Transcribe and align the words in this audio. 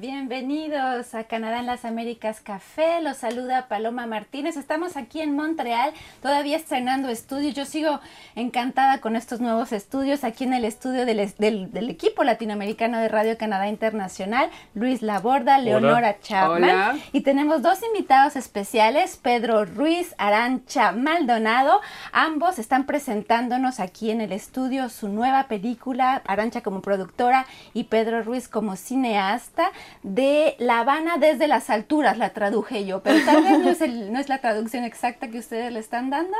Bienvenidos 0.00 1.14
a 1.14 1.22
Canadá 1.22 1.60
en 1.60 1.66
las 1.66 1.84
Américas 1.84 2.40
Café. 2.40 3.00
Los 3.00 3.18
saluda 3.18 3.68
Paloma 3.68 4.06
Martínez. 4.06 4.56
Estamos 4.56 4.96
aquí 4.96 5.20
en 5.20 5.36
Montreal, 5.36 5.92
todavía 6.20 6.56
estrenando 6.56 7.08
estudios. 7.10 7.54
Yo 7.54 7.64
sigo 7.64 8.00
encantada 8.34 9.00
con 9.00 9.14
estos 9.14 9.38
nuevos 9.40 9.70
estudios 9.70 10.24
aquí 10.24 10.42
en 10.42 10.52
el 10.52 10.64
estudio 10.64 11.06
del, 11.06 11.32
del, 11.38 11.90
equipo 11.90 12.24
latinoamericano 12.24 12.98
de 12.98 13.06
Radio 13.06 13.38
Canadá 13.38 13.68
Internacional, 13.68 14.50
Luis 14.74 15.00
Laborda, 15.00 15.58
Leonora 15.58 16.18
Chapman. 16.18 17.00
Y 17.12 17.20
tenemos 17.20 17.62
dos 17.62 17.78
invitados 17.84 18.34
especiales, 18.34 19.16
Pedro 19.22 19.64
Ruiz, 19.64 20.16
Arancha 20.18 20.90
Maldonado. 20.90 21.80
Ambos 22.10 22.58
están 22.58 22.86
presentándonos 22.86 23.78
aquí 23.78 24.10
en 24.10 24.20
el 24.20 24.32
estudio 24.32 24.88
su 24.88 25.06
nueva 25.06 25.46
película, 25.46 26.20
Arancha 26.26 26.62
como 26.62 26.82
productora 26.82 27.46
y 27.74 27.84
Pedro 27.84 28.24
Ruiz 28.24 28.48
como 28.48 28.74
cineasta 28.74 29.70
de 30.02 30.54
La 30.58 30.80
Habana 30.80 31.18
desde 31.18 31.48
las 31.48 31.70
alturas, 31.70 32.18
la 32.18 32.30
traduje 32.30 32.84
yo, 32.84 33.02
pero 33.02 33.24
tal 33.24 33.42
vez 33.42 33.58
no 33.58 33.70
es, 33.70 33.80
no 34.10 34.18
es 34.18 34.28
la 34.28 34.38
traducción 34.38 34.84
exacta 34.84 35.28
que 35.28 35.38
ustedes 35.38 35.72
le 35.72 35.80
están 35.80 36.10
dando. 36.10 36.36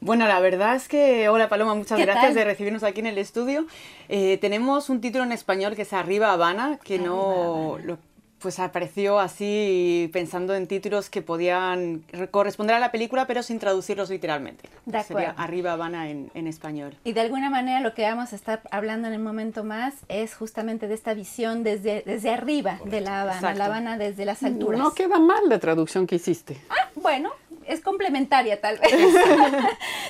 Bueno, 0.00 0.26
la 0.26 0.40
verdad 0.40 0.74
es 0.74 0.88
que, 0.88 1.28
hola 1.28 1.48
Paloma, 1.48 1.74
muchas 1.74 1.98
gracias 1.98 2.34
de 2.34 2.44
recibirnos 2.44 2.82
aquí 2.82 3.00
en 3.00 3.06
el 3.06 3.18
estudio. 3.18 3.66
Eh, 4.08 4.38
tenemos 4.40 4.90
un 4.90 5.00
título 5.00 5.24
en 5.24 5.32
español 5.32 5.76
que 5.76 5.82
es 5.82 5.92
Arriba 5.92 6.32
Habana, 6.32 6.78
que 6.82 6.98
no 6.98 7.78
pues 8.44 8.58
apareció 8.58 9.20
así 9.20 10.10
pensando 10.12 10.54
en 10.54 10.66
títulos 10.66 11.08
que 11.08 11.22
podían 11.22 12.04
corresponder 12.30 12.76
a 12.76 12.78
la 12.78 12.92
película, 12.92 13.26
pero 13.26 13.42
sin 13.42 13.58
traducirlos 13.58 14.10
literalmente. 14.10 14.68
De 14.84 15.02
Sería 15.02 15.30
Arriba 15.30 15.72
Habana 15.72 16.10
en, 16.10 16.30
en, 16.34 16.46
español. 16.46 16.94
Y 17.04 17.14
de 17.14 17.22
alguna 17.22 17.48
manera 17.48 17.80
lo 17.80 17.94
que 17.94 18.02
vamos 18.02 18.34
a 18.34 18.36
estar 18.36 18.60
hablando 18.70 19.08
en 19.08 19.14
el 19.14 19.20
momento 19.20 19.64
más 19.64 19.94
es 20.08 20.34
justamente 20.34 20.88
de 20.88 20.92
esta 20.92 21.14
visión 21.14 21.62
desde, 21.64 22.02
desde 22.04 22.28
arriba 22.28 22.78
de 22.84 23.00
La 23.00 23.22
Habana, 23.22 23.54
La 23.54 23.64
Habana 23.64 23.96
desde 23.96 24.26
las 24.26 24.42
alturas. 24.42 24.78
No 24.78 24.92
queda 24.92 25.18
mal 25.18 25.48
la 25.48 25.58
traducción 25.58 26.06
que 26.06 26.16
hiciste. 26.16 26.60
Ah, 26.68 26.90
bueno, 26.96 27.30
es 27.68 27.80
complementaria 27.80 28.60
tal 28.60 28.78
vez. 28.78 28.92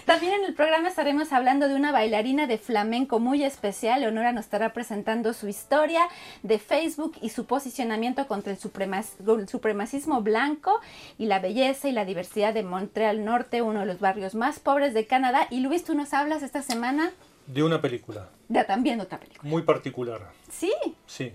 También 0.05 0.35
en 0.35 0.45
el 0.45 0.55
programa 0.55 0.89
estaremos 0.89 1.33
hablando 1.33 1.69
de 1.69 1.75
una 1.75 1.93
bailarina 1.93 2.47
de 2.47 2.59
flamenco 2.59 3.21
muy 3.21 3.45
especial. 3.45 4.01
Leonora 4.01 4.33
nos 4.33 4.45
estará 4.45 4.73
presentando 4.73 5.33
su 5.33 5.49
historia 5.49 6.09
de 6.43 6.59
Facebook 6.59 7.17
y 7.21 7.31
su 7.31 7.47
posicionamiento 7.47 8.27
contra 8.27 8.53
el, 8.53 8.59
supremacismo 8.59 10.23
blanco 10.23 10.81
y 11.19 11.27
la 11.27 11.39
belleza 11.39 11.89
y 11.89 11.93
la 11.93 12.05
diversidad 12.05 12.55
de 12.55 12.63
Montreal 12.63 13.25
Norte, 13.25 13.63
uno 13.63 13.81
de 13.81 13.87
los 13.87 14.01
barrios 14.01 14.35
más 14.35 14.59
pobres 14.59 14.95
de 14.95 15.07
Canadá. 15.07 15.47
Y 15.51 15.61
Luis, 15.61 15.85
tú 15.85 15.95
nos 15.95 16.13
hablas 16.15 16.43
esta 16.43 16.63
semana 16.63 17.13
de 17.47 17.63
una 17.63 17.81
película. 17.81 18.29
De 18.49 18.65
también 18.65 19.01
otra 19.01 19.19
película. 19.19 19.49
Muy 19.49 19.63
particular. 19.63 20.31
Sí. 20.51 20.73
Sí. 21.07 21.33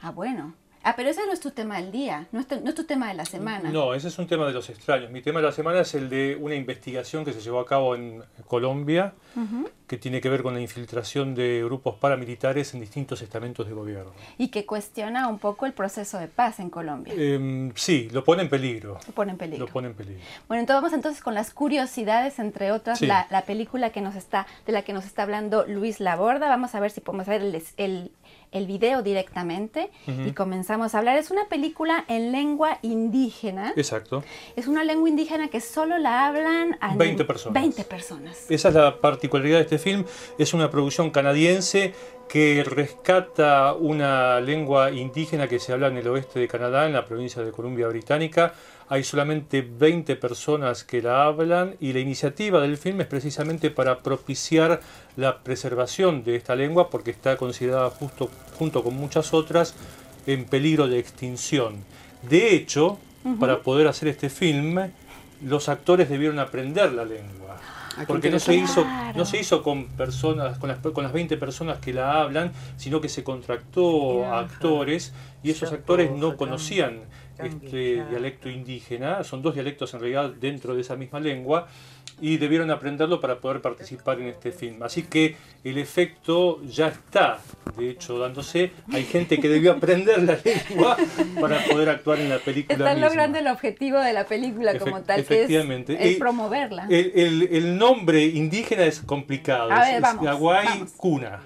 Ah, 0.00 0.10
bueno. 0.10 0.54
Ah, 0.82 0.94
pero 0.96 1.08
ese 1.08 1.24
no 1.26 1.32
es 1.32 1.40
tu 1.40 1.50
tema 1.50 1.76
del 1.76 1.92
día, 1.92 2.26
no 2.32 2.40
es, 2.40 2.46
tu, 2.46 2.60
no 2.60 2.68
es 2.68 2.74
tu 2.74 2.84
tema 2.84 3.08
de 3.08 3.14
la 3.14 3.24
semana. 3.24 3.70
No, 3.70 3.94
ese 3.94 4.08
es 4.08 4.18
un 4.18 4.26
tema 4.26 4.46
de 4.46 4.52
los 4.52 4.68
extraños. 4.68 5.10
Mi 5.10 5.22
tema 5.22 5.40
de 5.40 5.46
la 5.46 5.52
semana 5.52 5.80
es 5.80 5.94
el 5.94 6.08
de 6.08 6.36
una 6.40 6.54
investigación 6.54 7.24
que 7.24 7.32
se 7.32 7.40
llevó 7.40 7.60
a 7.60 7.66
cabo 7.66 7.94
en 7.94 8.22
Colombia, 8.46 9.14
que 9.86 9.96
tiene 9.96 10.20
que 10.20 10.28
ver 10.28 10.42
con 10.42 10.54
la 10.54 10.60
infiltración 10.60 11.34
de 11.34 11.62
grupos 11.64 11.96
paramilitares 11.96 12.74
en 12.74 12.80
distintos 12.80 13.22
estamentos 13.22 13.66
de 13.66 13.74
gobierno. 13.74 14.12
Y 14.38 14.48
que 14.48 14.66
cuestiona 14.66 15.28
un 15.28 15.38
poco 15.38 15.66
el 15.66 15.72
proceso 15.72 16.18
de 16.18 16.28
paz 16.28 16.60
en 16.60 16.70
Colombia. 16.70 17.14
Em, 17.16 17.72
sí, 17.74 18.08
lo 18.12 18.24
pone 18.24 18.42
en 18.42 18.48
peligro. 18.48 18.98
Lo 19.06 19.12
pone 19.12 19.32
en 19.32 19.38
peligro. 19.38 19.66
Lo 19.66 19.72
pone 19.72 19.88
en 19.88 19.94
peligro. 19.94 20.22
Bueno, 20.48 20.60
entonces 20.60 20.82
vamos 20.82 20.92
entonces 20.94 21.22
con 21.22 21.34
las 21.34 21.52
curiosidades, 21.52 22.38
entre 22.38 22.72
otras, 22.72 23.00
la, 23.02 23.44
película 23.46 23.90
que 23.90 24.00
nos 24.00 24.14
está, 24.14 24.46
de 24.66 24.72
la 24.72 24.82
que 24.82 24.92
nos 24.92 25.04
está 25.04 25.22
hablando 25.22 25.64
Luis 25.66 26.00
Laborda. 26.00 26.48
Vamos 26.48 26.74
a 26.74 26.80
ver 26.80 26.90
si 26.90 27.00
podemos 27.00 27.26
ver 27.26 27.42
el, 27.42 27.62
el 27.76 28.10
el 28.52 28.66
video 28.66 29.02
directamente 29.02 29.90
y 30.06 30.32
comenzamos 30.32 30.94
a 30.94 30.98
hablar. 30.98 31.16
Es 31.16 31.30
una 31.30 31.48
película 31.48 32.04
en 32.08 32.32
lengua 32.32 32.78
indígena. 32.82 33.72
Exacto. 33.76 34.22
Es 34.56 34.66
una 34.66 34.84
lengua 34.84 35.08
indígena 35.08 35.48
que 35.48 35.60
solo 35.60 35.98
la 35.98 36.26
hablan 36.26 36.76
a 36.80 36.94
20 36.94 37.24
personas. 37.24 37.54
20 37.60 37.84
personas. 37.84 38.50
Esa 38.50 38.68
es 38.68 38.74
la 38.74 39.00
particularidad 39.00 39.58
de 39.58 39.64
este 39.64 39.78
film. 39.78 40.04
Es 40.38 40.54
una 40.54 40.70
producción 40.70 41.10
canadiense 41.10 41.94
que 42.28 42.64
rescata 42.64 43.74
una 43.74 44.40
lengua 44.40 44.90
indígena 44.90 45.48
que 45.48 45.58
se 45.58 45.72
habla 45.72 45.88
en 45.88 45.98
el 45.98 46.08
oeste 46.08 46.40
de 46.40 46.48
Canadá, 46.48 46.86
en 46.86 46.92
la 46.92 47.04
provincia 47.04 47.42
de 47.42 47.52
Columbia 47.52 47.88
Británica. 47.88 48.54
Hay 48.92 49.04
solamente 49.04 49.62
20 49.62 50.16
personas 50.16 50.84
que 50.84 51.00
la 51.00 51.24
hablan 51.24 51.76
y 51.80 51.94
la 51.94 52.00
iniciativa 52.00 52.60
del 52.60 52.76
film 52.76 53.00
es 53.00 53.06
precisamente 53.06 53.70
para 53.70 54.00
propiciar 54.00 54.82
la 55.16 55.42
preservación 55.42 56.24
de 56.24 56.36
esta 56.36 56.54
lengua 56.56 56.90
porque 56.90 57.10
está 57.10 57.38
considerada 57.38 57.88
justo 57.88 58.28
junto 58.58 58.84
con 58.84 58.94
muchas 58.94 59.32
otras 59.32 59.74
en 60.26 60.44
peligro 60.44 60.88
de 60.88 60.98
extinción. 60.98 61.76
De 62.20 62.54
hecho, 62.54 62.98
para 63.40 63.62
poder 63.62 63.86
hacer 63.86 64.08
este 64.08 64.28
film, 64.28 64.78
los 65.42 65.70
actores 65.70 66.10
debieron 66.10 66.38
aprender 66.38 66.92
la 66.92 67.06
lengua. 67.06 67.41
Porque 68.06 68.30
no 68.30 68.38
se, 68.38 68.54
hizo, 68.54 68.86
no 69.14 69.24
se 69.24 69.38
hizo 69.38 69.62
con 69.62 69.86
personas, 69.86 70.58
con 70.58 70.68
las, 70.68 70.78
con 70.78 71.04
las 71.04 71.12
20 71.12 71.36
personas 71.36 71.78
que 71.78 71.92
la 71.92 72.22
hablan, 72.22 72.52
sino 72.76 73.00
que 73.00 73.08
se 73.08 73.22
contrató 73.22 74.24
a 74.24 74.40
actores 74.40 75.12
y 75.42 75.50
esos 75.50 75.72
actores 75.72 76.10
no 76.10 76.36
conocían 76.36 77.00
este 77.38 78.04
dialecto 78.08 78.48
indígena, 78.48 79.24
son 79.24 79.42
dos 79.42 79.54
dialectos 79.54 79.94
en 79.94 80.00
realidad 80.00 80.30
dentro 80.30 80.74
de 80.74 80.82
esa 80.82 80.96
misma 80.96 81.20
lengua, 81.20 81.66
y 82.22 82.36
debieron 82.36 82.70
aprenderlo 82.70 83.20
para 83.20 83.40
poder 83.40 83.60
participar 83.60 84.20
en 84.20 84.28
este 84.28 84.52
film. 84.52 84.80
Así 84.84 85.02
que 85.02 85.34
el 85.64 85.76
efecto 85.76 86.62
ya 86.62 86.86
está, 86.86 87.40
de 87.76 87.90
hecho, 87.90 88.16
dándose. 88.16 88.70
Hay 88.92 89.02
gente 89.02 89.40
que 89.40 89.48
debió 89.48 89.72
aprender 89.72 90.22
la 90.22 90.38
lengua 90.44 90.96
para 91.40 91.64
poder 91.64 91.88
actuar 91.88 92.20
en 92.20 92.30
la 92.30 92.38
película. 92.38 92.78
Están 92.78 93.00
logrando 93.00 93.40
el 93.40 93.48
objetivo 93.48 93.98
de 93.98 94.12
la 94.12 94.24
película 94.24 94.78
como 94.78 95.02
tal, 95.02 95.18
efectivamente. 95.18 95.98
que 95.98 96.12
es, 96.12 96.18
promoverla. 96.18 96.86
El, 96.88 97.76
nombre 97.76 98.24
indígena 98.24 98.84
es 98.84 99.00
complicado, 99.00 99.70
es, 99.72 100.92
Cuna, 100.96 101.40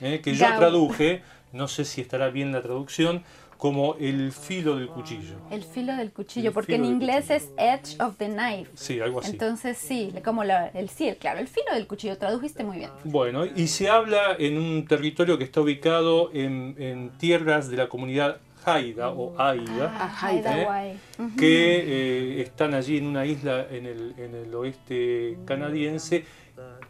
eh, 0.00 0.22
que 0.24 0.34
yo 0.34 0.46
traduje, 0.56 1.20
no 1.52 1.68
sé 1.68 1.84
si 1.84 2.00
estará 2.00 2.30
bien 2.30 2.52
la 2.52 2.62
traducción, 2.62 3.22
como 3.62 3.94
el 4.00 4.32
filo 4.32 4.74
del 4.74 4.88
cuchillo. 4.88 5.36
El 5.48 5.62
filo 5.62 5.94
del 5.94 6.10
cuchillo, 6.10 6.52
porque 6.52 6.74
en 6.74 6.84
inglés 6.84 7.30
es 7.30 7.48
edge 7.56 7.96
of 8.02 8.16
the 8.16 8.26
knife. 8.26 8.68
Sí, 8.74 8.98
algo 8.98 9.20
así. 9.20 9.30
Entonces 9.30 9.78
sí, 9.78 10.12
como 10.24 10.42
el 10.42 10.88
sí, 10.88 11.14
claro, 11.20 11.38
el 11.38 11.46
filo 11.46 11.72
del 11.72 11.86
cuchillo, 11.86 12.18
tradujiste 12.18 12.64
muy 12.64 12.78
bien. 12.78 12.90
Bueno, 13.04 13.46
y 13.46 13.68
se 13.68 13.88
habla 13.88 14.34
en 14.36 14.58
un 14.58 14.84
territorio 14.84 15.38
que 15.38 15.44
está 15.44 15.60
ubicado 15.60 16.30
en, 16.34 17.12
tierras 17.18 17.70
de 17.70 17.76
la 17.76 17.88
comunidad 17.88 18.38
Haida 18.64 19.10
o 19.10 19.40
Aida, 19.40 19.92
ah, 19.94 20.32
¿eh? 20.34 20.96
que 21.38 22.38
eh, 22.38 22.42
están 22.42 22.74
allí 22.74 22.98
en 22.98 23.06
una 23.06 23.26
isla 23.26 23.68
en 23.70 23.86
el, 23.86 24.14
en 24.18 24.34
el 24.34 24.52
oeste 24.56 25.38
canadiense, 25.44 26.24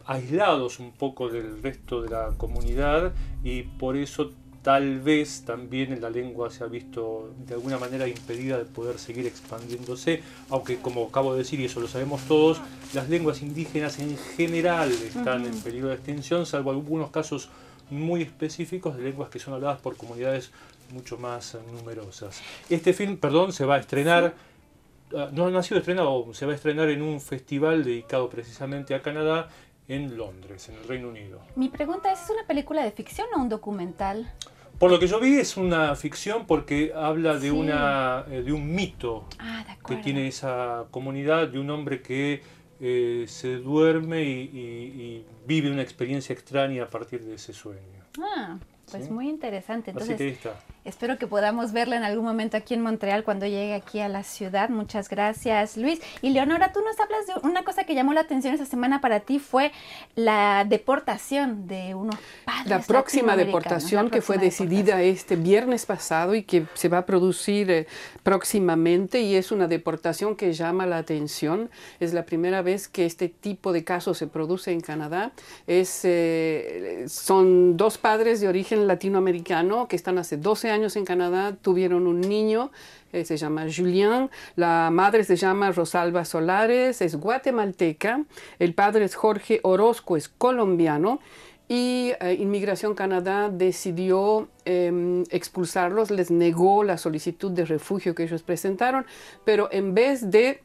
aislados 0.07 0.79
un 0.79 0.91
poco 0.91 1.29
del 1.29 1.61
resto 1.61 2.01
de 2.01 2.09
la 2.09 2.31
comunidad 2.35 3.13
y 3.43 3.61
por 3.61 3.95
eso 3.95 4.31
Tal 4.63 5.01
vez 5.01 5.43
también 5.45 5.91
en 5.91 6.01
la 6.01 6.09
lengua 6.09 6.49
se 6.49 6.63
ha 6.63 6.67
visto 6.67 7.33
de 7.45 7.55
alguna 7.55 7.77
manera 7.77 8.07
impedida 8.07 8.57
de 8.57 8.63
poder 8.63 8.97
seguir 8.97 9.27
expandiéndose, 9.27 10.23
aunque 10.49 10.77
como 10.77 11.05
acabo 11.05 11.33
de 11.33 11.39
decir, 11.39 11.59
y 11.59 11.65
eso 11.65 11.81
lo 11.81 11.89
sabemos 11.89 12.21
todos, 12.29 12.61
las 12.93 13.09
lenguas 13.09 13.41
indígenas 13.41 13.99
en 13.99 14.17
general 14.17 14.89
están 14.89 15.45
en 15.45 15.59
peligro 15.59 15.89
de 15.89 15.95
extinción, 15.95 16.45
salvo 16.45 16.71
algunos 16.71 17.11
casos 17.11 17.49
muy 17.89 18.21
específicos 18.21 18.95
de 18.95 19.03
lenguas 19.03 19.29
que 19.29 19.39
son 19.39 19.53
habladas 19.53 19.81
por 19.81 19.97
comunidades 19.97 20.51
mucho 20.93 21.17
más 21.17 21.57
numerosas. 21.73 22.41
Este 22.69 22.93
film, 22.93 23.17
perdón, 23.17 23.51
se 23.51 23.65
va 23.65 23.75
a 23.75 23.79
estrenar, 23.79 24.33
ah, 25.13 25.29
no, 25.33 25.49
no 25.49 25.59
ha 25.59 25.63
sido 25.63 25.79
estrenado, 25.79 26.33
se 26.33 26.45
va 26.45 26.53
a 26.53 26.55
estrenar 26.55 26.87
en 26.89 27.01
un 27.01 27.19
festival 27.19 27.83
dedicado 27.83 28.29
precisamente 28.29 28.95
a 28.95 29.01
Canadá 29.01 29.49
en 29.87 30.17
Londres, 30.17 30.69
en 30.69 30.75
el 30.75 30.87
Reino 30.87 31.09
Unido. 31.09 31.41
Mi 31.55 31.69
pregunta 31.69 32.11
es, 32.11 32.21
¿es 32.23 32.29
una 32.29 32.45
película 32.47 32.83
de 32.83 32.91
ficción 32.91 33.27
o 33.35 33.39
un 33.39 33.49
documental? 33.49 34.31
Por 34.79 34.91
lo 34.91 34.99
que 34.99 35.07
yo 35.07 35.19
vi 35.19 35.37
es 35.37 35.55
una 35.55 35.95
ficción 35.95 36.45
porque 36.45 36.91
habla 36.95 37.37
de 37.37 37.51
una 37.51 38.25
eh, 38.29 38.41
de 38.41 38.51
un 38.51 38.73
mito 38.73 39.25
ah, 39.39 39.63
que 39.87 39.97
tiene 39.97 40.27
esa 40.27 40.85
comunidad 40.91 41.47
de 41.47 41.59
un 41.59 41.69
hombre 41.69 42.01
que 42.01 42.41
eh, 42.81 43.25
se 43.27 43.57
duerme 43.57 44.23
y, 44.23 45.25
vive 45.45 45.71
una 45.71 45.81
experiencia 45.81 46.33
extraña 46.33 46.83
a 46.83 46.89
partir 46.89 47.23
de 47.23 47.35
ese 47.35 47.53
sueño. 47.53 47.79
Ah, 48.19 48.57
pues 48.91 49.09
muy 49.09 49.29
interesante. 49.29 49.91
Entonces, 49.91 50.37
espero 50.85 51.17
que 51.17 51.27
podamos 51.27 51.71
verla 51.71 51.95
en 51.95 52.03
algún 52.03 52.25
momento 52.25 52.57
aquí 52.57 52.73
en 52.73 52.81
Montreal 52.81 53.23
cuando 53.23 53.45
llegue 53.45 53.73
aquí 53.73 53.99
a 53.99 54.09
la 54.09 54.23
ciudad. 54.23 54.69
Muchas 54.69 55.09
gracias, 55.09 55.77
Luis. 55.77 56.01
Y 56.21 56.31
Leonora, 56.31 56.71
tú 56.73 56.81
nos 56.81 56.99
hablas 56.99 57.27
de 57.27 57.47
una 57.47 57.63
cosa 57.63 57.85
que 57.85 57.95
llamó 57.95 58.13
la 58.13 58.21
atención 58.21 58.53
esta 58.53 58.65
semana 58.65 59.01
para 59.01 59.21
ti 59.21 59.39
fue 59.39 59.71
la 60.15 60.65
deportación 60.67 61.67
de 61.67 61.95
unos 61.95 62.15
padres. 62.45 62.67
La 62.67 62.79
próxima 62.79 63.35
deportación 63.35 64.09
que 64.09 64.21
fue 64.21 64.37
decidida 64.37 65.01
este 65.01 65.35
viernes 65.35 65.85
pasado 65.85 66.35
y 66.35 66.43
que 66.43 66.65
se 66.73 66.89
va 66.89 66.99
a 66.99 67.05
producir 67.05 67.71
eh, 67.71 67.87
próximamente 68.23 69.21
y 69.21 69.35
es 69.35 69.51
una 69.51 69.67
deportación 69.67 70.35
que 70.35 70.53
llama 70.53 70.85
la 70.85 70.97
atención. 70.97 71.69
Es 71.99 72.13
la 72.13 72.25
primera 72.25 72.61
vez 72.61 72.87
que 72.87 73.05
este 73.05 73.29
tipo 73.29 73.71
de 73.71 73.83
casos 73.83 74.17
se 74.17 74.27
produce 74.27 74.71
en 74.71 74.81
Canadá. 74.81 75.31
Es, 75.65 76.01
eh, 76.03 77.05
son 77.07 77.77
dos 77.77 77.97
padres 77.97 78.41
de 78.41 78.47
origen 78.47 78.87
latinoamericano 78.87 79.87
que 79.87 79.95
están 79.95 80.17
hace 80.17 80.37
12 80.37 80.69
años 80.69 80.72
en 80.73 81.05
Canadá, 81.05 81.55
tuvieron 81.61 82.07
un 82.07 82.21
niño, 82.21 82.71
eh, 83.11 83.25
se 83.25 83.37
llama 83.37 83.65
Julien, 83.73 84.29
la 84.55 84.89
madre 84.91 85.23
se 85.23 85.35
llama 85.35 85.71
Rosalba 85.71 86.25
Solares, 86.25 87.01
es 87.01 87.15
guatemalteca, 87.15 88.23
el 88.57 88.73
padre 88.73 89.05
es 89.05 89.15
Jorge 89.15 89.59
Orozco, 89.63 90.17
es 90.17 90.29
colombiano. 90.29 91.19
Y 91.69 92.11
eh, 92.19 92.35
Inmigración 92.39 92.93
Canadá 92.93 93.49
decidió 93.49 94.49
em, 94.65 95.23
expulsarlos, 95.29 96.11
les 96.11 96.29
negó 96.29 96.83
la 96.83 96.97
solicitud 96.97 97.51
de 97.51 97.65
refugio 97.65 98.15
que 98.15 98.23
ellos 98.23 98.43
presentaron, 98.43 99.05
pero 99.45 99.69
en 99.71 99.93
vez 99.93 100.29
de 100.29 100.61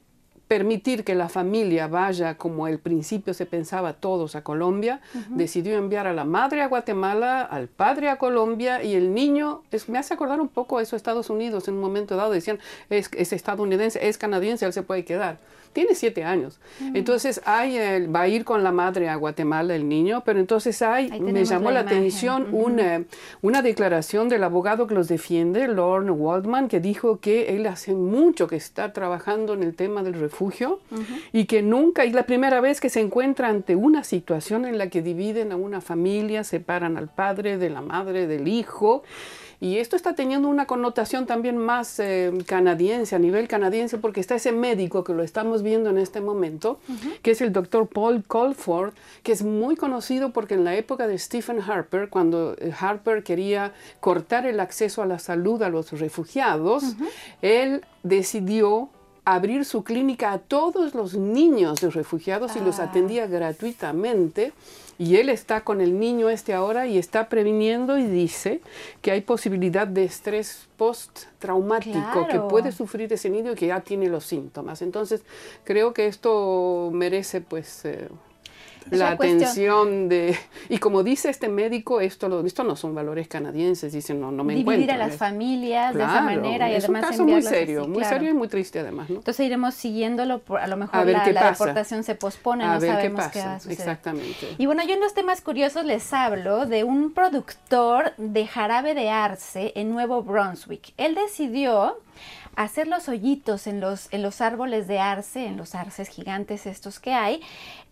permitir 0.49 1.05
que 1.05 1.15
la 1.15 1.29
familia 1.29 1.87
vaya 1.87 2.37
como 2.37 2.65
al 2.65 2.79
principio 2.79 3.35
se 3.35 3.45
pensaba 3.45 3.93
todos 3.93 4.35
a 4.35 4.43
Colombia, 4.43 5.01
decidió 5.29 5.77
enviar 5.77 6.07
a 6.07 6.15
la 6.15 6.25
madre 6.25 6.63
a 6.63 6.69
Guatemala, 6.69 7.43
al 7.43 7.69
padre 7.69 8.09
a 8.09 8.17
Colombia 8.17 8.83
y 8.83 8.95
el 8.95 9.13
niño, 9.13 9.63
es, 9.71 9.91
me 9.91 9.99
hace 9.99 10.15
acordar 10.15 10.41
un 10.41 10.49
poco 10.49 10.79
a 10.79 10.83
eso 10.83 10.97
Estados 10.97 11.29
Unidos 11.29 11.69
en 11.69 11.75
un 11.75 11.81
momento 11.83 12.17
dado, 12.17 12.33
decían, 12.33 12.59
es, 12.89 13.11
es 13.15 13.35
estadounidense, 13.35 14.09
es 14.09 14.17
canadiense, 14.17 14.65
él 14.65 14.73
se 14.73 14.83
puede 14.83 15.05
quedar 15.05 15.39
tiene 15.75 15.95
siete 15.95 16.25
años. 16.25 16.59
Entonces 16.95 17.41
hay, 17.45 18.07
va 18.07 18.23
a 18.23 18.29
ir 18.29 18.45
con 18.45 18.65
la 18.65 18.73
madre 18.73 19.09
a 19.09 19.17
Guatemala 19.17 19.77
el 19.77 19.89
niño, 19.89 20.23
pero 20.25 20.41
entonces 20.41 20.81
hay, 20.83 21.21
me 21.21 21.45
llamó 21.45 21.71
la, 21.71 21.81
atención 21.81 22.49
una, 22.53 23.05
una 23.43 23.63
declaración 23.63 24.29
del 24.29 24.45
abogado 24.45 24.87
que 24.87 24.95
los 24.95 25.09
defiende, 25.09 25.69
Lorne 25.69 26.11
Waldman, 26.11 26.69
que 26.69 26.81
dijo 26.81 27.21
que 27.21 27.55
él 27.55 27.67
hace 27.67 27.95
mucho 27.95 28.49
que 28.49 28.57
está 28.57 28.93
trabajando 28.93 29.55
en 29.55 29.63
el 29.63 29.75
tema 29.75 30.03
del 30.03 30.15
refugio 30.15 30.38
y 31.33 31.47
que 31.47 31.63
nunca, 31.63 32.05
es 32.05 32.13
la 32.13 32.25
primera 32.27 32.61
vez 32.61 32.81
que 32.81 32.89
se 32.89 33.01
encuentra 33.01 33.49
ante 33.49 33.77
una 33.77 34.05
situación 34.05 34.65
en 34.65 34.79
la 34.79 34.89
que 34.89 35.03
dividen 35.03 35.53
a 35.53 35.57
una 35.57 35.81
familia, 35.81 36.45
separan 36.45 36.97
al 36.97 37.09
padre 37.09 37.59
de 37.59 37.71
la 37.71 37.81
madre, 37.81 38.27
del 38.27 38.49
hijo. 38.49 39.03
Y 39.61 39.79
esto 39.79 39.97
está 39.97 40.15
teniendo 40.15 40.49
una 40.49 40.67
connotación 40.67 41.27
también 41.27 41.57
más 41.59 41.99
eh, 41.99 42.33
canadiense, 42.47 43.17
a 43.17 43.19
nivel 43.19 43.49
canadiense, 43.49 43.99
porque 43.99 44.21
está 44.21 44.37
ese 44.37 44.53
médico 44.53 45.03
que 45.03 45.13
lo 45.13 45.25
estamos 45.25 45.65
viendo 45.65 45.91
en 45.91 45.99
este 45.99 46.21
momento, 46.21 46.79
que 47.23 47.33
es 47.33 47.41
el 47.41 47.53
doctor 47.53 47.89
Paul 47.89 48.23
Colford, 48.23 48.95
que 49.25 49.33
es 49.33 49.43
muy 49.43 49.75
conocido 49.75 50.31
porque 50.31 50.55
en 50.55 50.63
la 50.63 50.77
época 50.77 51.09
de 51.09 51.19
Stephen 51.19 51.61
Harper, 51.61 52.09
cuando 52.09 52.55
eh, 52.59 52.73
Harper 52.79 53.25
quería 53.25 53.73
cortar 53.99 54.47
el 54.47 54.61
acceso 54.61 55.03
a 55.03 55.07
la 55.07 55.19
salud 55.19 55.61
a 55.63 55.71
los 55.71 55.91
refugiados, 55.91 56.95
él 57.43 57.85
decidió 58.05 58.91
abrir 59.35 59.67
su 59.67 59.85
clínica 59.85 60.33
a 60.33 60.39
todos 60.39 60.95
los 60.95 61.15
niños 61.15 61.81
de 61.81 61.91
refugiados 61.91 62.57
y 62.57 62.61
los 62.61 62.79
ah. 62.79 62.85
atendía 62.85 63.27
gratuitamente. 63.27 64.53
Y 65.01 65.17
él 65.17 65.29
está 65.29 65.61
con 65.61 65.81
el 65.81 66.01
niño 66.01 66.29
este 66.29 66.55
ahora 66.55 66.89
y 66.89 66.99
está 66.99 67.29
previniendo 67.29 67.99
y 67.99 68.07
dice 68.07 68.61
que 69.01 69.13
hay 69.13 69.21
posibilidad 69.21 69.87
de 69.87 70.05
estrés 70.05 70.67
post-traumático 70.77 72.27
que 72.29 72.41
puede 72.41 72.73
sufrir 72.73 73.13
ese 73.13 73.31
niño 73.31 73.55
que 73.55 73.69
ya 73.69 73.81
tiene 73.81 74.09
los 74.09 74.25
síntomas. 74.25 74.83
Entonces, 74.83 75.23
creo 75.63 75.93
que 75.93 76.07
esto 76.07 76.91
merece 76.93 77.41
pues... 77.41 77.85
Eh, 77.85 78.09
la 78.97 79.11
atención 79.11 80.09
de... 80.09 80.37
Y 80.69 80.79
como 80.79 81.03
dice 81.03 81.31
este 81.31 81.49
médico, 81.49 82.01
esto, 82.01 82.45
esto 82.45 82.65
no 82.65 82.77
son 82.77 82.95
valores 82.95 83.29
canadienses, 83.29 83.93
dicen, 83.93 84.21
no, 84.21 84.31
no 84.31 84.45
me 84.45 84.55
Dividir 84.55 84.91
a 84.91 84.97
las 84.97 85.17
familias 85.17 85.95
de 85.95 86.03
esa 86.03 86.21
manera 86.21 86.71
y 86.71 86.75
es 86.75 86.85
además 86.85 87.05
un 87.05 87.11
caso 87.11 87.25
muy 87.25 87.43
serio, 87.43 87.87
muy 87.87 88.05
serio 88.05 88.31
y 88.31 88.35
muy 88.35 88.49
triste 88.49 88.81
además. 88.81 89.09
Entonces 89.09 89.47
iremos 89.47 89.75
siguiéndolo, 89.75 90.41
por, 90.41 90.61
a 90.61 90.67
lo 90.67 90.77
mejor 90.77 91.07
la, 91.07 91.51
deportación 91.51 92.03
se 92.05 92.15
pospone, 92.15 92.65
no 92.67 92.81
sabemos 92.81 93.27
qué, 93.29 93.41
va 93.41 93.55
a 93.55 93.61
suceder. 93.61 93.79
Exactamente. 93.79 94.55
Y 94.59 94.67
bueno, 94.67 94.83
yo 94.85 94.95
en 94.95 95.01
los 95.01 95.15
temas 95.15 95.41
curiosos 95.41 95.85
les 95.85 96.13
hablo 96.13 96.67
de 96.67 96.85
un 96.85 97.13
productor 97.13 98.13
de 98.17 98.47
jarabe 98.47 98.95
de 98.95 99.11
arce 99.11 99.73
en 99.75 99.91
Nuevo 99.91 100.23
Brunswick. 100.23 100.93
Él 100.97 101.15
decidió 101.15 101.99
hacer 102.59 102.89
los 102.89 103.09
hoyitos 103.09 103.69
en 103.69 103.81
los, 103.81 104.09
en 104.13 104.21
los 104.21 104.41
árboles 104.41 104.89
de 104.89 104.99
arce, 104.99 105.47
en 105.47 105.57
los 105.57 105.77
arces 105.77 106.09
gigantes 106.09 106.67
estos 106.67 106.99
que 106.99 107.13
hay, 107.13 107.41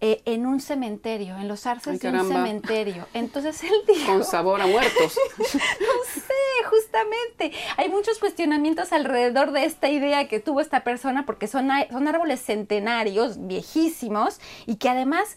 eh, 0.00 0.22
en 0.24 0.44
un 0.44 0.58
cementerio, 0.58 1.36
en 1.36 1.46
los 1.46 1.66
arces 1.66 2.00
de 2.00 2.10
un 2.10 2.26
cementerio. 2.26 3.06
Entonces 3.14 3.62
él 3.62 3.70
dijo... 3.86 4.12
Con 4.12 4.24
sabor 4.24 4.60
a 4.60 4.66
muertos. 4.66 5.16
no 5.38 6.20
sé, 6.20 6.68
justamente. 6.68 7.52
Hay 7.76 7.88
muchos 7.88 8.18
cuestionamientos 8.18 8.92
alrededor 8.92 9.52
de 9.52 9.66
esta 9.66 9.88
idea 9.88 10.26
que 10.26 10.40
tuvo 10.40 10.60
esta 10.60 10.82
persona 10.82 11.24
porque 11.26 11.46
son, 11.46 11.68
son 11.88 12.08
árboles 12.08 12.42
centenarios, 12.44 13.46
viejísimos, 13.46 14.40
y 14.66 14.76
que 14.76 14.88
además 14.88 15.36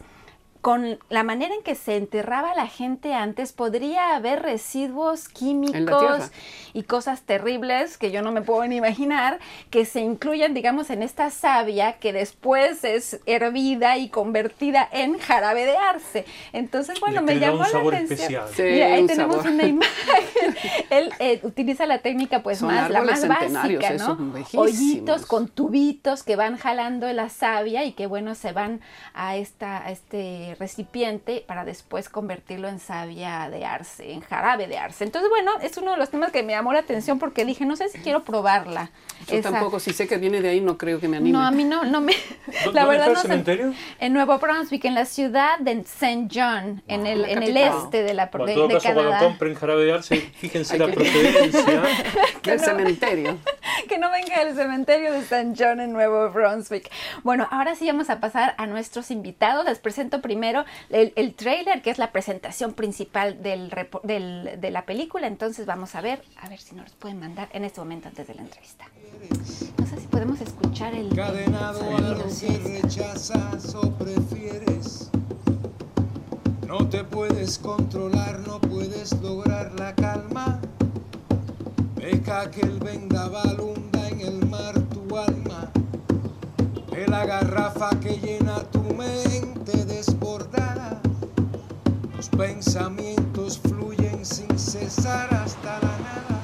con 0.61 0.99
la 1.09 1.23
manera 1.23 1.55
en 1.55 1.61
que 1.61 1.75
se 1.75 1.95
enterraba 1.95 2.53
la 2.53 2.67
gente 2.67 3.13
antes, 3.13 3.53
podría 3.53 4.15
haber 4.15 4.41
residuos 4.41 5.29
químicos 5.29 6.31
y 6.73 6.83
cosas 6.83 7.21
terribles 7.21 7.97
que 7.97 8.11
yo 8.11 8.21
no 8.21 8.33
me 8.33 8.41
puedo 8.41 8.65
ni 8.67 8.75
imaginar 8.75 9.39
que 9.69 9.85
se 9.85 10.01
incluyan, 10.01 10.53
digamos, 10.53 10.89
en 10.89 11.01
esta 11.01 11.29
savia 11.29 11.93
que 11.93 12.11
después 12.11 12.83
es 12.83 13.21
hervida 13.25 13.97
y 13.97 14.09
convertida 14.09 14.87
en 14.91 15.17
jarabe 15.17 15.65
de 15.65 15.77
arce. 15.77 16.25
Entonces, 16.51 16.99
bueno, 16.99 17.21
me 17.21 17.39
llamó 17.39 17.63
la 17.63 17.79
atención. 17.79 18.43
Sí, 18.53 18.63
ahí 18.63 19.07
tenemos 19.07 19.45
una 19.45 19.63
imagen. 19.63 20.25
Él 20.89 21.13
eh, 21.19 21.39
utiliza 21.43 21.85
la 21.85 21.99
técnica, 21.99 22.43
pues, 22.43 22.61
más, 22.61 22.89
la 22.89 23.01
más 23.03 23.25
básica, 23.25 23.93
¿no? 23.93 24.33
Hoyitos 24.55 25.25
con 25.25 25.47
tubitos 25.47 26.23
que 26.23 26.35
van 26.35 26.57
jalando 26.57 27.11
la 27.13 27.29
savia 27.29 27.85
y 27.85 27.93
que, 27.93 28.07
bueno, 28.07 28.35
se 28.35 28.51
van 28.51 28.81
a, 29.13 29.37
esta, 29.37 29.85
a 29.85 29.91
este 29.91 30.48
recipiente 30.55 31.43
para 31.47 31.65
después 31.65 32.09
convertirlo 32.09 32.67
en 32.67 32.79
savia 32.79 33.49
de 33.49 33.65
arce, 33.65 34.11
en 34.13 34.21
jarabe 34.21 34.67
de 34.67 34.77
arce. 34.77 35.03
Entonces, 35.03 35.29
bueno, 35.29 35.51
es 35.61 35.77
uno 35.77 35.91
de 35.91 35.97
los 35.97 36.09
temas 36.09 36.31
que 36.31 36.43
me 36.43 36.53
llamó 36.53 36.73
la 36.73 36.79
atención 36.79 37.19
porque 37.19 37.45
dije, 37.45 37.65
no 37.65 37.75
sé 37.75 37.89
si 37.89 37.99
quiero 37.99 38.23
probarla. 38.23 38.91
Yo 39.27 39.41
tampoco, 39.41 39.79
si 39.79 39.93
sé 39.93 40.07
que 40.07 40.17
viene 40.17 40.41
de 40.41 40.49
ahí, 40.49 40.61
no 40.61 40.77
creo 40.77 40.99
que 40.99 41.07
me 41.07 41.17
anime. 41.17 41.37
No, 41.37 41.45
a 41.45 41.51
mí 41.51 41.63
no, 41.63 41.83
no 41.83 42.01
me... 42.01 42.13
la 42.73 42.85
verdad 42.85 43.07
no 43.07 43.11
el 43.13 43.17
cementerio? 43.17 43.73
En 43.99 44.13
Nuevo 44.13 44.37
Brunswick, 44.39 44.85
en 44.85 44.95
la 44.95 45.05
ciudad 45.05 45.59
de 45.59 45.71
St. 45.71 46.27
John, 46.33 46.81
en 46.87 47.05
el, 47.05 47.25
en 47.25 47.43
el 47.43 47.57
este 47.57 48.03
de 48.03 48.13
la 48.13 48.27
bueno, 48.27 48.45
de, 48.45 48.53
en 48.53 48.57
todo 48.57 48.67
caso, 48.69 48.83
Canadá. 48.87 49.07
cuando 49.09 49.27
compren 49.27 49.55
jarabe 49.55 49.85
de 49.85 49.93
arce, 49.93 50.15
fíjense 50.37 50.77
la 50.77 50.87
procedencia 50.87 51.83
del 52.43 52.59
cementerio. 52.59 53.37
Que 53.99 54.05
no 54.05 54.11
venga 54.11 54.45
del 54.45 54.55
cementerio 54.55 55.11
de 55.11 55.19
St. 55.19 55.53
John 55.57 55.81
en 55.81 55.91
Nuevo 55.91 56.29
Brunswick. 56.29 56.89
Bueno, 57.23 57.47
ahora 57.51 57.75
sí 57.75 57.85
vamos 57.85 58.09
a 58.09 58.21
pasar 58.21 58.55
a 58.57 58.65
nuestros 58.65 59.11
invitados. 59.11 59.65
Les 59.65 59.79
presento 59.79 60.21
primero 60.21 60.63
el, 60.89 61.11
el 61.17 61.33
trailer, 61.33 61.81
que 61.81 61.89
es 61.89 61.97
la 61.97 62.13
presentación 62.13 62.73
principal 62.73 63.43
del, 63.43 63.69
de 63.69 64.71
la 64.71 64.85
película. 64.85 65.27
Entonces 65.27 65.65
vamos 65.65 65.95
a 65.95 66.01
ver, 66.01 66.23
a 66.41 66.47
ver 66.47 66.59
si 66.59 66.75
nos 66.75 66.91
pueden 66.91 67.19
mandar 67.19 67.49
en 67.51 67.65
este 67.65 67.81
momento 67.81 68.07
antes 68.07 68.25
de 68.25 68.35
la 68.35 68.41
entrevista. 68.41 68.85
No 69.77 69.85
sé 69.85 69.99
si 69.99 70.07
podemos 70.07 70.39
escuchar 70.39 70.95
el, 70.95 71.13
Cadenado 71.13 71.81
rechazas 72.63 73.75
o 73.75 73.91
prefieres. 73.97 75.09
No 76.65 76.87
te 76.87 77.03
puedes 77.03 77.57
controlar, 77.57 78.39
no 78.47 78.61
puedes 78.61 79.11
lograr 79.21 79.73
la 79.77 79.93
calma. 79.95 80.61
Deja 81.99 82.49
que 82.49 82.61
el 82.61 82.79
vendaval 82.79 83.59
hunda 83.59 84.07
en 84.07 84.21
el 84.21 84.45
mar 84.47 84.73
tu 84.93 85.17
alma. 85.17 85.69
De 86.89 87.05
la 87.07 87.25
garrafa 87.25 87.89
que 87.99 88.17
llena 88.17 88.63
tu 88.71 88.81
mente 88.81 89.83
desbordada. 89.83 91.01
Los 92.15 92.29
pensamientos 92.29 93.59
fluyen 93.59 94.25
sin 94.25 94.57
cesar 94.57 95.33
hasta 95.33 95.79
la 95.81 95.97
nada. 95.99 96.41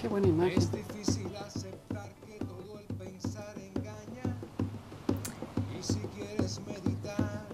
Qué 0.00 0.08
buena 0.08 0.28
imagen. 0.28 0.58
Es 0.58 0.72
difícil 0.72 1.36
aceptar 1.36 2.08
que 2.26 2.38
todo 2.38 2.78
el 2.78 2.86
pensar 2.96 3.54
engaña. 3.58 4.34
Y 5.78 5.82
si 5.82 6.00
quieres 6.16 6.58
meditar. 6.66 7.44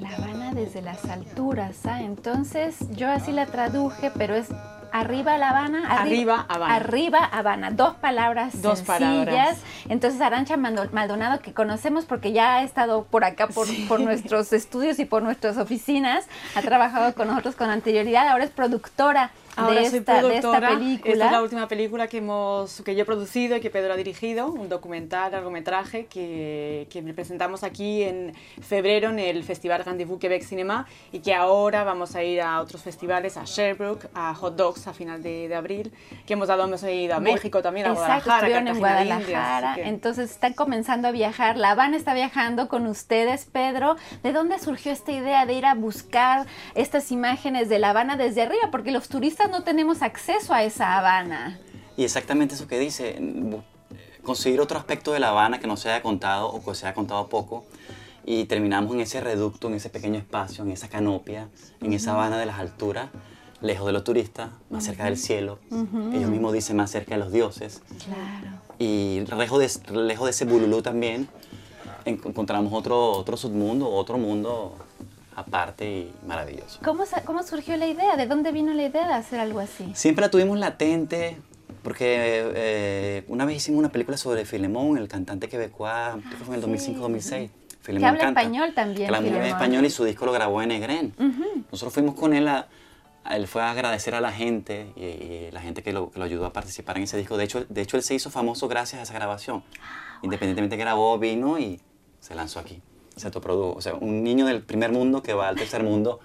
La 0.00 0.16
Habana 0.16 0.54
desde 0.54 0.80
las 0.80 1.04
alturas, 1.04 1.84
¿ah? 1.84 2.02
Entonces 2.02 2.76
yo 2.96 3.10
así 3.10 3.32
la 3.32 3.44
traduje, 3.44 4.10
pero 4.16 4.34
es 4.34 4.48
Arriba 4.94 5.36
La 5.38 5.50
Habana. 5.50 5.88
Arriba, 5.88 6.46
Habana. 6.48 6.76
Arriba 6.76 7.18
Habana. 7.18 7.70
Dos 7.72 7.94
palabras 7.94 8.62
Dos 8.62 8.78
sencillas. 8.78 9.58
Entonces 9.88 10.20
Arancha 10.20 10.56
Maldonado, 10.56 11.40
que 11.40 11.52
conocemos 11.52 12.04
porque 12.04 12.30
ya 12.30 12.56
ha 12.58 12.62
estado 12.62 13.02
por 13.02 13.24
acá, 13.24 13.48
por, 13.48 13.66
por 13.88 13.98
nuestros 13.98 14.52
estudios 14.52 15.00
y 15.00 15.04
por 15.04 15.24
nuestras 15.24 15.56
oficinas, 15.56 16.26
ha 16.54 16.62
trabajado 16.62 17.12
con 17.14 17.26
nosotros 17.26 17.56
con 17.56 17.70
anterioridad, 17.70 18.28
ahora 18.28 18.44
es 18.44 18.50
productora 18.50 19.32
Ahora 19.56 19.80
de, 19.80 19.90
soy 19.90 19.98
esta, 20.00 20.18
productora. 20.18 20.68
película. 20.70 21.12
Esta 21.12 21.26
es 21.26 21.32
la 21.32 21.42
última 21.42 21.68
película 21.68 22.08
que, 22.08 22.18
hemos, 22.18 22.82
que 22.82 22.94
yo 22.94 23.02
he 23.02 23.04
producido 23.04 23.56
y 23.56 23.60
que 23.60 23.70
Pedro 23.70 23.92
ha 23.92 23.96
dirigido, 23.96 24.48
un 24.48 24.68
documental, 24.68 25.32
largometraje 25.32 26.06
que, 26.06 26.86
que 26.90 27.02
presentamos 27.14 27.62
aquí 27.62 28.02
en 28.02 28.34
febrero 28.62 29.10
en 29.10 29.18
el 29.18 29.44
Festival 29.44 29.84
Rendezvous 29.84 30.18
Quebec 30.18 30.42
Cinema 30.42 30.86
y 31.12 31.20
que 31.20 31.34
ahora 31.34 31.84
vamos 31.84 32.14
a 32.16 32.22
ir 32.22 32.40
a 32.40 32.60
otros 32.60 32.82
festivales, 32.82 33.36
a 33.36 33.44
Sherbrooke, 33.44 34.08
a 34.14 34.34
Hot 34.34 34.56
Dogs 34.56 34.86
a 34.86 34.92
final 34.92 35.22
de, 35.22 35.48
de 35.48 35.54
abril, 35.54 35.92
que 36.26 36.32
hemos 36.32 36.48
dado, 36.48 36.64
hemos 36.64 36.82
ido 36.82 37.14
a 37.14 37.20
México 37.20 37.62
también, 37.62 37.86
a 37.86 37.90
Exacto, 37.90 38.30
Guadalajara, 38.30 38.70
en 38.70 38.78
Guadalajara. 38.78 39.76
Entonces 39.78 40.30
están 40.30 40.54
comenzando 40.54 41.08
a 41.08 41.10
viajar. 41.10 41.56
La 41.56 41.70
Habana 41.70 41.96
está 41.96 42.14
viajando 42.14 42.68
con 42.68 42.86
ustedes, 42.86 43.46
Pedro. 43.46 43.96
¿De 44.22 44.32
dónde 44.32 44.58
surgió 44.58 44.92
esta 44.92 45.12
idea 45.12 45.46
de 45.46 45.54
ir 45.54 45.66
a 45.66 45.74
buscar 45.74 46.46
estas 46.74 47.10
imágenes 47.12 47.68
de 47.68 47.78
La 47.78 47.90
Habana 47.90 48.16
desde 48.16 48.42
arriba? 48.42 48.70
Porque 48.70 48.90
los 48.90 49.08
turistas 49.08 49.43
no 49.48 49.62
tenemos 49.62 50.02
acceso 50.02 50.52
a 50.52 50.64
esa 50.64 50.98
Habana. 50.98 51.58
Y 51.96 52.04
exactamente 52.04 52.54
eso 52.54 52.66
que 52.66 52.78
dice, 52.78 53.20
conseguir 54.22 54.60
otro 54.60 54.78
aspecto 54.78 55.12
de 55.12 55.20
La 55.20 55.28
Habana 55.30 55.60
que 55.60 55.66
no 55.66 55.76
se 55.76 55.90
haya 55.90 56.02
contado 56.02 56.48
o 56.48 56.64
que 56.64 56.74
se 56.74 56.86
haya 56.86 56.94
contado 56.94 57.28
poco. 57.28 57.64
Y 58.26 58.46
terminamos 58.46 58.94
en 58.94 59.00
ese 59.00 59.20
reducto, 59.20 59.68
en 59.68 59.74
ese 59.74 59.90
pequeño 59.90 60.18
espacio, 60.18 60.64
en 60.64 60.72
esa 60.72 60.88
canopia, 60.88 61.48
en 61.80 61.92
esa 61.92 62.12
Habana 62.12 62.38
de 62.38 62.46
las 62.46 62.58
alturas, 62.58 63.10
lejos 63.60 63.86
de 63.86 63.92
los 63.92 64.02
turistas, 64.02 64.50
más 64.70 64.84
cerca 64.84 65.04
del 65.04 65.18
cielo. 65.18 65.58
Ellos 66.12 66.30
mismos 66.30 66.52
dicen 66.52 66.76
más 66.76 66.90
cerca 66.90 67.14
de 67.14 67.20
los 67.20 67.32
dioses. 67.32 67.82
Claro. 68.04 68.56
Y 68.78 69.20
lejos 69.36 69.60
de, 69.60 69.92
lejos 69.92 70.24
de 70.24 70.30
ese 70.30 70.46
bululú 70.46 70.82
también, 70.82 71.28
encontramos 72.04 72.72
otro, 72.72 73.12
otro 73.12 73.36
submundo, 73.36 73.88
otro 73.90 74.18
mundo 74.18 74.74
aparte 75.36 75.84
y 75.86 76.14
maravilloso. 76.26 76.80
¿Cómo, 76.84 77.04
¿Cómo 77.24 77.42
surgió 77.42 77.76
la 77.76 77.86
idea? 77.86 78.16
¿De 78.16 78.26
dónde 78.26 78.52
vino 78.52 78.72
la 78.72 78.84
idea 78.84 79.06
de 79.06 79.14
hacer 79.14 79.40
algo 79.40 79.60
así? 79.60 79.90
Siempre 79.94 80.22
la 80.22 80.30
tuvimos 80.30 80.58
latente, 80.58 81.38
porque 81.82 82.52
eh, 82.54 83.24
una 83.28 83.44
vez 83.44 83.56
hicimos 83.56 83.78
una 83.78 83.90
película 83.90 84.16
sobre 84.16 84.44
Filemón, 84.44 84.96
el 84.98 85.08
cantante 85.08 85.48
quebecois, 85.48 86.22
que 86.30 86.36
fue 86.36 86.56
en 86.56 86.62
el 86.62 86.68
2005-2006. 86.68 87.50
Que 87.84 88.06
habla 88.06 88.28
español 88.28 88.72
también. 88.74 89.10
Que 89.10 89.14
habla 89.14 89.46
español 89.46 89.84
y 89.84 89.90
su 89.90 90.04
disco 90.04 90.24
lo 90.24 90.32
grabó 90.32 90.62
en 90.62 90.70
Egren. 90.70 91.14
Nosotros 91.70 91.92
fuimos 91.92 92.14
con 92.14 92.32
él 92.32 92.48
a, 92.48 92.68
él 93.30 93.46
fue 93.46 93.62
a 93.62 93.70
agradecer 93.70 94.14
a 94.14 94.20
la 94.20 94.32
gente 94.32 94.92
y, 94.96 95.50
la 95.52 95.60
gente 95.60 95.82
que 95.82 95.92
lo, 95.92 96.10
que 96.10 96.18
lo, 96.18 96.24
ayudó 96.24 96.46
a 96.46 96.52
participar 96.52 96.96
en 96.96 97.04
ese 97.04 97.18
disco. 97.18 97.36
De 97.36 97.44
hecho, 97.44 97.64
de 97.68 97.82
hecho, 97.82 97.96
él 97.96 98.02
se 98.02 98.14
hizo 98.14 98.30
famoso 98.30 98.68
gracias 98.68 99.00
a 99.00 99.02
esa 99.02 99.14
grabación. 99.14 99.62
Ah, 99.82 100.20
Independientemente 100.22 100.76
grabó, 100.76 101.18
vino 101.18 101.58
y 101.58 101.80
se 102.20 102.34
lanzó 102.34 102.60
aquí. 102.60 102.80
Se 103.16 103.26
autoprodujo. 103.26 103.76
O 103.76 103.80
sea, 103.80 103.94
un 103.94 104.22
niño 104.24 104.46
del 104.46 104.62
primer 104.62 104.92
mundo 104.92 105.22
que 105.22 105.34
va 105.34 105.48
al 105.48 105.56
tercer 105.56 105.82
mundo 105.82 106.20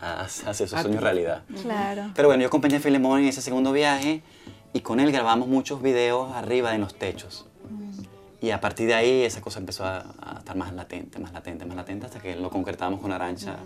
a, 0.00 0.22
hacer 0.22 0.68
sus 0.68 0.80
sueños 0.80 1.02
realidad. 1.02 1.42
Claro. 1.62 2.10
Pero 2.14 2.28
bueno, 2.28 2.42
yo 2.42 2.48
acompañé 2.48 2.76
a 2.76 2.80
Filemón 2.80 3.20
en 3.20 3.26
ese 3.26 3.42
segundo 3.42 3.72
viaje 3.72 4.22
y 4.72 4.80
con 4.80 5.00
él 5.00 5.10
grabamos 5.12 5.48
muchos 5.48 5.82
videos 5.82 6.32
arriba 6.32 6.74
en 6.74 6.80
los 6.80 6.94
techos. 6.94 7.46
Y 8.40 8.50
a 8.50 8.60
partir 8.60 8.86
de 8.86 8.94
ahí 8.94 9.22
esa 9.22 9.40
cosa 9.40 9.58
empezó 9.58 9.84
a, 9.84 10.04
estar 10.38 10.56
más 10.56 10.72
latente, 10.72 11.18
más 11.18 11.32
latente, 11.32 11.64
más 11.64 11.76
latente, 11.76 12.06
hasta 12.06 12.20
que 12.20 12.36
lo 12.36 12.50
concretamos 12.50 13.00
con 13.00 13.10
Arancha. 13.10 13.56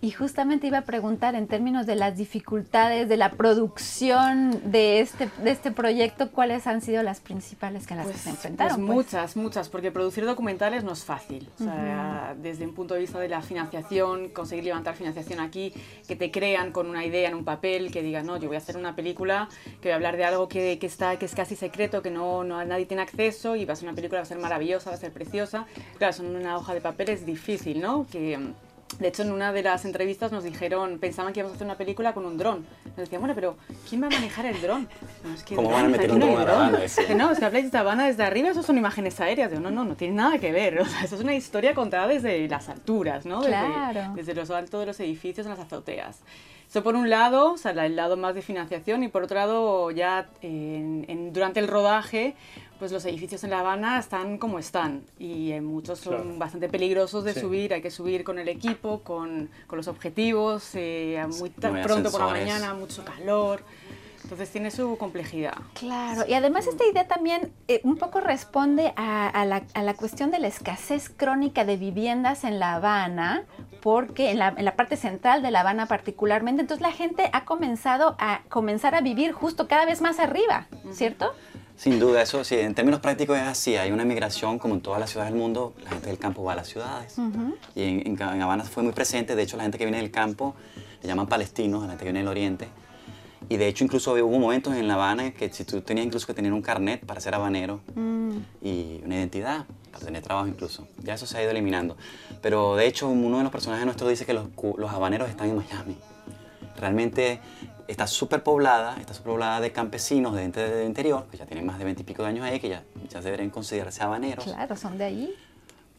Y 0.00 0.10
justamente 0.10 0.66
iba 0.66 0.78
a 0.78 0.82
preguntar 0.82 1.34
en 1.34 1.46
términos 1.46 1.86
de 1.86 1.94
las 1.94 2.16
dificultades 2.16 3.08
de 3.08 3.16
la 3.16 3.32
producción 3.32 4.60
de 4.70 5.00
este, 5.00 5.28
de 5.42 5.50
este 5.50 5.70
proyecto, 5.70 6.30
¿cuáles 6.30 6.66
han 6.66 6.80
sido 6.80 7.02
las 7.02 7.20
principales 7.20 7.86
que 7.86 7.94
las 7.94 8.06
pues, 8.06 8.18
se 8.18 8.30
enfrentaron? 8.30 8.86
Pues, 8.86 8.96
muchas, 8.96 9.36
muchas, 9.36 9.68
porque 9.68 9.90
producir 9.90 10.24
documentales 10.24 10.84
no 10.84 10.92
es 10.92 11.04
fácil. 11.04 11.48
O 11.60 11.64
sea, 11.64 12.34
desde 12.40 12.66
un 12.66 12.74
punto 12.74 12.94
de 12.94 13.00
vista 13.00 13.18
de 13.18 13.28
la 13.28 13.42
financiación, 13.42 14.28
conseguir 14.30 14.64
levantar 14.64 14.94
financiación 14.94 15.40
aquí, 15.40 15.72
que 16.06 16.16
te 16.16 16.30
crean 16.30 16.72
con 16.72 16.88
una 16.88 17.04
idea 17.04 17.28
en 17.28 17.34
un 17.34 17.44
papel, 17.44 17.90
que 17.90 18.02
digan, 18.02 18.26
no, 18.26 18.36
yo 18.36 18.48
voy 18.48 18.56
a 18.56 18.58
hacer 18.58 18.76
una 18.76 18.94
película, 18.94 19.48
que 19.80 19.88
voy 19.88 19.92
a 19.92 19.96
hablar 19.96 20.16
de 20.16 20.24
algo 20.24 20.48
que, 20.48 20.78
que 20.78 20.86
está, 20.86 21.18
que 21.18 21.26
es 21.26 21.34
casi 21.34 21.56
secreto, 21.56 22.02
que 22.02 22.10
no, 22.10 22.44
no 22.44 22.64
nadie 22.64 22.86
tiene 22.86 23.02
acceso, 23.02 23.56
y 23.56 23.64
va 23.64 23.72
a 23.72 23.76
ser 23.76 23.88
una 23.88 23.94
película, 23.94 24.20
va 24.20 24.22
a 24.22 24.26
ser 24.26 24.38
maravillosa, 24.38 24.90
va 24.90 24.96
a 24.96 25.00
ser 25.00 25.12
preciosa. 25.12 25.66
Claro, 25.98 26.12
son 26.12 26.36
una 26.36 26.56
hoja 26.56 26.74
de 26.74 26.80
papel 26.80 27.10
es 27.10 27.26
difícil, 27.26 27.80
¿no? 27.80 28.06
Que, 28.10 28.38
de 28.98 29.08
hecho, 29.08 29.22
en 29.22 29.30
una 29.30 29.52
de 29.52 29.62
las 29.62 29.84
entrevistas 29.84 30.32
nos 30.32 30.42
dijeron, 30.44 30.98
pensaban 30.98 31.32
que 31.32 31.40
íbamos 31.40 31.52
a 31.52 31.56
hacer 31.56 31.66
una 31.66 31.76
película 31.76 32.14
con 32.14 32.24
un 32.26 32.36
dron. 32.36 32.66
Nos 32.86 32.96
decían, 32.96 33.20
bueno, 33.20 33.34
pero 33.34 33.56
¿quién 33.88 34.02
va 34.02 34.06
a 34.06 34.10
manejar 34.10 34.46
el 34.46 34.60
dron? 34.60 34.88
¿Cómo 35.54 35.70
van 35.70 35.86
a 35.86 35.88
meter 35.88 36.10
un 36.10 36.20
dron 36.20 36.40
a 36.40 36.44
La 36.44 36.52
Habana? 36.52 36.78
no, 37.16 37.30
es 37.30 37.38
que 37.38 37.44
habláis 37.44 37.70
de 37.70 37.78
Habana 37.78 38.06
desde 38.06 38.24
arriba, 38.24 38.48
eso 38.48 38.62
son 38.62 38.76
imágenes 38.78 39.20
aéreas. 39.20 39.52
no, 39.52 39.70
no, 39.70 39.84
no 39.84 39.94
tiene 39.94 40.14
nada 40.14 40.38
que 40.38 40.52
ver. 40.52 40.80
O 40.80 40.86
sea, 40.86 41.02
eso 41.02 41.16
es 41.16 41.22
una 41.22 41.34
historia 41.34 41.74
contada 41.74 42.08
desde 42.08 42.48
las 42.48 42.68
alturas, 42.68 43.26
¿no? 43.26 43.40
Desde, 43.40 43.50
claro. 43.50 44.12
desde 44.14 44.34
los 44.34 44.50
altos 44.50 44.80
de 44.80 44.86
los 44.86 45.00
edificios 45.00 45.46
en 45.46 45.50
las 45.50 45.60
azoteas. 45.60 46.20
Eso 46.68 46.82
por 46.82 46.96
un 46.96 47.08
lado, 47.08 47.52
o 47.54 47.56
sea, 47.56 47.72
el 47.72 47.96
lado 47.96 48.18
más 48.18 48.34
de 48.34 48.42
financiación, 48.42 49.02
y 49.02 49.08
por 49.08 49.22
otro 49.22 49.36
lado, 49.36 49.90
ya 49.90 50.26
en, 50.42 51.32
durante 51.32 51.60
el 51.60 51.68
rodaje, 51.68 52.34
pues 52.78 52.92
los 52.92 53.04
edificios 53.04 53.42
en 53.44 53.50
La 53.50 53.60
Habana 53.60 53.98
están 53.98 54.38
como 54.38 54.58
están 54.58 55.02
y 55.18 55.52
eh, 55.52 55.60
muchos 55.60 55.98
son 55.98 56.38
bastante 56.38 56.68
peligrosos 56.68 57.24
de 57.24 57.34
subir, 57.34 57.74
hay 57.74 57.82
que 57.82 57.90
subir 57.90 58.24
con 58.24 58.38
el 58.38 58.48
equipo, 58.48 59.00
con, 59.00 59.50
con 59.66 59.76
los 59.76 59.88
objetivos, 59.88 60.70
eh, 60.74 61.20
muy 61.38 61.50
pronto 61.50 62.10
por 62.10 62.20
la 62.20 62.28
mañana, 62.28 62.74
mucho 62.74 63.04
calor. 63.04 63.62
Entonces 64.22 64.50
tiene 64.50 64.70
su 64.70 64.98
complejidad. 64.98 65.54
Claro, 65.72 66.24
y 66.28 66.34
además 66.34 66.66
esta 66.66 66.84
idea 66.84 67.06
también 67.06 67.52
eh, 67.66 67.80
un 67.82 67.96
poco 67.96 68.20
responde 68.20 68.92
a, 68.96 69.44
la, 69.46 69.62
a, 69.72 69.82
la, 69.82 69.94
cuestión 69.94 70.30
de 70.30 70.38
la 70.38 70.48
escasez 70.48 71.08
crónica 71.08 71.64
de 71.64 71.76
viviendas 71.78 72.44
en 72.44 72.58
La 72.58 72.74
Habana, 72.74 73.44
porque 73.80 74.30
en 74.32 74.40
la, 74.40 74.48
en 74.56 74.66
la, 74.66 74.76
parte 74.76 74.96
central 74.96 75.40
de 75.40 75.50
La 75.50 75.60
Habana 75.60 75.86
particularmente, 75.86 76.60
entonces 76.60 76.82
la 76.82 76.92
gente 76.92 77.30
ha 77.32 77.44
comenzado 77.44 78.16
a 78.18 78.42
comenzar 78.50 78.94
a 78.94 79.00
vivir 79.00 79.32
justo 79.32 79.66
cada 79.66 79.86
vez 79.86 80.02
más 80.02 80.18
arriba, 80.18 80.66
¿cierto? 80.92 81.32
Sin 81.78 82.00
duda, 82.00 82.22
eso 82.22 82.42
sí, 82.42 82.56
en 82.56 82.74
términos 82.74 83.00
prácticos 83.00 83.36
es 83.36 83.44
así. 83.44 83.76
Hay 83.76 83.92
una 83.92 84.04
migración, 84.04 84.58
como 84.58 84.74
en 84.74 84.80
todas 84.80 84.98
las 84.98 85.10
ciudades 85.10 85.32
del 85.32 85.40
mundo, 85.40 85.74
la 85.84 85.90
gente 85.90 86.08
del 86.08 86.18
campo 86.18 86.42
va 86.42 86.54
a 86.54 86.56
las 86.56 86.66
ciudades. 86.66 87.14
Y 87.76 87.82
en, 87.84 88.20
en, 88.20 88.20
Habana 88.20 88.64
fue 88.64 88.82
muy 88.82 88.92
presente. 88.92 89.36
De 89.36 89.44
hecho, 89.44 89.56
la 89.56 89.62
gente 89.62 89.78
que 89.78 89.84
viene 89.84 89.98
del 89.98 90.10
campo 90.10 90.56
le 91.00 91.08
llaman 91.08 91.28
palestinos, 91.28 91.84
a 91.84 91.86
la 91.86 91.92
gente 91.92 92.04
que 92.04 92.10
viene 92.10 92.18
del 92.18 92.28
oriente. 92.28 92.68
Y 93.48 93.58
de 93.58 93.68
hecho, 93.68 93.84
incluso 93.84 94.12
hubo 94.12 94.38
momentos 94.40 94.74
en 94.74 94.88
La 94.88 94.94
Habana 94.94 95.30
que 95.30 95.52
si 95.52 95.62
tú 95.62 95.80
tenías 95.80 96.04
incluso 96.04 96.26
que 96.26 96.34
tener 96.34 96.52
un 96.52 96.62
carnet 96.62 97.06
para 97.06 97.20
ser 97.20 97.36
habanero 97.36 97.80
mm. 97.94 98.36
y 98.60 99.00
una 99.04 99.14
identidad 99.14 99.64
para 99.92 100.04
tener 100.04 100.20
trabajo 100.22 100.48
incluso. 100.48 100.88
Ya 101.04 101.14
eso 101.14 101.26
se 101.26 101.38
ha 101.38 101.42
ido 101.42 101.52
eliminando. 101.52 101.96
Pero 102.42 102.74
de 102.74 102.88
hecho, 102.88 103.08
uno 103.08 103.38
de 103.38 103.44
los 103.44 103.52
personajes 103.52 103.84
nuestros 103.84 104.10
dice 104.10 104.26
que 104.26 104.34
los, 104.34 104.48
los 104.76 104.90
habaneros 104.90 105.30
están 105.30 105.48
en 105.48 105.56
Miami. 105.56 105.96
Realmente 106.78 107.40
está 107.88 108.06
súper 108.06 108.42
poblada, 108.42 108.96
está 109.00 109.14
súper 109.14 109.32
poblada 109.32 109.60
de 109.60 109.72
campesinos 109.72 110.34
de 110.34 110.42
gente 110.42 110.68
del 110.68 110.86
interior, 110.86 111.26
que 111.30 111.36
ya 111.36 111.46
tienen 111.46 111.66
más 111.66 111.78
de 111.78 111.84
veintipico 111.84 112.22
de 112.22 112.28
años 112.28 112.44
ahí, 112.44 112.60
que 112.60 112.68
ya, 112.68 112.84
ya 113.08 113.20
deberían 113.20 113.50
considerarse 113.50 114.02
habaneros. 114.02 114.44
Claro, 114.44 114.76
son 114.76 114.98
de 114.98 115.04
ahí. 115.04 115.34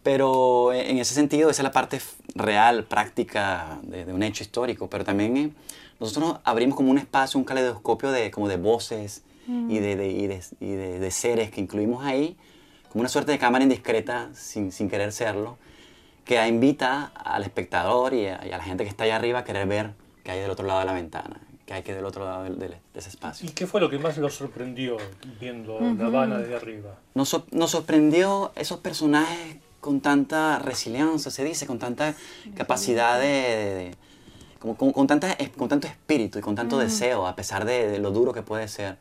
Pero 0.03 0.71
en 0.71 0.97
ese 0.97 1.13
sentido, 1.13 1.49
esa 1.49 1.61
es 1.61 1.63
la 1.63 1.71
parte 1.71 1.99
real, 2.35 2.85
práctica 2.85 3.79
de, 3.83 4.11
un 4.13 4.23
hecho 4.23 4.43
histórico. 4.43 4.87
Pero 4.89 5.03
también 5.03 5.35
eh, 5.35 5.51
nosotros 5.99 6.37
abrimos 6.43 6.77
como 6.77 6.91
un 6.91 6.97
espacio, 6.97 7.37
un 7.37 7.43
caleidoscopio 7.43 8.11
de, 8.11 8.31
como 8.31 8.47
de 8.47 8.57
voces 8.57 9.23
y, 9.47 9.79
de, 9.79 10.07
y, 10.07 10.27
de, 10.27 10.99
de, 10.99 11.11
seres 11.11 11.49
que 11.49 11.59
incluimos 11.59 12.05
ahí, 12.05 12.37
como 12.89 13.01
una 13.01 13.09
suerte 13.09 13.31
de 13.31 13.39
cámara 13.39 13.63
indiscreta, 13.63 14.29
sin, 14.33 14.71
sin 14.71 14.89
querer 14.89 15.11
serlo, 15.11 15.57
que 16.23 16.47
invita 16.47 17.11
al 17.15 17.41
espectador 17.41 18.13
y 18.13 18.27
a, 18.27 18.45
y 18.45 18.51
a 18.51 18.57
la 18.57 18.63
gente 18.63 18.83
que 18.83 18.89
está 18.89 19.05
allá 19.05 19.15
arriba 19.15 19.39
a 19.39 19.43
querer 19.43 19.67
ver 19.67 19.93
qué 20.29 20.35
hay 20.35 20.41
del 20.41 20.51
otro 20.51 20.67
lado 20.67 20.81
de 20.81 20.85
la 20.85 20.93
ventana 20.93 21.39
que 21.65 21.73
hay 21.73 21.83
que 21.83 21.93
del 21.93 22.05
otro 22.05 22.25
lado 22.25 22.43
de, 22.45 22.77
ese 22.95 23.09
espacio. 23.09 23.47
¿Y 23.47 23.53
qué 23.53 23.67
fue 23.67 23.79
lo 23.79 23.91
que 23.91 23.99
más 23.99 24.17
lo 24.17 24.31
sorprendió 24.31 24.97
viendo 25.39 25.79
La 25.79 26.07
Habana 26.07 26.39
desde 26.39 26.55
arriba? 26.55 26.95
Nos, 27.13 27.43
nos, 27.51 27.69
sorprendió 27.69 28.51
esos 28.55 28.79
personajes 28.79 29.57
con 29.79 30.01
tanta 30.01 30.57
resiliencia, 30.57 31.29
se 31.29 31.43
dice, 31.43 31.67
con 31.67 31.77
tanta 31.77 32.15
capacidad 32.55 33.19
de... 33.19 33.95
como, 34.57 34.75
con, 34.75 35.05
tanta, 35.05 35.37
con 35.55 35.69
tanto 35.69 35.85
espíritu 35.85 36.39
y 36.39 36.41
con 36.41 36.55
tanto 36.55 36.79
deseo, 36.79 37.27
a 37.27 37.35
pesar 37.35 37.65
de, 37.65 37.99
lo 37.99 38.09
duro 38.09 38.33
que 38.33 38.41
puede 38.41 38.67
ser. 38.67 38.97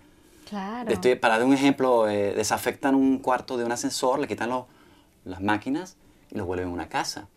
Claro. 0.47 0.91
Estoy, 0.91 1.15
para 1.15 1.39
dar 1.39 1.47
un 1.47 1.55
ejemplo, 1.55 2.07
eh, 2.07 2.35
desafectan 2.35 2.95
un 2.95 3.19
cuarto 3.21 3.57
de 3.57 3.65
un 3.65 3.73
ascensor, 3.73 4.19
le 4.19 4.29
quitan 4.29 4.51
las 5.25 5.41
máquinas 5.41 5.97
y 6.31 6.37
los 6.37 6.47
vuelven 6.47 6.69
a 6.69 6.71
una 6.71 6.91
casa 6.91 7.29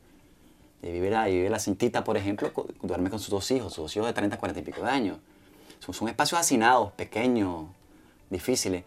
de 0.82 0.92
vivir 0.92 1.16
ahí, 1.16 1.36
vive 1.36 1.50
la 1.50 1.60
cintita, 1.60 2.04
por 2.04 2.18
ejemplo, 2.18 2.52
duerme 2.82 3.10
con 3.10 3.20
sus 3.20 3.30
dos 3.30 3.50
hijos, 3.52 3.74
sus 3.74 3.84
dos 3.84 3.96
hijos 3.96 4.08
de 4.08 4.14
30, 4.14 4.38
40 4.38 4.60
y 4.60 4.64
pico 4.64 4.82
de 4.82 4.90
años. 4.90 5.18
Son, 5.80 5.94
son 5.94 6.10
espacios 6.10 6.40
hacinados, 6.40 6.92
pequeños, 6.94 7.66
difíciles. 8.30 8.84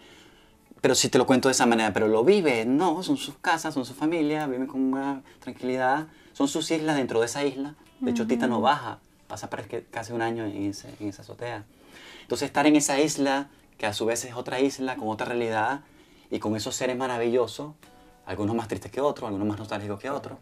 Pero 0.81 0.95
si 0.95 1.09
te 1.09 1.19
lo 1.19 1.27
cuento 1.27 1.49
de 1.49 1.53
esa 1.53 1.67
manera, 1.67 1.93
pero 1.93 2.09
lo 2.09 2.25
vive, 2.25 2.65
no, 2.67 3.03
son 3.03 3.17
sus 3.17 3.37
casas, 3.39 3.75
son 3.75 3.87
su 3.87 3.95
familia, 3.95 4.47
viven 4.47 4.67
con 4.67 4.83
una 4.83 5.23
tranquilidad, 5.41 6.09
son 6.33 6.49
sus 6.49 6.71
islas 6.71 6.97
dentro 6.97 7.21
de 7.21 7.27
esa 7.27 7.45
isla. 7.45 7.75
De 8.01 8.11
hecho, 8.11 8.27
Tita 8.27 8.47
no 8.47 8.61
baja, 8.61 8.99
pasa 9.27 9.49
casi 9.91 10.13
un 10.13 10.21
año 10.21 10.45
en, 10.45 10.71
ese, 10.71 10.95
en 11.01 11.09
esa 11.09 11.23
azotea. 11.23 11.65
Entonces, 12.23 12.47
estar 12.47 12.67
en 12.67 12.77
esa 12.77 13.01
isla, 13.01 13.49
que 13.79 13.87
a 13.87 13.93
su 13.93 14.05
vez 14.05 14.25
es 14.25 14.35
otra 14.35 14.61
isla, 14.61 14.97
con 14.97 15.09
otra 15.09 15.27
realidad, 15.27 15.81
y 16.31 16.39
con 16.39 16.57
esos 16.57 16.75
seres 16.75 16.97
maravillosos, 16.97 17.73
algunos 18.27 18.57
más 18.57 18.69
tristes 18.69 18.91
que 18.91 19.01
otros, 19.01 19.27
algunos 19.27 19.47
más 19.47 19.59
nostálgicos 19.59 20.01
que 20.01 20.11
otros, 20.11 20.39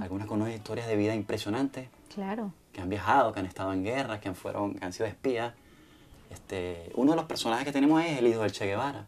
algunas 0.00 0.26
con 0.26 0.40
unas 0.40 0.54
historias 0.54 0.86
de 0.86 0.96
vida 0.96 1.14
impresionantes, 1.14 1.88
claro. 2.12 2.52
que 2.72 2.80
han 2.80 2.88
viajado, 2.88 3.32
que 3.32 3.40
han 3.40 3.46
estado 3.46 3.72
en 3.72 3.84
guerra, 3.84 4.20
que 4.20 4.28
han, 4.28 4.34
fueron, 4.34 4.74
que 4.74 4.84
han 4.84 4.92
sido 4.92 5.06
espías. 5.06 5.54
Este, 6.30 6.90
uno 6.94 7.12
de 7.12 7.16
los 7.16 7.26
personajes 7.26 7.64
que 7.64 7.72
tenemos 7.72 8.02
es 8.04 8.18
el 8.18 8.26
hijo 8.26 8.42
del 8.42 8.52
Che 8.52 8.66
Guevara, 8.66 9.06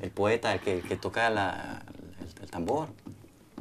el 0.00 0.10
poeta, 0.10 0.52
el 0.52 0.60
que, 0.60 0.80
que 0.80 0.96
toca 0.96 1.28
la, 1.30 1.82
el, 2.40 2.50
tambor. 2.50 2.88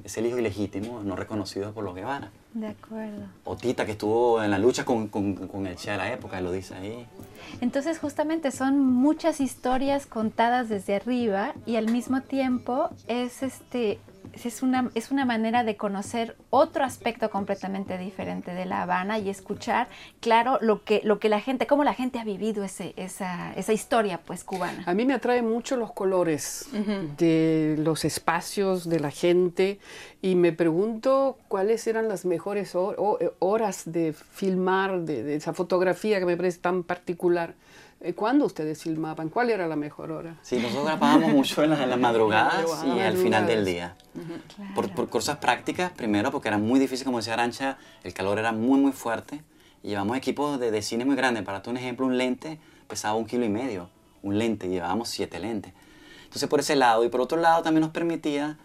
Es 0.03 0.17
el 0.17 0.27
hijo 0.27 0.37
ilegítimo, 0.37 1.01
no 1.03 1.15
reconocido 1.15 1.73
por 1.73 1.83
los 1.83 1.95
Guevara. 1.95 2.31
De 2.55 2.67
acuerdo. 2.67 3.25
O 3.43 3.57
Tita, 3.57 3.85
que 3.85 3.91
estuvo 3.91 4.41
en 4.41 4.49
la 4.49 4.57
lucha 4.57 4.85
con, 4.85 5.09
con, 5.09 5.35
con 5.35 5.67
el 5.67 5.75
Che 5.75 5.91
de 5.91 5.97
la 5.97 6.13
época, 6.13 6.39
lo 6.39 6.53
dice 6.53 6.73
ahí. 6.73 7.05
Entonces 7.59 7.99
justamente 7.99 8.49
son 8.51 8.79
muchas 8.79 9.41
historias 9.41 10.05
contadas 10.05 10.69
desde 10.69 10.95
arriba 10.95 11.53
y 11.65 11.75
al 11.75 11.91
mismo 11.91 12.21
tiempo 12.21 12.89
es 13.09 13.43
este 13.43 13.99
es 14.33 14.61
una, 14.61 14.91
es 14.95 15.11
una 15.11 15.25
manera 15.25 15.63
de 15.63 15.77
conocer 15.77 16.35
otro 16.49 16.83
aspecto 16.83 17.29
completamente 17.29 17.97
diferente 17.97 18.53
de 18.53 18.65
La 18.65 18.83
Habana 18.83 19.19
y 19.19 19.29
escuchar, 19.29 19.87
claro, 20.19 20.57
lo 20.61 20.83
que, 20.83 21.01
lo 21.03 21.19
que 21.19 21.29
la 21.29 21.39
gente, 21.39 21.67
cómo 21.67 21.83
la 21.83 21.93
gente 21.93 22.19
ha 22.19 22.23
vivido 22.23 22.63
ese, 22.63 22.93
esa, 22.97 23.53
esa 23.53 23.73
historia 23.73 24.19
pues 24.25 24.43
cubana. 24.43 24.83
A 24.85 24.93
mí 24.93 25.05
me 25.05 25.13
atrae 25.13 25.41
mucho 25.41 25.77
los 25.77 25.91
colores 25.93 26.67
de 27.17 27.75
los 27.79 28.05
espacios, 28.05 28.87
de 28.89 28.99
la 28.99 29.11
gente 29.11 29.79
y 30.21 30.35
me 30.35 30.51
pregunto 30.51 31.37
cuáles 31.47 31.85
eran 31.87 32.07
las 32.07 32.25
mejores 32.25 32.75
horas 32.75 33.83
de 33.85 34.13
filmar, 34.13 35.01
de, 35.01 35.23
de 35.23 35.35
esa 35.35 35.53
fotografía 35.53 36.19
que 36.19 36.25
me 36.25 36.37
parece 36.37 36.59
tan 36.59 36.83
particular. 36.83 37.55
Eh, 38.01 38.13
¿Cuándo 38.13 38.45
ustedes 38.45 38.83
filmaban? 38.83 39.29
¿Cuál 39.29 39.49
era 39.49 39.67
la 39.67 39.75
mejor 39.75 40.11
hora? 40.11 40.35
Sí, 40.41 40.57
nosotros 40.57 40.85
grabábamos 40.85 41.31
mucho 41.31 41.63
en, 41.63 41.71
las 41.71 41.99
madrugadas 41.99 42.83
y 42.85 42.99
al 42.99 43.17
final 43.17 43.47
del 43.47 43.65
día. 43.65 43.95
por, 44.75 44.89
por, 44.91 45.09
cosas 45.09 45.37
prácticas, 45.37 45.91
primero 45.91 46.31
porque 46.31 46.49
era 46.49 46.57
muy 46.57 46.79
difícil, 46.79 47.05
como 47.05 47.17
decía 47.17 47.33
Arancha, 47.33 47.77
el 48.03 48.13
calor 48.13 48.37
era 48.37 48.51
muy, 48.51 48.79
muy 48.79 48.91
fuerte. 48.91 49.41
Y 49.81 49.89
llevamos 49.89 50.17
equipos 50.17 50.59
de, 50.59 50.71
de 50.71 50.81
cine 50.81 51.05
muy 51.05 51.15
grandes. 51.15 51.43
Para 51.43 51.61
tu 51.61 51.69
un 51.69 51.77
ejemplo, 51.77 52.05
un 52.05 52.17
lente 52.17 52.59
pesaba 52.87 53.15
un 53.15 53.25
kilo 53.25 53.45
y 53.45 53.49
medio. 53.49 53.89
Un 54.23 54.37
lente, 54.39 54.67
y 54.67 54.71
llevábamos 54.71 55.09
siete 55.09 55.39
lentes. 55.39 55.73
Entonces, 56.23 56.49
por 56.49 56.59
ese 56.59 56.75
lado. 56.75 57.03
Y 57.05 57.09
por 57.09 57.21
otro 57.21 57.39
lado, 57.39 57.61
también 57.63 57.81
nos 57.81 57.91
permitía 57.91 58.57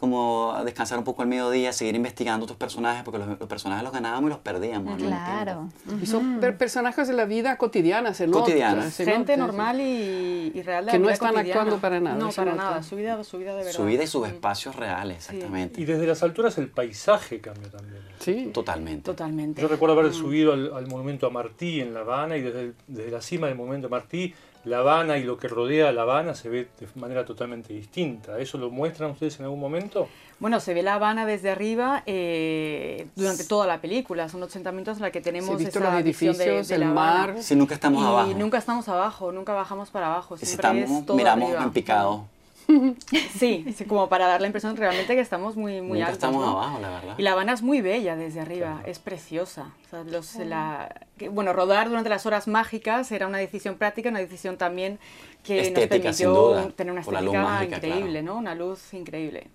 como 0.00 0.56
descansar 0.64 0.98
un 0.98 1.04
poco 1.04 1.20
al 1.20 1.28
mediodía, 1.28 1.74
seguir 1.74 1.94
investigando 1.94 2.46
tus 2.46 2.56
personajes, 2.56 3.04
porque 3.04 3.18
los, 3.18 3.36
personajes 3.46 3.84
los 3.84 3.92
ganábamos 3.92 4.30
y 4.30 4.30
los 4.30 4.38
perdíamos. 4.38 4.96
Claro. 4.96 5.68
Y 6.00 6.06
son 6.06 6.40
personajes 6.58 7.06
de 7.06 7.12
la 7.12 7.26
vida 7.26 7.58
cotidiana, 7.58 8.14
se 8.14 8.26
Cotidianas. 8.26 8.96
Gente 8.96 9.36
normal 9.36 9.78
y, 9.78 10.52
y, 10.54 10.62
real 10.62 10.86
Que 10.86 10.98
no 10.98 11.10
están 11.10 11.36
actuando 11.36 11.76
para 11.78 12.00
nada. 12.00 12.16
No, 12.16 12.30
para 12.30 12.54
nada. 12.54 12.82
Su 12.82 12.96
vida, 12.96 13.22
su 13.24 13.36
vida 13.36 13.50
de 13.50 13.58
verdad. 13.58 13.72
Su 13.72 13.84
vida 13.84 14.02
y 14.02 14.06
sus 14.06 14.26
espacios 14.26 14.74
reales, 14.74 15.28
exactamente. 15.28 15.78
Y 15.78 15.84
desde 15.84 16.06
las 16.06 16.22
alturas 16.22 16.56
el 16.56 16.70
paisaje 16.70 17.42
cambia 17.42 17.68
también. 17.70 18.00
Sí. 18.20 18.50
Totalmente. 18.54 19.04
Totalmente. 19.04 19.60
Yo 19.60 19.68
recuerdo 19.68 19.98
haber 19.98 20.14
subido 20.14 20.54
al, 20.54 20.86
monumento 20.86 21.26
a 21.26 21.30
Martí 21.30 21.82
en 21.82 21.92
La 21.92 22.00
Habana 22.00 22.38
y 22.38 22.40
desde, 22.40 22.72
desde 22.86 23.10
la 23.10 23.20
cima 23.20 23.48
del 23.48 23.56
monumento 23.56 23.88
a 23.88 23.90
Martí 23.90 24.34
la 24.64 24.78
Habana 24.78 25.16
y 25.16 25.24
lo 25.24 25.38
que 25.38 25.48
rodea 25.48 25.90
La 25.92 26.02
Habana 26.02 26.34
se 26.34 26.48
ve 26.48 26.68
de 26.78 26.86
manera 26.96 27.24
totalmente 27.24 27.72
distinta. 27.72 28.38
¿Eso 28.38 28.58
lo 28.58 28.70
muestran 28.70 29.12
ustedes 29.12 29.38
en 29.38 29.44
algún 29.44 29.60
momento? 29.60 30.08
Bueno, 30.38 30.60
se 30.60 30.74
ve 30.74 30.82
La 30.82 30.94
Habana 30.94 31.26
desde 31.26 31.50
arriba 31.50 32.02
eh, 32.06 33.06
durante 33.16 33.44
toda 33.44 33.66
la 33.66 33.80
película. 33.80 34.28
Son 34.28 34.42
80 34.42 34.72
minutos 34.72 34.96
en 34.98 35.02
la 35.02 35.10
que 35.10 35.20
tenemos 35.20 35.60
se 35.60 35.68
esa 35.68 35.80
los 35.80 35.94
edificios, 35.94 36.68
de, 36.68 36.74
el 36.74 36.84
mar. 36.86 37.36
Sí, 37.40 37.56
nunca 37.56 37.74
estamos 37.74 38.02
y 38.02 38.06
abajo. 38.06 38.34
nunca 38.34 38.58
estamos 38.58 38.88
abajo, 38.88 39.32
nunca 39.32 39.54
bajamos 39.54 39.90
para 39.90 40.06
abajo. 40.06 40.36
Siempre 40.36 40.80
estamos, 40.82 41.08
es 41.08 41.14
miramos 41.14 41.52
en 41.52 41.70
picado. 41.70 42.24
Sí, 43.36 43.74
como 43.88 44.08
para 44.08 44.28
dar 44.28 44.40
la 44.40 44.46
impresión 44.46 44.76
realmente 44.76 45.14
que 45.16 45.20
estamos 45.20 45.56
muy, 45.56 45.80
muy 45.80 45.98
Nunca 45.98 46.12
altos. 46.12 46.24
estamos 46.24 46.46
abajo, 46.46 46.78
la 46.80 46.88
verdad. 46.90 47.14
Y 47.18 47.22
La 47.22 47.32
Habana 47.32 47.52
es 47.52 47.62
muy 47.62 47.80
bella 47.80 48.14
desde 48.14 48.40
arriba, 48.40 48.80
es 48.86 49.00
preciosa. 49.00 49.72
O 49.90 50.04
sea, 50.04 50.04
los, 50.04 50.36
la, 50.36 50.94
bueno, 51.32 51.52
rodar 51.52 51.88
durante 51.88 52.08
las 52.08 52.24
horas 52.24 52.46
mágicas 52.46 53.10
era 53.10 53.26
una 53.26 53.38
decisión 53.38 53.74
práctica, 53.74 54.08
una 54.08 54.20
decisión 54.20 54.56
también 54.56 55.00
que 55.42 55.70
nos 55.70 55.86
permitió 55.86 56.72
tener 56.76 56.92
una 56.92 57.00
estética 57.00 57.64
increíble, 57.64 58.22
¿no? 58.22 58.36
Una 58.36 58.54
luz 58.54 58.92
increíble. 58.92 59.48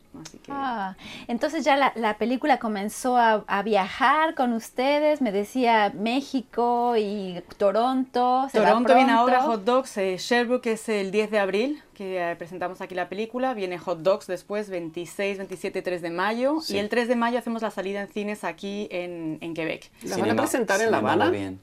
ah, 0.49 0.95
entonces 1.27 1.63
ya 1.63 1.77
la, 1.77 1.91
la 1.95 2.17
película 2.17 2.57
comenzó 2.57 3.17
a, 3.17 3.43
a, 3.47 3.63
viajar 3.63 4.33
con 4.33 4.53
ustedes, 4.53 5.21
me 5.21 5.31
decía 5.31 5.93
México 5.93 6.95
y 6.97 7.41
Toronto. 7.57 8.47
Toronto 8.51 8.95
viene 8.95 9.11
ahora 9.11 9.43
Hot 9.43 9.63
Dogs, 9.63 9.97
eh, 9.97 10.17
Sherbrooke 10.17 10.67
es 10.67 10.89
el 10.89 11.11
10 11.11 11.31
de 11.31 11.39
abril, 11.39 11.83
que 11.93 12.31
eh, 12.31 12.35
presentamos 12.35 12.81
aquí 12.81 12.95
la 12.95 13.09
película, 13.09 13.53
viene 13.53 13.77
Hot 13.77 13.99
Dogs 13.99 14.27
después, 14.27 14.69
26, 14.69 15.37
27, 15.37 15.81
3 15.81 16.01
de 16.01 16.09
mayo, 16.09 16.57
y 16.67 16.77
el 16.77 16.89
3 16.89 17.07
de 17.07 17.15
mayo 17.15 17.37
hacemos 17.37 17.61
la 17.61 17.71
salida 17.71 18.01
en 18.01 18.07
cines 18.07 18.43
aquí 18.43 18.87
en, 18.89 19.37
en 19.41 19.53
Quebec. 19.53 19.91
¿La 20.03 20.17
van 20.27 20.39
a 20.39 20.41
presentar 20.41 20.81
en 20.81 20.91
La 20.91 20.97
Habana? 20.97 21.29
Bien. 21.29 21.59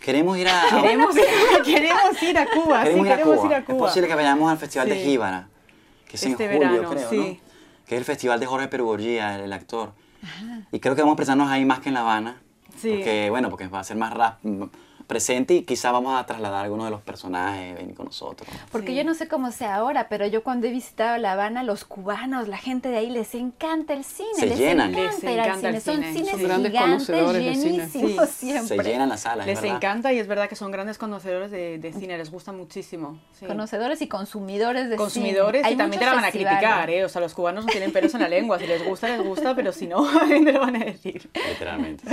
Queremos 0.00 0.36
ir 0.38 0.48
a... 0.48 0.62
Queremos, 0.82 1.14
queremos 1.64 2.22
ir 2.22 2.38
a 2.38 2.46
Cuba, 2.46 2.82
queremos, 2.82 3.06
sí, 3.06 3.06
ir, 3.06 3.12
a 3.12 3.16
queremos 3.16 3.36
Cuba. 3.36 3.46
ir 3.46 3.54
a 3.54 3.64
Cuba. 3.64 3.76
Es 3.76 3.82
posible 3.82 4.08
que 4.08 4.14
vayamos 4.14 4.50
al 4.50 4.58
Festival 4.58 4.88
de 4.88 4.96
Jíbara, 4.96 5.48
que 6.06 6.16
es 6.16 6.22
en 6.22 6.32
este 6.32 6.46
julio, 6.46 6.70
verano, 6.70 6.90
creo, 6.90 7.10
sí. 7.10 7.16
¿no? 7.16 7.24
Que 7.86 7.94
es 7.94 7.98
el 7.98 8.04
festival 8.04 8.40
de 8.40 8.46
Jorge 8.46 8.68
Perugorría, 8.68 9.42
el, 9.42 9.52
actor. 9.52 9.92
Ajá. 10.22 10.62
Y 10.70 10.80
creo 10.80 10.94
que 10.94 11.02
vamos 11.02 11.14
a 11.14 11.16
presentarnos 11.16 11.50
ahí 11.50 11.64
más 11.64 11.80
que 11.80 11.88
en 11.88 11.94
La 11.94 12.00
Habana. 12.00 12.40
Sí. 12.76 12.90
Porque, 12.96 13.30
bueno, 13.30 13.48
porque 13.48 13.68
va 13.68 13.80
a 13.80 13.84
ser 13.84 13.96
más 13.96 14.12
rap, 14.12 14.38
presente 15.06 15.54
y 15.54 15.62
quizá 15.62 15.92
vamos 15.92 16.18
a 16.18 16.26
trasladar 16.26 16.60
a 16.60 16.62
algunos 16.62 16.86
de 16.86 16.90
los 16.90 17.02
personajes 17.02 17.74
venir 17.76 17.94
con 17.94 18.06
nosotros. 18.06 18.48
Porque 18.72 18.88
sí. 18.88 18.96
yo 18.96 19.04
no 19.04 19.14
sé 19.14 19.28
cómo 19.28 19.50
sea 19.52 19.76
ahora, 19.76 20.08
pero 20.08 20.26
yo 20.26 20.42
cuando 20.42 20.66
he 20.66 20.70
visitado 20.70 21.16
La 21.18 21.32
Habana, 21.32 21.62
los 21.62 21.84
cubanos, 21.84 22.48
la 22.48 22.58
gente 22.58 22.88
de 22.88 22.98
ahí 22.98 23.10
les 23.10 23.34
encanta 23.34 23.94
el 23.94 24.04
cine. 24.04 24.28
Se 24.34 24.46
les 24.46 24.58
llenan. 24.58 24.94
Encanta 24.94 25.26
les 25.26 25.38
encanta 25.38 25.68
el 25.68 25.80
cine. 25.80 25.94
Son 25.94 26.14
cines 26.14 26.30
Son 26.30 26.42
grandes 26.42 26.72
gigantes, 26.72 27.06
conocedores 27.06 27.44
del 27.44 27.56
cine. 27.56 27.72
llenísimos 27.76 28.28
siempre. 28.30 28.76
Se 28.76 28.82
llenan 28.82 29.08
las 29.08 29.20
salas. 29.20 29.46
Les 29.46 29.60
¿verdad? 29.60 29.76
encanta 29.76 30.12
y 30.12 30.18
es 30.18 30.26
verdad 30.26 30.48
que 30.48 30.56
son 30.56 30.70
grandes 30.70 30.98
conocedores 30.98 31.50
de, 31.50 31.78
de 31.78 31.92
cine, 31.92 32.18
les 32.18 32.30
gusta 32.30 32.52
muchísimo. 32.52 33.18
Sí. 33.32 33.46
Conocedores 33.46 34.02
y 34.02 34.08
consumidores 34.08 34.88
de 34.88 34.96
consumidores 34.96 35.62
cine. 35.62 35.74
y 35.74 35.76
también 35.76 36.00
te 36.00 36.06
la 36.06 36.14
van 36.14 36.24
a 36.24 36.30
criticar, 36.30 36.90
¿eh? 36.90 37.04
O 37.04 37.08
sea, 37.08 37.20
los 37.20 37.34
cubanos 37.34 37.64
no 37.64 37.70
tienen 37.70 37.92
pelos 37.92 38.14
en 38.14 38.22
la 38.22 38.28
lengua. 38.28 38.58
Si 38.58 38.66
les 38.66 38.84
gusta, 38.84 39.08
les 39.08 39.24
gusta, 39.24 39.54
pero 39.54 39.72
si 39.72 39.86
no, 39.86 40.06
te 40.28 40.52
lo 40.52 40.60
van 40.60 40.76
a 40.76 40.84
decir. 40.84 41.28
Literalmente. 41.34 42.04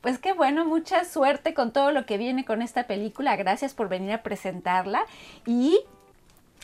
Pues 0.00 0.18
qué 0.18 0.32
bueno, 0.32 0.64
mucha 0.64 1.04
suerte 1.04 1.54
con 1.54 1.72
todo 1.72 1.92
lo 1.92 2.06
que 2.06 2.18
viene 2.18 2.33
con 2.42 2.60
esta 2.62 2.88
película. 2.88 3.36
Gracias 3.36 3.74
por 3.74 3.88
venir 3.88 4.12
a 4.12 4.22
presentarla 4.24 5.04
y 5.46 5.78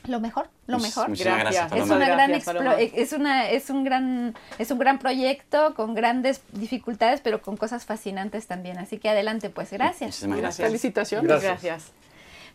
lo 0.06 0.18
mejor, 0.18 0.48
lo 0.66 0.78
mejor. 0.78 1.08
Muchísimas 1.10 1.40
gracias. 1.40 1.72
es 1.72 1.90
una 1.90 2.08
gran 2.08 2.30
es 2.32 3.12
una 3.12 3.48
es 3.48 3.70
un 3.70 3.84
gran 3.84 4.34
es 4.58 4.70
un 4.70 4.78
gran 4.78 4.98
proyecto 4.98 5.74
con 5.74 5.94
grandes 5.94 6.42
dificultades, 6.52 7.20
pero 7.20 7.42
con 7.42 7.56
cosas 7.56 7.84
fascinantes 7.84 8.46
también. 8.46 8.78
Así 8.78 8.98
que 8.98 9.10
adelante, 9.10 9.50
pues 9.50 9.70
gracias. 9.70 10.08
Muchísimas 10.08 10.38
gracias. 10.38 10.66
Felicitaciones. 10.66 11.28
Gracias. 11.28 11.62
gracias. 11.62 11.92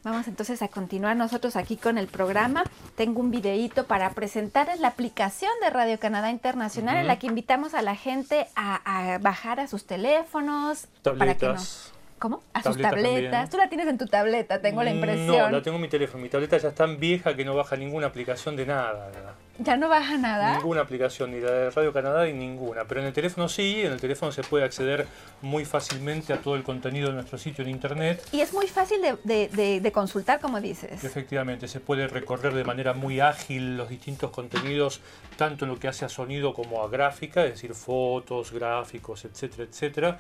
Vamos 0.03 0.27
entonces 0.27 0.61
a 0.61 0.67
continuar 0.67 1.15
nosotros 1.17 1.55
aquí 1.55 1.77
con 1.77 1.97
el 1.97 2.05
programa. 2.07 2.63
Tengo 2.95 3.21
un 3.21 3.31
videíto 3.31 3.87
para 3.87 4.11
presentarles 4.11 4.79
la 4.79 4.89
aplicación 4.89 5.51
de 5.63 5.71
Radio 5.71 5.99
Canadá 5.99 6.29
Internacional 6.29 6.95
uh 6.95 6.97
-huh. 6.97 7.01
en 7.01 7.07
la 7.07 7.17
que 7.17 7.25
invitamos 7.25 7.73
a 7.73 7.81
la 7.81 7.95
gente 7.95 8.47
a, 8.55 9.13
a 9.13 9.17
bajar 9.17 9.59
a 9.59 9.67
sus 9.67 9.87
teléfonos 9.87 10.87
Tabletas. 11.01 11.17
para 11.17 11.37
que 11.37 11.47
no 11.47 11.94
¿Cómo? 12.17 12.43
A 12.53 12.63
sus 12.63 12.77
tabletas. 12.77 13.31
También. 13.31 13.49
Tú 13.49 13.57
la 13.57 13.67
tienes 13.67 13.87
en 13.87 13.97
tu 13.97 14.07
tableta, 14.07 14.61
tengo 14.61 14.81
la 14.83 14.91
impresión. 14.91 15.27
No, 15.27 15.49
la 15.49 15.61
tengo 15.61 15.75
en 15.75 15.81
mi 15.81 15.89
teléfono. 15.89 16.23
Mi 16.23 16.29
tableta 16.29 16.57
ya 16.57 16.69
es 16.69 16.75
tan 16.75 16.97
vieja 16.97 17.35
que 17.35 17.43
no 17.43 17.55
baja 17.55 17.75
ninguna 17.75 18.07
aplicación 18.07 18.55
de 18.55 18.65
nada. 18.65 19.11
¿Ya 19.59 19.75
no 19.75 19.89
baja 19.89 20.17
nada? 20.17 20.55
Ninguna 20.55 20.81
aplicación, 20.81 21.31
ni 21.31 21.41
la 21.41 21.51
de 21.51 21.69
Radio 21.71 21.91
Canadá 21.91 22.25
ni 22.25 22.33
ninguna. 22.33 22.85
Pero 22.85 23.01
en 23.01 23.07
el 23.07 23.13
teléfono 23.13 23.49
sí, 23.49 23.81
en 23.81 23.91
el 23.91 23.99
teléfono 23.99 24.31
se 24.31 24.43
puede 24.43 24.63
acceder 24.63 25.07
muy 25.41 25.65
fácilmente 25.65 26.31
a 26.31 26.37
todo 26.37 26.55
el 26.55 26.63
contenido 26.63 27.09
de 27.09 27.15
nuestro 27.15 27.37
sitio 27.37 27.63
en 27.65 27.69
internet. 27.69 28.25
Y 28.31 28.39
es 28.39 28.53
muy 28.53 28.67
fácil 28.67 29.01
de, 29.01 29.17
de, 29.23 29.49
de, 29.49 29.81
de 29.81 29.91
consultar, 29.91 30.39
como 30.39 30.61
dices. 30.61 31.03
Efectivamente, 31.03 31.67
se 31.67 31.81
puede 31.81 32.07
recorrer 32.07 32.53
de 32.53 32.63
manera 32.63 32.93
muy 32.93 33.19
ágil 33.19 33.75
los 33.75 33.89
distintos 33.89 34.31
contenidos, 34.31 35.01
tanto 35.35 35.65
en 35.65 35.71
lo 35.71 35.79
que 35.79 35.89
hace 35.89 36.05
a 36.05 36.09
sonido 36.09 36.53
como 36.53 36.81
a 36.81 36.89
gráfica, 36.89 37.43
es 37.43 37.51
decir, 37.51 37.73
fotos, 37.73 38.53
gráficos, 38.53 39.25
etcétera, 39.25 39.63
etcétera 39.65 40.17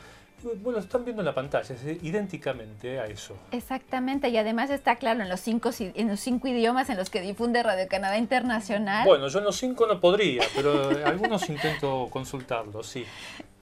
bueno, 0.61 0.79
están 0.79 1.03
viendo 1.03 1.21
en 1.21 1.25
la 1.25 1.33
pantalla, 1.33 1.73
es 1.75 2.03
idénticamente 2.03 2.99
a 2.99 3.05
eso. 3.07 3.35
Exactamente, 3.51 4.29
y 4.29 4.37
además 4.37 4.69
está 4.69 4.95
claro 4.95 5.21
en 5.21 5.29
los 5.29 5.39
cinco, 5.39 5.71
en 5.79 6.07
los 6.07 6.19
cinco 6.19 6.47
idiomas 6.47 6.89
en 6.89 6.97
los 6.97 7.09
que 7.09 7.21
difunde 7.21 7.63
Radio 7.63 7.87
Canadá 7.89 8.17
Internacional. 8.17 9.05
Bueno, 9.05 9.27
yo 9.27 9.39
en 9.39 9.45
los 9.45 9.55
cinco 9.55 9.87
no 9.87 9.99
podría, 9.99 10.43
pero 10.55 10.89
algunos 11.05 11.49
intento 11.49 12.07
consultarlos, 12.11 12.87
sí. 12.87 13.05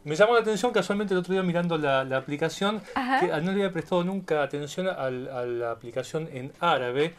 Me 0.03 0.15
llamó 0.15 0.33
la 0.33 0.41
atención 0.41 0.73
casualmente 0.73 1.13
el 1.13 1.19
otro 1.21 1.33
día 1.33 1.43
mirando 1.43 1.77
la, 1.77 2.03
la 2.03 2.17
aplicación, 2.17 2.81
Ajá. 2.93 3.21
que 3.21 3.27
no 3.27 3.39
le 3.39 3.51
había 3.51 3.71
prestado 3.71 4.03
nunca 4.03 4.43
atención 4.43 4.87
a, 4.87 4.91
a 4.93 5.09
la 5.09 5.71
aplicación 5.71 6.27
en 6.33 6.51
árabe, 6.59 7.13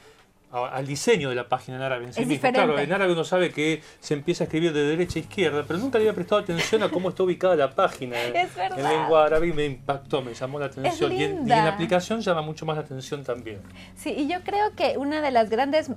al 0.55 0.87
diseño 0.87 1.29
de 1.29 1.35
la 1.35 1.49
página 1.49 1.77
en 1.77 1.83
árabe 1.83 2.05
en 2.05 2.13
sí 2.13 2.21
es 2.21 2.27
mismo. 2.27 2.35
Diferente. 2.35 2.61
Claro, 2.61 2.79
en 2.79 2.93
árabe 2.93 3.13
uno 3.13 3.25
sabe 3.25 3.51
que 3.51 3.83
se 4.01 4.15
empieza 4.15 4.45
a 4.45 4.47
escribir 4.47 4.73
de 4.73 4.85
derecha 4.85 5.19
a 5.19 5.23
izquierda, 5.23 5.65
pero 5.67 5.79
nunca 5.79 5.99
le 5.99 6.05
había 6.05 6.15
prestado 6.15 6.41
atención 6.41 6.83
a 6.83 6.89
cómo 6.89 7.09
está 7.09 7.23
ubicada 7.25 7.57
la 7.57 7.75
página 7.75 8.23
en, 8.25 8.37
en 8.37 8.83
lengua 8.83 9.25
árabe 9.27 9.49
y 9.49 9.53
me 9.53 9.65
impactó, 9.65 10.23
me 10.23 10.35
llamó 10.35 10.59
la 10.59 10.67
atención. 10.67 11.13
Y 11.13 11.23
en, 11.25 11.33
y 11.33 11.43
en, 11.43 11.49
la 11.49 11.69
aplicación 11.69 12.21
llama 12.21 12.43
mucho 12.43 12.67
más 12.67 12.77
la 12.77 12.83
atención 12.83 13.25
también. 13.25 13.61
Sí, 13.97 14.11
y 14.11 14.29
yo 14.29 14.43
creo 14.43 14.75
que 14.77 14.97
una 14.97 15.21
de 15.21 15.31
las 15.31 15.51
grandes, 15.51 15.91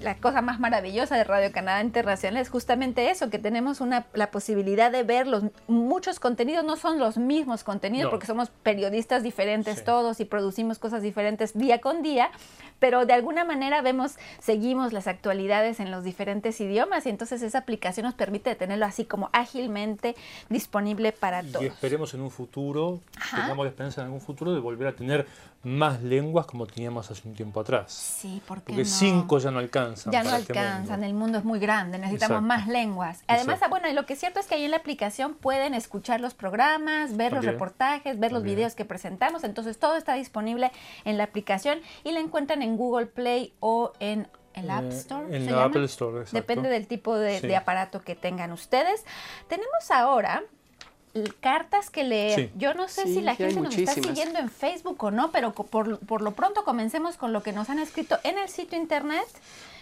la 0.00 0.14
cosa 0.16 0.42
más 0.42 0.60
maravillosa 0.60 1.16
de 1.16 1.24
Radio 1.24 1.50
Canadá 1.52 1.80
Internacional 1.80 2.42
es 2.42 2.50
justamente 2.50 3.10
eso, 3.10 3.30
que 3.30 3.38
tenemos 3.38 3.80
una, 3.80 4.06
la 4.12 4.30
posibilidad 4.30 4.90
de 4.90 5.02
ver 5.02 5.26
los 5.26 5.44
muchos 5.66 6.20
contenidos, 6.20 6.64
no 6.64 6.76
son 6.76 6.98
los 6.98 7.16
mismos 7.16 7.64
contenidos, 7.64 8.04
no. 8.04 8.10
porque 8.10 8.26
somos 8.26 8.50
periodistas 8.62 9.22
diferentes 9.22 9.78
sí. 9.78 9.84
todos 9.84 10.20
y 10.20 10.24
producimos 10.24 10.78
cosas 10.78 11.02
diferentes 11.02 11.56
día 11.56 11.80
con 11.80 12.02
día, 12.02 12.30
pero 12.78 13.06
de 13.06 13.14
alguna 13.14 13.45
manera 13.46 13.80
vemos, 13.82 14.16
seguimos 14.38 14.92
las 14.92 15.06
actualidades 15.06 15.80
en 15.80 15.90
los 15.90 16.04
diferentes 16.04 16.60
idiomas 16.60 17.06
y 17.06 17.10
entonces 17.10 17.42
esa 17.42 17.58
aplicación 17.58 18.04
nos 18.04 18.14
permite 18.14 18.54
tenerlo 18.54 18.84
así 18.86 19.04
como 19.04 19.30
ágilmente 19.32 20.14
disponible 20.48 21.12
para 21.12 21.42
todos. 21.42 21.62
Y 21.62 21.66
esperemos 21.66 22.12
en 22.14 22.20
un 22.20 22.30
futuro, 22.30 23.00
Ajá. 23.16 23.42
tengamos 23.42 23.64
la 23.64 23.70
esperanza 23.70 24.00
en 24.02 24.06
algún 24.06 24.20
futuro 24.20 24.52
de 24.52 24.60
volver 24.60 24.88
a 24.88 24.92
tener 24.96 25.26
más 25.66 26.00
lenguas 26.00 26.46
como 26.46 26.64
teníamos 26.64 27.10
hace 27.10 27.26
un 27.26 27.34
tiempo 27.34 27.58
atrás. 27.58 27.92
Sí, 27.92 28.40
porque, 28.46 28.72
porque 28.72 28.84
cinco 28.84 29.38
ya 29.40 29.50
no 29.50 29.58
alcanzan. 29.58 30.12
Ya 30.12 30.22
no 30.22 30.36
este 30.36 30.52
alcanzan, 30.52 31.02
el 31.02 31.12
mundo 31.12 31.38
es 31.38 31.44
muy 31.44 31.58
grande, 31.58 31.98
necesitamos 31.98 32.40
más 32.40 32.68
lenguas. 32.68 33.24
Además, 33.26 33.58
bueno, 33.68 33.92
lo 33.92 34.06
que 34.06 34.12
es 34.12 34.20
cierto 34.20 34.38
es 34.38 34.46
que 34.46 34.54
ahí 34.54 34.64
en 34.64 34.70
la 34.70 34.76
aplicación 34.76 35.34
pueden 35.34 35.74
escuchar 35.74 36.20
los 36.20 36.34
programas, 36.34 37.16
ver 37.16 37.32
los 37.32 37.44
reportajes, 37.44 38.20
ver 38.20 38.30
los 38.30 38.44
videos 38.44 38.76
que 38.76 38.84
presentamos, 38.84 39.42
entonces 39.42 39.76
todo 39.76 39.96
está 39.96 40.14
disponible 40.14 40.70
en 41.04 41.18
la 41.18 41.24
aplicación 41.24 41.80
y 42.04 42.12
la 42.12 42.20
encuentran 42.20 42.62
en 42.62 42.76
Google 42.76 43.06
Play 43.06 43.52
o 43.58 43.92
en 43.98 44.28
el 44.54 44.70
App 44.70 44.84
eh, 44.84 44.88
Store. 44.94 45.36
en 45.36 45.46
la 45.46 45.64
Apple 45.64 45.84
Store, 45.86 46.20
exacto. 46.20 46.36
Depende 46.36 46.68
del 46.68 46.86
tipo 46.86 47.16
de, 47.16 47.56
aparato 47.56 48.02
que 48.02 48.14
tengan 48.14 48.52
ustedes. 48.52 49.04
Tenemos 49.48 49.90
ahora 49.90 50.44
cartas 51.40 51.90
que 51.90 52.04
leer. 52.04 52.50
Yo 52.56 52.74
no 52.74 52.88
sé 52.88 53.04
si 53.04 53.20
la 53.20 53.34
gente 53.34 53.60
nos 53.60 53.76
está 53.76 53.94
siguiendo 53.94 54.38
en 54.38 54.50
Facebook 54.50 55.02
o 55.04 55.10
no, 55.10 55.30
pero 55.30 55.52
por, 55.52 55.98
por 56.00 56.22
lo 56.22 56.32
pronto 56.32 56.64
comencemos 56.64 57.16
con 57.16 57.32
lo 57.32 57.42
que 57.42 57.52
nos 57.52 57.70
han 57.70 57.78
escrito 57.78 58.18
en 58.24 58.38
el 58.38 58.48
sitio 58.48 58.78
internet. 58.78 59.26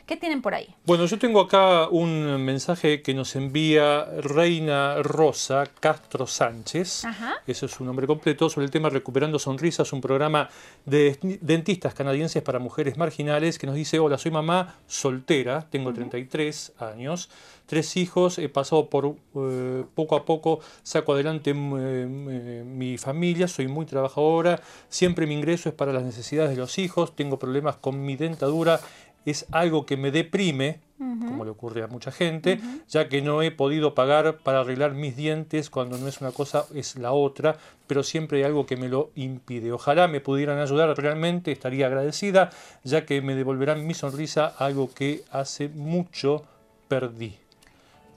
¿Qué 0.06 0.18
tienen 0.18 0.42
por 0.42 0.54
ahí? 0.54 0.68
Bueno, 0.84 1.06
yo 1.06 1.18
tengo 1.18 1.40
acá 1.40 1.88
un 1.88 2.44
mensaje 2.44 3.00
que 3.00 3.14
nos 3.14 3.36
envía 3.36 4.04
Reina 4.20 5.02
Rosa 5.02 5.64
Castro 5.80 6.26
Sánchez. 6.26 7.06
Ajá. 7.06 7.36
Eso 7.46 7.64
es 7.64 7.72
su 7.72 7.84
nombre 7.84 8.06
completo, 8.06 8.50
sobre 8.50 8.66
el 8.66 8.70
tema 8.70 8.90
Recuperando 8.90 9.38
Sonrisas, 9.38 9.94
un 9.94 10.02
programa 10.02 10.50
de 10.84 11.18
dentistas 11.40 11.94
canadienses 11.94 12.42
para 12.42 12.58
mujeres 12.58 12.98
marginales 12.98 13.58
que 13.58 13.66
nos 13.66 13.76
dice, 13.76 13.98
hola, 13.98 14.18
soy 14.18 14.30
mamá 14.30 14.74
soltera, 14.86 15.66
tengo 15.70 15.94
33 15.94 16.72
años, 16.80 17.30
tres 17.66 17.96
hijos, 17.96 18.38
he 18.38 18.48
pasado 18.48 18.88
por 18.88 19.16
eh, 19.36 19.84
poco 19.94 20.16
a 20.16 20.24
poco, 20.24 20.60
saco 20.82 21.14
adelante 21.14 21.50
eh, 21.50 21.54
eh, 21.56 22.64
mi 22.66 22.98
familia, 22.98 23.48
soy 23.48 23.68
muy 23.68 23.86
trabajadora, 23.86 24.60
siempre 24.88 25.26
mi 25.26 25.34
ingreso 25.34 25.68
es 25.68 25.74
para 25.74 25.92
las 25.92 26.02
necesidades 26.02 26.50
de 26.50 26.56
los 26.56 26.78
hijos, 26.78 27.16
tengo 27.16 27.38
problemas 27.38 27.76
con 27.76 28.04
mi 28.04 28.16
dentadura 28.16 28.80
es 29.24 29.46
algo 29.52 29.86
que 29.86 29.96
me 29.96 30.10
deprime, 30.10 30.80
como 30.98 31.44
le 31.44 31.50
ocurre 31.50 31.82
a 31.82 31.86
mucha 31.86 32.12
gente, 32.12 32.60
ya 32.88 33.08
que 33.08 33.20
no 33.20 33.42
he 33.42 33.50
podido 33.50 33.94
pagar 33.94 34.38
para 34.38 34.60
arreglar 34.60 34.94
mis 34.94 35.16
dientes 35.16 35.68
cuando 35.68 35.98
no 35.98 36.08
es 36.08 36.20
una 36.20 36.30
cosa, 36.30 36.66
es 36.74 36.96
la 36.96 37.12
otra, 37.12 37.56
pero 37.86 38.02
siempre 38.02 38.38
hay 38.38 38.44
algo 38.44 38.64
que 38.64 38.76
me 38.76 38.88
lo 38.88 39.10
impide. 39.14 39.72
Ojalá 39.72 40.08
me 40.08 40.20
pudieran 40.20 40.58
ayudar 40.58 40.96
realmente, 40.96 41.52
estaría 41.52 41.86
agradecida, 41.86 42.50
ya 42.84 43.04
que 43.04 43.20
me 43.22 43.34
devolverán 43.34 43.86
mi 43.86 43.94
sonrisa, 43.94 44.46
algo 44.46 44.92
que 44.94 45.24
hace 45.30 45.68
mucho 45.68 46.44
perdí. 46.88 47.43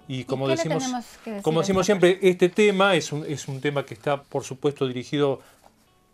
Y 0.08 0.24
como 0.24 0.48
decimos, 0.48 0.84
como 1.42 1.62
decimos 1.62 1.86
siempre, 1.86 2.20
este 2.22 2.50
tema 2.50 2.96
es 2.96 3.12
un, 3.12 3.26
es 3.26 3.48
un 3.48 3.60
tema 3.60 3.86
que 3.86 3.94
está, 3.94 4.22
por 4.22 4.44
supuesto, 4.44 4.88
dirigido 4.88 5.42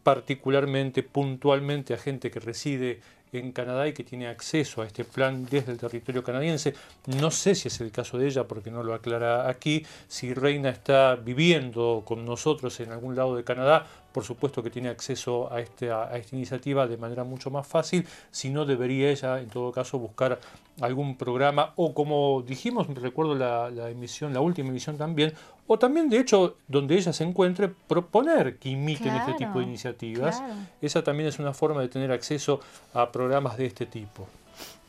particularmente, 0.03 1.03
puntualmente 1.03 1.93
a 1.93 1.97
gente 1.97 2.29
que 2.31 2.39
reside 2.39 2.99
en 3.31 3.51
Canadá 3.51 3.87
y 3.87 3.93
que 3.93 4.03
tiene 4.03 4.27
acceso 4.27 4.81
a 4.81 4.85
este 4.85 5.03
plan 5.05 5.45
desde 5.49 5.71
el 5.71 5.77
territorio 5.77 6.23
canadiense. 6.23 6.73
No 7.07 7.31
sé 7.31 7.55
si 7.55 7.67
es 7.67 7.81
el 7.81 7.91
caso 7.91 8.17
de 8.17 8.27
ella 8.27 8.47
porque 8.47 8.69
no 8.69 8.83
lo 8.83 8.93
aclara 8.93 9.49
aquí. 9.49 9.85
Si 10.07 10.33
Reina 10.33 10.69
está 10.69 11.15
viviendo 11.15 12.03
con 12.05 12.25
nosotros 12.25 12.79
en 12.79 12.91
algún 12.91 13.15
lado 13.15 13.35
de 13.35 13.43
Canadá, 13.43 13.87
por 14.13 14.23
supuesto 14.23 14.63
que 14.63 14.69
tiene 14.69 14.89
acceso 14.89 15.51
a, 15.51 15.59
este, 15.59 15.91
a 15.91 16.15
esta 16.15 16.35
iniciativa 16.35 16.87
de 16.87 16.97
manera 16.97 17.23
mucho 17.23 17.49
más 17.49 17.67
fácil. 17.67 18.07
Si 18.31 18.49
no, 18.49 18.65
debería 18.65 19.09
ella 19.09 19.39
en 19.39 19.49
todo 19.49 19.71
caso 19.71 19.99
buscar 19.99 20.39
algún 20.79 21.17
programa 21.17 21.73
o 21.75 21.93
como 21.93 22.41
dijimos, 22.41 22.87
recuerdo 22.95 23.35
la, 23.35 23.69
la 23.69 23.89
emisión, 23.89 24.33
la 24.33 24.39
última 24.39 24.69
emisión 24.69 24.97
también, 24.97 25.33
o 25.65 25.79
también, 25.79 26.09
de 26.09 26.19
hecho, 26.19 26.57
donde 26.67 26.95
ella 26.95 27.13
se 27.13 27.23
encuentre, 27.23 27.69
proponer 27.69 28.57
que 28.57 28.69
imiten 28.69 29.15
este 29.15 29.33
tipo 29.33 29.59
de 29.59 29.65
iniciativas. 29.65 30.43
Esa 30.81 31.03
también 31.03 31.29
es 31.29 31.39
una 31.39 31.53
forma 31.53 31.81
de 31.81 31.87
tener 31.87 32.11
acceso 32.11 32.59
a 32.93 33.11
programas 33.11 33.57
de 33.57 33.67
este 33.67 33.85
tipo. 33.85 34.27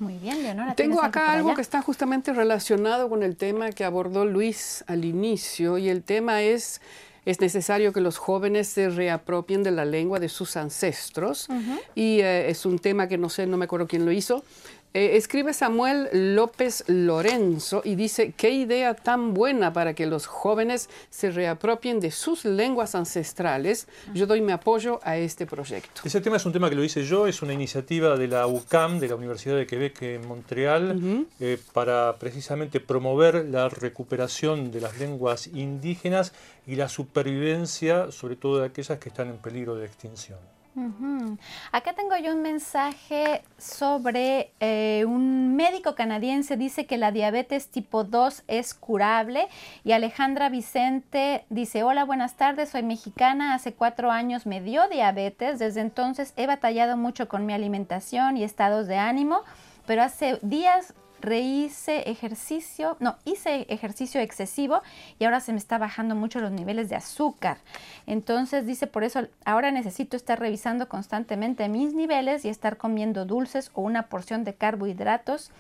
Muy 0.01 0.15
bien, 0.19 0.43
Leonora. 0.43 0.75
Tengo 0.75 1.03
acá 1.03 1.33
algo 1.33 1.55
que 1.55 1.63
está 1.63 1.81
justamente 1.81 2.33
relacionado 2.33 3.09
con 3.09 3.23
el 3.23 3.37
tema 3.37 3.71
que 3.71 3.85
abordó 3.85 4.25
Luis 4.25 4.85
al 4.89 5.05
inicio, 5.05 5.79
y 5.79 5.89
el 5.89 6.03
tema 6.03 6.43
es 6.43 6.81
es 7.25 7.41
necesario 7.41 7.93
que 7.93 8.01
los 8.01 8.19
jóvenes 8.19 8.69
se 8.69 8.89
reapropien 8.91 9.63
de 9.63 9.71
la 9.71 9.85
lengua 9.85 10.21
de 10.21 10.29
sus 10.29 10.57
ancestros. 10.57 11.49
Y 11.95 12.21
eh, 12.21 12.51
es 12.51 12.67
un 12.67 12.79
tema 12.79 13.09
que 13.09 13.19
no 13.19 13.29
sé, 13.29 13.47
no 13.47 13.57
me 13.57 13.65
acuerdo 13.65 13.87
quién 13.87 14.05
lo 14.05 14.13
hizo, 14.13 14.45
eh, 14.97 15.17
escribe 15.17 15.53
Samuel 15.53 16.09
López 16.37 16.85
Lorenzo 16.87 17.83
y 17.85 17.97
dice, 17.97 18.33
qué 18.37 18.51
idea 18.51 18.95
tan 18.95 19.35
buena 19.35 19.73
para 19.73 19.93
que 19.93 20.07
los 20.07 20.27
jóvenes 20.27 20.89
se 21.11 21.33
reapropien 21.33 21.99
de 21.99 22.13
sus 22.13 22.45
lenguas 22.45 22.95
ancestrales. 22.95 23.89
Yo 24.15 24.27
doy 24.27 24.41
mi 24.41 24.53
apoyo 24.53 25.01
a 25.03 25.17
este 25.17 25.47
proyecto. 25.47 26.03
Ese 26.05 26.21
tema 26.21 26.37
es 26.37 26.47
un 26.47 26.53
tema 26.53 26.71
que 26.71 26.77
lo 26.77 26.85
hice 26.85 27.05
yo, 27.05 27.27
es 27.27 27.43
una 27.43 27.53
iniciativa 27.53 28.17
de 28.17 28.29
la 28.29 28.47
UCAM, 28.47 29.01
de 29.01 29.09
la 29.09 29.17
Universidad 29.17 29.57
de 29.57 29.67
Quebec 29.67 30.01
en 30.03 30.29
Montreal, 30.29 31.27
eh, 31.41 31.59
para 31.73 32.17
precisamente 32.21 32.79
promover 32.79 33.47
la 33.47 33.69
recuperación 33.69 34.71
de 34.71 34.81
las 34.81 35.01
lenguas 35.01 35.49
indígenas 35.49 36.33
y 36.69 36.77
la 36.77 36.89
supervivencia, 36.89 38.13
sobre 38.13 38.37
todo 38.37 38.61
de 38.61 38.67
aquellas 38.67 39.01
que 39.01 39.09
están 39.09 39.29
en 39.29 39.39
peligro 39.39 39.75
de 39.75 39.87
extinción. 39.87 40.39
Acá 41.73 41.93
tengo 41.93 42.17
yo 42.17 42.33
un 42.33 42.43
mensaje 42.43 43.43
sobre 43.59 44.53
eh, 44.61 45.05
un 45.07 45.55
médico 45.55 45.95
canadiense. 45.95 46.57
Dice 46.57 46.87
que 46.87 46.99
la 46.99 47.13
diabetes 47.13 47.69
tipo 47.69 48.05
2 48.05 48.45
es 48.49 48.75
curable. 48.75 49.49
Y 49.85 49.93
Alejandra 49.93 50.49
Vicente 50.49 51.45
dice 51.51 51.83
hola 51.85 52.05
buenas 52.05 52.35
tardes. 52.37 52.71
Soy 52.71 52.83
mexicana. 52.83 53.55
Hace 53.55 53.75
cuatro 53.75 54.11
años 54.11 54.47
me 54.47 54.61
dio 54.61 54.89
diabetes. 54.89 55.59
Desde 55.59 55.81
entonces 55.81 56.33
he 56.37 56.47
batallado 56.47 56.97
mucho 56.97 57.29
con 57.29 57.47
mi 57.47 57.53
alimentación 57.53 58.37
y 58.37 58.45
estados 58.45 58.87
de 58.87 58.97
ánimo 58.97 59.43
pero 59.87 60.03
hace 60.03 60.39
días 60.43 60.95
rehice 61.25 62.11
ejercicio, 62.11 62.97
no, 63.01 63.17
hice 63.25 63.67
ejercicio 63.69 64.21
excesivo 64.21 64.83
y 65.19 65.25
ahora 65.25 65.41
se 65.41 65.53
me 65.53 65.59
está 65.59 65.79
bajando 65.79 66.15
mucho 66.15 66.41
los 66.41 66.53
niveles 66.53 66.89
de 66.89 66.97
azúcar. 66.97 67.59
Entonces 68.07 68.67
dice, 68.67 68.87
por 68.87 69.05
eso 69.05 69.27
ahora 69.45 69.71
necesito 69.71 70.17
estar 70.17 70.39
revisando 70.39 70.89
constantemente 70.89 71.69
mis 71.69 71.95
niveles 71.95 72.45
y 72.45 72.49
estar 72.49 72.77
comiendo 72.77 73.25
dulces 73.25 73.71
o 73.75 73.83
una 73.83 74.09
porción 74.09 74.45
de 74.45 74.55
carbohidratos. 74.55 75.51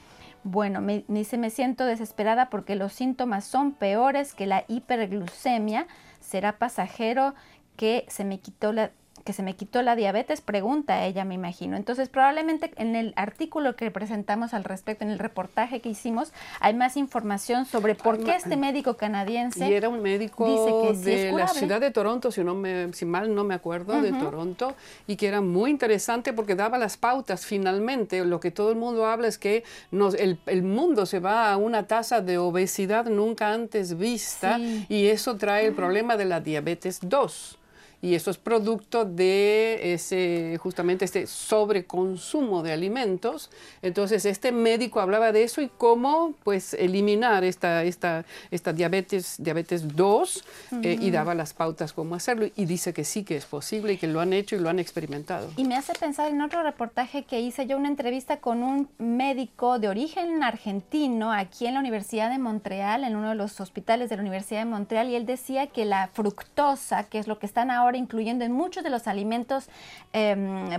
Bueno, 0.44 0.80
me 0.80 1.04
dice, 1.08 1.38
me 1.38 1.50
siento 1.50 1.86
desesperada 1.86 2.50
porque 2.50 2.76
los 2.76 2.92
síntomas 2.92 3.44
son 3.44 3.72
peores 3.72 4.34
que 4.34 4.46
la 4.46 4.64
hiperglucemia. 4.68 5.86
¿Será 6.20 6.58
pasajero 6.58 7.34
que 7.76 8.04
se 8.08 8.24
me 8.24 8.38
quitó 8.38 8.72
la 8.72 8.90
que 9.24 9.32
se 9.32 9.42
me 9.42 9.56
quitó 9.56 9.82
la 9.82 9.96
diabetes, 9.96 10.42
pregunta 10.42 11.04
ella, 11.04 11.24
me 11.24 11.34
imagino. 11.34 11.76
Entonces, 11.76 12.10
probablemente 12.10 12.70
en 12.76 12.94
el 12.94 13.14
artículo 13.16 13.74
que 13.74 13.90
presentamos 13.90 14.52
al 14.52 14.64
respecto, 14.64 15.04
en 15.04 15.10
el 15.10 15.18
reportaje 15.18 15.80
que 15.80 15.88
hicimos, 15.88 16.32
hay 16.60 16.74
más 16.74 16.98
información 16.98 17.64
sobre 17.64 17.94
por 17.94 18.22
qué 18.22 18.36
este 18.36 18.56
médico 18.56 18.98
canadiense. 18.98 19.66
Y 19.66 19.72
era 19.72 19.88
un 19.88 20.02
médico 20.02 20.92
de 20.92 21.32
la 21.32 21.48
ciudad 21.48 21.80
de 21.80 21.90
Toronto, 21.90 22.30
si, 22.30 22.44
no 22.44 22.54
me, 22.54 22.92
si 22.92 23.06
mal 23.06 23.34
no 23.34 23.44
me 23.44 23.54
acuerdo, 23.54 24.00
de 24.02 24.12
Toronto, 24.12 24.74
y 25.06 25.16
que 25.16 25.26
era 25.26 25.40
muy 25.40 25.70
interesante 25.70 26.34
porque 26.34 26.54
daba 26.54 26.76
las 26.76 26.98
pautas 26.98 27.46
finalmente. 27.46 28.22
Lo 28.24 28.40
que 28.40 28.50
todo 28.50 28.70
el 28.70 28.76
mundo 28.76 29.06
habla 29.06 29.26
es 29.26 29.38
que 29.38 29.64
nos, 29.90 30.14
el, 30.14 30.38
el 30.46 30.62
mundo 30.62 31.06
se 31.06 31.18
va 31.18 31.50
a 31.50 31.56
una 31.56 31.86
tasa 31.86 32.20
de 32.20 32.36
obesidad 32.36 33.06
nunca 33.06 33.52
antes 33.52 33.96
vista, 33.96 34.58
y 34.58 35.06
eso 35.06 35.36
trae 35.36 35.66
el 35.66 35.74
problema 35.74 36.18
de 36.18 36.26
la 36.26 36.40
diabetes 36.40 36.98
2 37.02 37.58
y 38.04 38.14
eso 38.14 38.30
es 38.30 38.36
producto 38.36 39.06
de 39.06 39.94
ese 39.94 40.58
justamente 40.60 41.06
este 41.06 41.26
sobreconsumo 41.26 42.62
de 42.62 42.70
alimentos. 42.70 43.50
Entonces 43.80 44.26
este 44.26 44.52
médico 44.52 45.00
hablaba 45.00 45.32
de 45.32 45.42
eso 45.42 45.62
y 45.62 45.68
cómo 45.68 46.34
pues 46.44 46.74
eliminar 46.74 47.44
esta, 47.44 47.82
esta, 47.82 48.26
esta 48.50 48.74
diabetes, 48.74 49.36
diabetes 49.38 49.96
2 49.96 50.44
eh, 50.82 50.98
y 51.00 51.10
daba 51.12 51.34
las 51.34 51.54
pautas 51.54 51.94
cómo 51.94 52.14
hacerlo 52.14 52.46
y 52.54 52.66
dice 52.66 52.92
que 52.92 53.04
sí 53.04 53.24
que 53.24 53.38
es 53.38 53.46
posible 53.46 53.94
y 53.94 53.96
que 53.96 54.06
lo 54.06 54.20
han 54.20 54.34
hecho 54.34 54.54
y 54.54 54.58
lo 54.58 54.68
han 54.68 54.80
experimentado. 54.80 55.50
Y 55.56 55.64
me 55.64 55.74
hace 55.74 55.94
pensar 55.94 56.30
en 56.30 56.42
otro 56.42 56.62
reportaje 56.62 57.22
que 57.22 57.40
hice 57.40 57.66
yo 57.66 57.78
una 57.78 57.88
entrevista 57.88 58.36
con 58.36 58.62
un 58.62 58.86
médico 58.98 59.78
de 59.78 59.88
origen 59.88 60.42
argentino 60.42 61.32
aquí 61.32 61.66
en 61.66 61.72
la 61.72 61.80
Universidad 61.80 62.28
de 62.28 62.36
Montreal, 62.36 63.02
en 63.04 63.16
uno 63.16 63.30
de 63.30 63.34
los 63.34 63.62
hospitales 63.62 64.10
de 64.10 64.16
la 64.16 64.20
Universidad 64.22 64.58
de 64.58 64.66
Montreal 64.66 65.08
y 65.08 65.14
él 65.14 65.24
decía 65.24 65.68
que 65.68 65.86
la 65.86 66.08
fructosa, 66.08 67.04
que 67.04 67.18
es 67.18 67.26
lo 67.26 67.38
que 67.38 67.46
están 67.46 67.70
ahora 67.70 67.93
incluyendo 67.96 68.44
en 68.44 68.52
muchos 68.52 68.82
de 68.84 68.90
los 68.90 69.06
alimentos, 69.06 69.68
eh, 70.12 70.78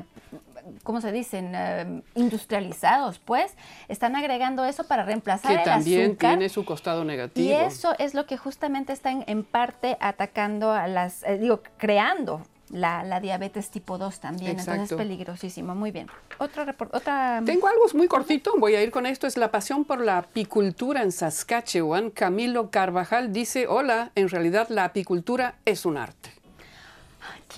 ¿cómo 0.84 1.01
se 1.01 1.12
dicen? 1.12 1.54
Em, 1.56 2.01
industrializados, 2.15 3.19
pues, 3.19 3.56
están 3.88 4.15
agregando 4.15 4.65
eso 4.65 4.86
para 4.86 5.04
reemplazar 5.04 5.58
que 5.58 5.63
también 5.63 6.17
tiene 6.17 6.49
su 6.49 6.65
costado 6.65 7.04
negativo. 7.04 7.47
Y 7.47 7.54
eso 7.54 7.93
es 7.99 8.13
lo 8.13 8.25
que 8.25 8.38
justamente 8.38 8.93
están 8.93 9.23
en 9.28 9.43
parte 9.43 9.97
atacando 9.99 10.71
a 10.71 10.88
las, 10.88 11.23
eh, 11.23 11.38
digo, 11.38 11.62
creando 11.78 12.41
la, 12.69 13.19
diabetes 13.19 13.69
tipo 13.69 13.97
2 13.97 14.19
también, 14.19 14.60
entonces 14.60 14.91
es 14.91 14.97
peligrosísimo. 14.97 15.75
Muy 15.75 15.91
bien. 15.91 16.08
Otra, 16.39 16.75
otra... 16.91 17.41
Tengo 17.45 17.67
algo 17.67 17.86
muy 17.93 18.08
cortito, 18.08 18.54
voy 18.58 18.75
a 18.75 18.84
ir 18.84 18.91
con 18.91 19.06
esto, 19.06 19.28
es 19.28 19.38
la 19.38 19.51
pasión 19.51 19.86
por 19.86 20.01
la 20.01 20.17
apicultura 20.17 21.04
en 21.04 21.12
Saskatchewan. 21.12 22.10
Camilo 22.10 22.71
Carvajal 22.71 23.32
dice, 23.32 23.67
hola, 23.67 24.12
en 24.15 24.30
realidad 24.30 24.67
la 24.69 24.86
apicultura 24.86 25.56
es 25.65 25.86
un 25.86 25.97
arte. 25.97 26.35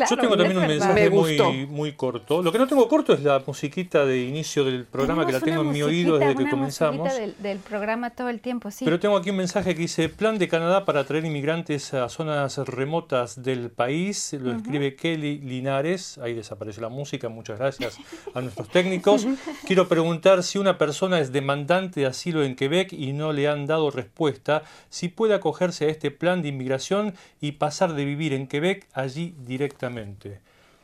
Yo 0.10 0.17
tengo 0.17 0.38
también 0.38 0.57
un 0.57 0.67
mensaje 0.67 1.10
muy, 1.10 1.65
muy 1.67 1.93
corto. 1.93 2.41
Lo 2.41 2.51
que 2.51 2.57
no 2.57 2.67
tengo 2.67 2.88
corto 2.88 3.13
es 3.13 3.21
la 3.21 3.41
musiquita 3.45 4.05
de 4.05 4.23
inicio 4.23 4.63
del 4.63 4.86
programa, 4.86 5.25
que 5.25 5.31
la 5.31 5.39
tengo 5.39 5.62
en 5.62 5.71
mi 5.71 5.81
oído 5.81 6.17
desde 6.17 6.36
que 6.36 6.49
comenzamos. 6.49 7.13
Del, 7.15 7.36
del 7.39 7.60
programa 7.60 8.10
todo 8.12 8.29
el 8.29 8.39
tiempo, 8.39 8.71
sí. 8.71 8.86
Pero 8.86 8.99
tengo 8.99 9.17
aquí 9.17 9.29
un 9.29 9.38
mensaje 9.38 9.73
que 9.73 9.81
dice, 9.81 10.10
plan 10.10 10.38
de 10.38 10.47
Canadá 10.47 10.86
para 10.86 11.03
traer 11.05 11.25
inmigrantes 11.25 11.93
a 11.93 12.10
zonas 12.10 12.57
remotas 12.57 13.41
del 13.41 13.69
país. 13.69 14.33
Lo 14.39 14.51
escribe 14.51 14.95
Kelly 14.95 15.39
Linares. 15.39 16.17
Ahí 16.19 16.33
desaparece 16.33 16.81
la 16.81 16.89
música. 16.89 17.29
Muchas 17.29 17.60
gracias 17.60 17.97
a 18.33 18.41
nuestros 18.41 18.69
técnicos. 18.69 19.25
Quiero 19.65 19.88
preguntar 19.88 20.43
si 20.43 20.57
una 20.57 20.77
persona 20.77 21.19
es 21.19 21.31
demandante 21.31 22.01
de 22.01 22.05
asilo 22.05 22.43
en 22.43 22.55
Quebec 22.55 22.93
y 22.93 23.13
no 23.13 23.33
le 23.33 23.47
han 23.47 23.65
dado 23.65 23.91
respuesta, 23.91 24.63
si 24.89 25.07
puede 25.07 25.33
acogerse 25.33 25.86
a 25.86 25.89
este 25.89 26.12
plan 26.12 26.41
de 26.41 26.49
inmigración 26.49 27.13
y 27.41 27.53
pasar 27.53 27.93
de 27.93 28.05
vivir 28.05 28.33
en 28.33 28.47
Quebec 28.47 28.88
allí 28.93 29.36
directamente. 29.39 29.87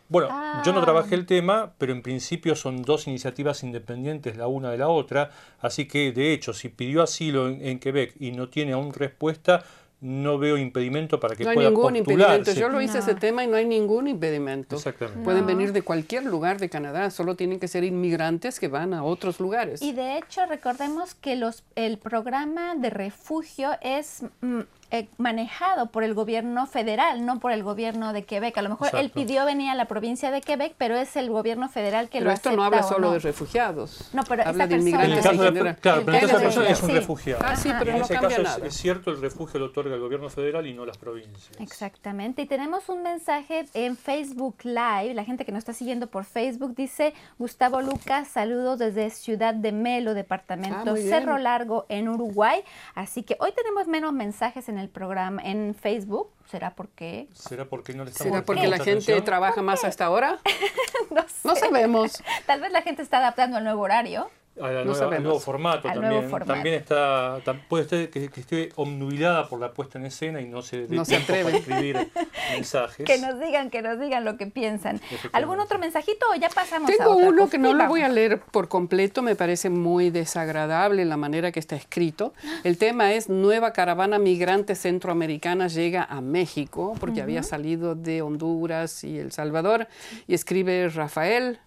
Bueno, 0.09 0.27
yo 0.63 0.73
no 0.73 0.81
ah. 0.81 0.83
trabajé 0.83 1.15
el 1.15 1.25
tema, 1.25 1.73
pero 1.77 1.91
en 1.91 2.01
principio 2.01 2.55
son 2.55 2.83
dos 2.83 3.07
iniciativas 3.07 3.63
independientes 3.63 4.37
la 4.37 4.47
una 4.47 4.69
de 4.69 4.77
la 4.77 4.87
otra, 4.87 5.31
así 5.59 5.87
que 5.87 6.11
de 6.11 6.33
hecho, 6.33 6.53
si 6.53 6.69
pidió 6.69 7.01
asilo 7.01 7.47
en, 7.47 7.79
Quebec 7.79 8.13
y 8.19 8.31
no 8.31 8.47
tiene 8.49 8.73
aún 8.73 8.93
respuesta, 8.93 9.63
no 10.01 10.37
veo 10.37 10.57
impedimento 10.57 11.19
para 11.19 11.35
que 11.35 11.45
no 11.45 11.53
pueda 11.53 11.69
hay 11.69 11.73
ningún 11.73 11.95
impedimento. 11.95 12.51
Yo 12.51 12.67
lo 12.69 12.81
hice 12.81 12.99
ese 12.99 13.15
tema 13.15 13.43
y 13.43 13.47
no 13.47 13.55
hay 13.55 13.65
ningún 13.65 14.07
impedimento. 14.07 14.75
Exactamente. 14.75 15.23
Pueden 15.23 15.47
venir 15.47 15.71
de 15.71 15.81
cualquier 15.81 16.25
lugar 16.25 16.59
de 16.59 16.69
Canadá, 16.69 17.09
solo 17.09 17.35
tienen 17.35 17.59
que 17.59 17.69
ser 17.69 17.83
inmigrantes 17.83 18.59
que 18.59 18.67
van 18.67 18.93
a 18.93 19.03
otros 19.03 19.39
lugares. 19.39 19.81
Y 19.81 19.93
de 19.93 20.17
hecho, 20.17 20.45
recordemos 20.45 21.15
que 21.15 21.37
los, 21.37 21.63
el 21.75 21.97
programa 21.97 22.75
de 22.75 22.89
refugio 22.89 23.71
es 23.81 24.23
mm, 24.41 24.59
eh, 24.93 25.09
manejado 25.17 25.87
por 25.87 26.03
el 26.03 26.13
gobierno 26.13 26.67
federal, 26.67 27.25
no 27.25 27.39
por 27.39 27.51
el 27.51 27.63
gobierno 27.63 28.13
de 28.13 28.25
Quebec. 28.25 28.55
A 28.57 28.61
lo 28.61 28.69
mejor 28.69 28.89
él 28.93 29.09
pidió 29.09 29.43
venir 29.43 29.71
a 29.71 29.75
la 29.75 29.85
provincia 29.85 30.29
de 30.29 30.41
Quebec, 30.41 30.75
pero 30.77 30.95
es 30.95 31.15
el 31.15 31.29
gobierno 31.29 31.67
federal 31.67 32.09
que 32.09 32.19
pero 32.19 32.29
lo 32.29 32.35
esto 32.35 32.51
no 32.51 32.63
habla 32.63 32.83
solo 32.83 33.11
de 33.11 33.19
refugiados. 33.19 34.09
No, 34.13 34.23
pero 34.23 34.43
habla 34.45 34.67
de 34.67 34.75
inmigrantes 34.75 35.25
en 35.25 35.39
general. 35.39 35.77
Claro, 35.77 36.03
pero 36.05 36.17
esa 36.17 36.39
persona 36.39 36.69
es 36.69 36.81
un 36.83 36.89
sí. 36.89 36.95
refugiado. 36.95 37.41
Ah, 37.43 37.55
sí, 37.55 37.71
pero 37.79 37.91
en 37.91 37.97
no 37.97 38.03
ese 38.05 38.13
cambia 38.13 38.29
caso 38.37 38.43
nada. 38.43 38.57
Es, 38.67 38.75
es, 38.75 38.81
cierto, 38.81 39.09
el 39.11 39.19
refugio 39.19 39.59
lo 39.59 39.65
otorga 39.65 39.95
el 39.95 40.01
gobierno 40.01 40.29
federal 40.29 40.67
y 40.67 40.73
no 40.73 40.85
las 40.85 40.97
provincias. 40.97 41.59
Exactamente. 41.59 42.43
Y 42.43 42.45
tenemos 42.45 42.87
un 42.87 43.01
mensaje 43.01 43.65
en 43.73 43.97
Facebook 43.97 44.57
Live. 44.63 45.13
La 45.15 45.23
gente 45.23 45.43
que 45.43 45.51
nos 45.51 45.59
está 45.59 45.73
siguiendo 45.73 46.07
por 46.07 46.23
Facebook 46.25 46.75
dice, 46.75 47.15
Gustavo 47.39 47.81
Lucas, 47.81 48.27
saludos 48.27 48.79
desde 48.79 49.09
Ciudad 49.09 49.55
de 49.55 49.71
Melo, 49.71 50.13
departamento 50.13 50.91
Ah, 50.91 50.97
Cerro 50.97 51.37
Largo, 51.37 51.85
en 51.89 52.07
Uruguay. 52.09 52.61
Así 52.95 53.23
que 53.23 53.37
hoy 53.39 53.51
tenemos 53.55 53.87
menos 53.87 54.13
mensajes 54.13 54.69
en 54.69 54.77
el 54.77 54.82
programa, 54.89 55.41
en 55.43 55.75
Facebook. 55.75 56.31
¿Será 56.49 56.75
porque? 56.75 57.27
¿Será 57.33 57.65
porque 57.65 57.93
no 57.93 58.03
le 58.03 58.11
estamos 58.11 58.31
¿Será 58.31 58.45
porque 58.45 58.67
la 58.67 58.77
gente 58.77 58.91
atención? 58.91 59.23
trabaja 59.23 59.61
más 59.61 59.83
hasta 59.83 60.05
ahora? 60.05 60.39
no, 61.09 61.21
sé. 61.21 61.47
No 61.47 61.55
sabemos. 61.55 62.23
Tal 62.45 62.61
vez 62.61 62.71
la 62.71 62.81
gente 62.81 63.01
está 63.01 63.17
adaptando 63.17 63.57
al 63.57 63.63
nuevo 63.63 63.81
horario. 63.81 64.29
A 64.63 64.71
la 64.71 64.79
No 64.79 64.85
nueva- 64.85 64.95
sabemos. 64.99 65.17
al 65.17 65.23
nuevo 65.23 65.39
formato 65.39 65.87
Al 65.87 65.93
también. 65.95 66.13
nuevo 66.13 66.29
formato. 66.29 66.53
También 66.53 66.75
está, 66.75 67.39
tam- 67.43 67.59
puede 67.67 67.83
ser 67.87 68.09
que, 68.09 68.29
que 68.29 68.39
esté 68.39 68.69
omnubilada 68.75 69.47
por 69.49 69.59
la 69.59 69.71
puesta 69.71 69.99
en 69.99 70.05
escena 70.05 70.41
y 70.41 70.45
no 70.47 70.61
se 70.61 70.87
dé 70.87 70.95
No 70.95 71.03
se 71.05 71.17
tiempo 71.17 71.27
para 71.27 71.39
atreve. 71.41 71.57
escribir 71.59 72.11
mensajes. 72.55 73.05
Que 73.05 73.17
nos 73.19 73.39
digan, 73.39 73.69
que 73.69 73.81
nos 73.81 73.99
digan 73.99 74.23
lo 74.25 74.37
que 74.37 74.47
piensan. 74.47 75.01
¿Algún 75.33 75.59
otro 75.59 75.79
mensajito 75.79 76.25
o 76.31 76.35
ya 76.35 76.49
pasamos 76.49 76.89
a 76.89 76.93
Tengo 76.95 77.11
otra 77.15 77.27
uno 77.29 77.37
cosa? 77.43 77.51
que 77.51 77.57
no 77.57 77.73
lo 77.73 77.87
voy 77.87 78.01
a 78.01 78.09
leer 78.09 78.39
por 78.39 78.67
completo, 78.67 79.21
me 79.21 79.35
parece 79.35 79.69
muy 79.69 80.09
desagradable 80.09 81.05
la 81.05 81.17
manera 81.17 81.51
que 81.51 81.59
está 81.59 81.75
escrito. 81.75 82.33
El 82.63 82.77
tema 82.77 83.13
es 83.13 83.29
Nueva 83.29 83.73
caravana 83.73 84.19
migrante 84.19 84.75
centroamericana 84.75 85.67
llega 85.67 86.03
a 86.03 86.21
México, 86.21 86.95
porque 86.99 87.21
había 87.21 87.43
salido 87.43 87.95
de 87.95 88.21
Honduras 88.21 89.03
y 89.03 89.17
El 89.19 89.31
Salvador, 89.31 89.87
y 90.27 90.33
escribe 90.33 90.87
Rafael 90.89 91.59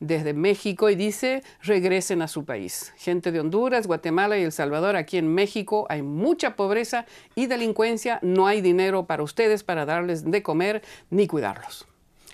desde 0.00 0.32
México 0.32 0.90
y 0.90 0.94
dice, 0.94 1.42
regresen 1.62 2.22
a 2.22 2.28
su 2.28 2.44
país. 2.44 2.92
Gente 2.96 3.32
de 3.32 3.40
Honduras, 3.40 3.86
Guatemala 3.86 4.38
y 4.38 4.42
El 4.42 4.52
Salvador, 4.52 4.96
aquí 4.96 5.18
en 5.18 5.32
México 5.34 5.86
hay 5.88 6.02
mucha 6.02 6.56
pobreza 6.56 7.06
y 7.34 7.46
delincuencia, 7.46 8.18
no 8.22 8.46
hay 8.46 8.60
dinero 8.60 9.06
para 9.06 9.22
ustedes 9.22 9.64
para 9.64 9.84
darles 9.84 10.30
de 10.30 10.42
comer 10.42 10.82
ni 11.10 11.26
cuidarlos. 11.26 11.86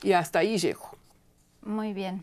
Y 0.02 0.12
hasta 0.12 0.40
ahí 0.40 0.58
llego. 0.58 0.90
Muy 1.62 1.92
bien. 1.92 2.22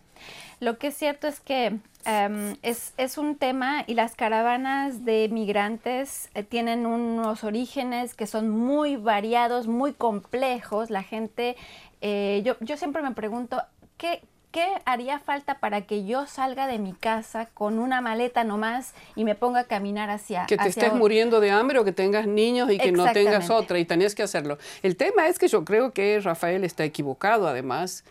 Lo 0.59 0.77
que 0.77 0.87
es 0.87 0.95
cierto 0.95 1.27
es 1.27 1.39
que 1.39 1.79
em, 2.05 2.55
es, 2.61 2.93
es 2.97 3.17
un 3.17 3.35
tema 3.35 3.83
y 3.87 3.95
las 3.95 4.15
caravanas 4.15 5.03
de 5.03 5.27
migrantes 5.29 6.29
eh, 6.35 6.43
tienen 6.43 6.85
unos 6.85 7.43
orígenes 7.43 8.13
que 8.13 8.27
son 8.27 8.51
muy 8.51 8.95
variados, 8.95 9.65
muy 9.67 9.93
complejos. 9.93 10.91
La 10.91 11.01
gente, 11.01 11.57
eh, 12.01 12.43
yo, 12.45 12.57
yo 12.59 12.77
siempre 12.77 13.01
me 13.01 13.11
pregunto, 13.11 13.63
¿qué, 13.97 14.21
¿qué 14.51 14.67
haría 14.85 15.19
falta 15.19 15.59
para 15.59 15.81
que 15.81 16.05
yo 16.05 16.27
salga 16.27 16.67
de 16.67 16.77
mi 16.77 16.93
casa 16.93 17.47
con 17.53 17.79
una 17.79 18.01
maleta 18.01 18.43
nomás 18.43 18.93
y 19.15 19.23
me 19.23 19.35
ponga 19.35 19.61
a 19.61 19.63
caminar 19.63 20.09
hacia... 20.09 20.45
que 20.45 20.57
te 20.57 20.63
hacia 20.63 20.83
estés 20.83 20.93
muriendo 20.93 21.39
de 21.39 21.51
hambre 21.51 21.79
o 21.79 21.85
que 21.85 21.91
tengas 21.91 22.27
niños 22.27 22.69
y 22.71 22.77
que 22.77 22.91
no 22.91 23.11
tengas 23.11 23.49
otra 23.49 23.79
y 23.79 23.85
tenías 23.85 24.15
que 24.15 24.23
hacerlo. 24.23 24.57
El 24.83 24.95
tema 24.97 25.27
es 25.27 25.39
que 25.39 25.47
yo 25.47 25.63
creo 25.63 25.91
que 25.91 26.19
Rafael 26.19 26.63
está 26.63 26.83
equivocado 26.83 27.47
además 27.47 28.03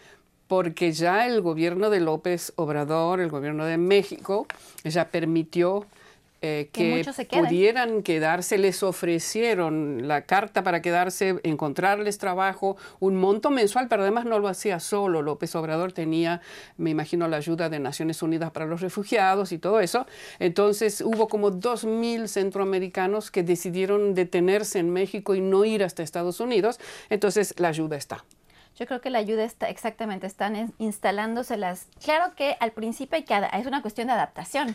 porque 0.49 0.91
ya 0.91 1.27
el 1.27 1.43
gobierno 1.43 1.91
de 1.91 2.01
López 2.01 2.53
Obrador, 2.57 3.21
el 3.21 3.29
gobierno 3.29 3.67
de 3.67 3.79
México, 3.79 4.47
ya 4.83 5.09
permitió 5.09 5.87
eh, 6.43 6.71
Que 6.73 7.05
pudieran 7.31 8.03
quedarse, 8.03 8.57
les 8.57 8.83
ofrecieron 8.83 10.09
la 10.09 10.23
carta 10.23 10.63
para 10.63 10.81
quedarse, 10.81 11.39
encontrarles 11.43 12.19
trabajo, 12.19 12.77
un 12.99 13.17
monto 13.17 13.51
mensual, 13.51 13.89
pero 13.89 14.03
además 14.03 14.25
no 14.25 14.39
lo 14.39 14.49
hacía 14.49 14.81
solo. 14.81 15.21
López 15.21 15.55
Obrador 15.55 15.93
tenía, 15.93 16.41
me 16.79 16.91
imagino, 16.91 17.29
la 17.29 17.37
ayuda 17.37 17.69
de 17.69 17.79
Naciones 17.79 18.23
Unidas 18.23 18.51
para 18.53 18.67
los 18.67 18.81
Refugiados 18.81 19.53
y 19.53 19.59
todo 19.59 19.81
eso. 19.81 20.07
Entonces 20.39 21.03
hubo 21.03 21.29
como 21.29 21.51
2.000 21.51 22.27
centroamericanos 22.27 23.31
que 23.31 23.43
decidieron 23.43 24.15
detenerse 24.15 24.79
en 24.79 24.91
México 24.91 25.35
y 25.35 25.41
no 25.41 25.65
ir 25.65 25.85
hasta 25.85 26.03
Estados 26.03 26.41
Unidos. 26.41 26.81
Entonces 27.11 27.55
la 27.59 27.69
ayuda 27.69 27.97
está. 27.97 28.25
Yo 28.79 28.87
creo 28.87 29.03
que 29.03 29.11
la 29.11 29.19
ayuda 29.19 29.45
está 29.45 29.69
exactamente, 29.69 30.27
están 30.27 30.73
instalándoselas. 30.79 31.87
Claro 32.03 32.35
que 32.35 32.57
al 32.61 32.73
principio 32.73 33.17
hay 33.17 33.25
que 33.25 33.35
es 33.35 33.67
una 33.67 33.83
cuestión 33.83 34.07
de 34.07 34.15
adaptación. 34.15 34.75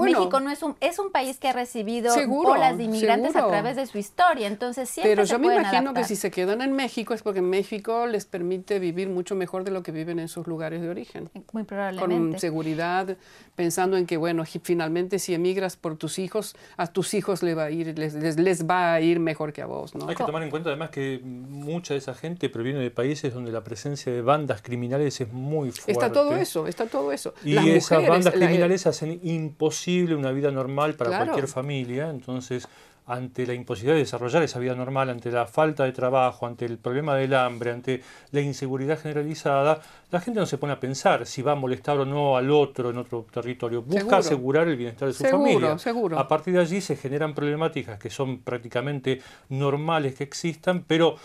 Bueno. 0.00 0.18
México 0.18 0.40
no 0.40 0.50
es 0.50 0.62
un 0.62 0.76
es 0.80 0.98
un 0.98 1.10
país 1.12 1.38
que 1.38 1.48
ha 1.48 1.52
recibido 1.52 2.12
Seguro, 2.14 2.50
olas 2.52 2.76
de 2.78 2.84
inmigrantes 2.84 3.32
seguro. 3.32 3.48
a 3.48 3.50
través 3.52 3.76
de 3.76 3.86
su 3.86 3.98
historia, 3.98 4.46
entonces 4.46 4.88
siempre 4.88 5.12
Pero 5.12 5.26
se 5.26 5.32
yo 5.32 5.38
me 5.38 5.54
imagino 5.54 5.94
que 5.94 6.04
si 6.04 6.16
se 6.16 6.30
quedan 6.30 6.60
en 6.62 6.72
México 6.72 7.14
es 7.14 7.22
porque 7.22 7.42
México 7.42 8.06
les 8.06 8.24
permite 8.26 8.78
vivir 8.78 9.08
mucho 9.08 9.34
mejor 9.34 9.64
de 9.64 9.70
lo 9.70 9.82
que 9.82 9.92
viven 9.92 10.18
en 10.18 10.28
sus 10.28 10.46
lugares 10.46 10.80
de 10.82 10.88
origen. 10.88 11.30
muy 11.34 11.44
Con 11.44 11.64
probablemente. 11.66 12.38
seguridad, 12.38 13.16
pensando 13.54 13.96
en 13.96 14.06
que, 14.06 14.16
bueno, 14.16 14.44
finalmente 14.62 15.18
si 15.18 15.34
emigras 15.34 15.76
por 15.76 15.96
tus 15.96 16.18
hijos, 16.18 16.56
a 16.76 16.86
tus 16.86 17.14
hijos 17.14 17.42
les 17.42 17.56
va 17.56 17.64
a 17.64 17.70
ir, 17.70 17.98
les, 17.98 18.14
les, 18.14 18.38
les 18.38 18.66
va 18.66 18.94
a 18.94 19.00
ir 19.00 19.20
mejor 19.20 19.52
que 19.52 19.62
a 19.62 19.66
vos, 19.66 19.94
¿no? 19.94 20.08
Hay 20.08 20.16
que 20.16 20.24
tomar 20.24 20.42
en 20.42 20.50
cuenta 20.50 20.70
además 20.70 20.90
que 20.90 21.20
mucha 21.24 21.94
de 21.94 21.98
esa 21.98 22.14
gente 22.14 22.48
proviene 22.48 22.78
de 22.80 22.90
países 22.90 23.34
donde 23.34 23.52
la 23.52 23.62
presencia 23.62 24.12
de 24.12 24.22
bandas 24.22 24.62
criminales 24.62 25.20
es 25.20 25.32
muy 25.32 25.70
fuerte. 25.72 25.92
Está 25.92 26.10
todo 26.12 26.36
eso, 26.36 26.66
está 26.66 26.86
todo 26.86 27.12
eso. 27.12 27.34
Y 27.44 27.52
Las 27.54 27.66
esas 27.66 27.90
mujeres, 27.98 28.08
bandas 28.08 28.34
la- 28.34 28.46
criminales 28.46 28.86
hacen 28.86 29.20
imposible 29.22 29.89
una 29.98 30.30
vida 30.32 30.50
normal 30.50 30.94
para 30.94 31.10
Claro. 31.10 31.24
cualquier 31.26 31.48
familia. 31.48 32.10
Entonces, 32.10 32.66
ante 33.06 33.44
la 33.44 33.54
imposibilidad 33.54 33.94
de 33.94 34.00
desarrollar 34.02 34.42
esa 34.44 34.60
vida 34.60 34.74
normal, 34.76 35.10
ante 35.10 35.32
la 35.32 35.44
falta 35.46 35.82
de 35.84 35.90
trabajo, 35.90 36.46
ante 36.46 36.64
el 36.64 36.78
problema 36.78 37.16
del 37.16 37.34
hambre, 37.34 37.72
ante 37.72 38.02
la 38.30 38.40
inseguridad 38.40 39.00
generalizada, 39.00 39.80
la 40.12 40.20
gente 40.20 40.38
no 40.38 40.46
se 40.46 40.58
pone 40.58 40.74
a 40.74 40.78
pensar 40.78 41.26
si 41.26 41.42
va 41.42 41.52
a 41.52 41.54
molestar 41.56 41.98
o 41.98 42.04
no 42.04 42.36
al 42.36 42.50
otro 42.52 42.90
en 42.90 42.98
otro 42.98 43.26
territorio. 43.32 43.82
Busca 43.82 44.00
Seguro. 44.00 44.16
asegurar 44.18 44.68
el 44.68 44.76
bienestar 44.76 45.08
de 45.08 45.14
su 45.14 45.24
Seguro, 45.24 45.42
familia. 45.54 45.78
seguro. 45.78 46.18
A 46.20 46.28
partir 46.28 46.54
de 46.54 46.60
allí 46.60 46.80
se 46.80 46.94
generan 46.94 47.34
problemáticas 47.34 47.98
que 47.98 48.10
son 48.10 48.38
prácticamente 48.42 49.20
normales 49.48 50.14
que 50.14 50.22
existan, 50.24 50.84
pero 50.86 51.16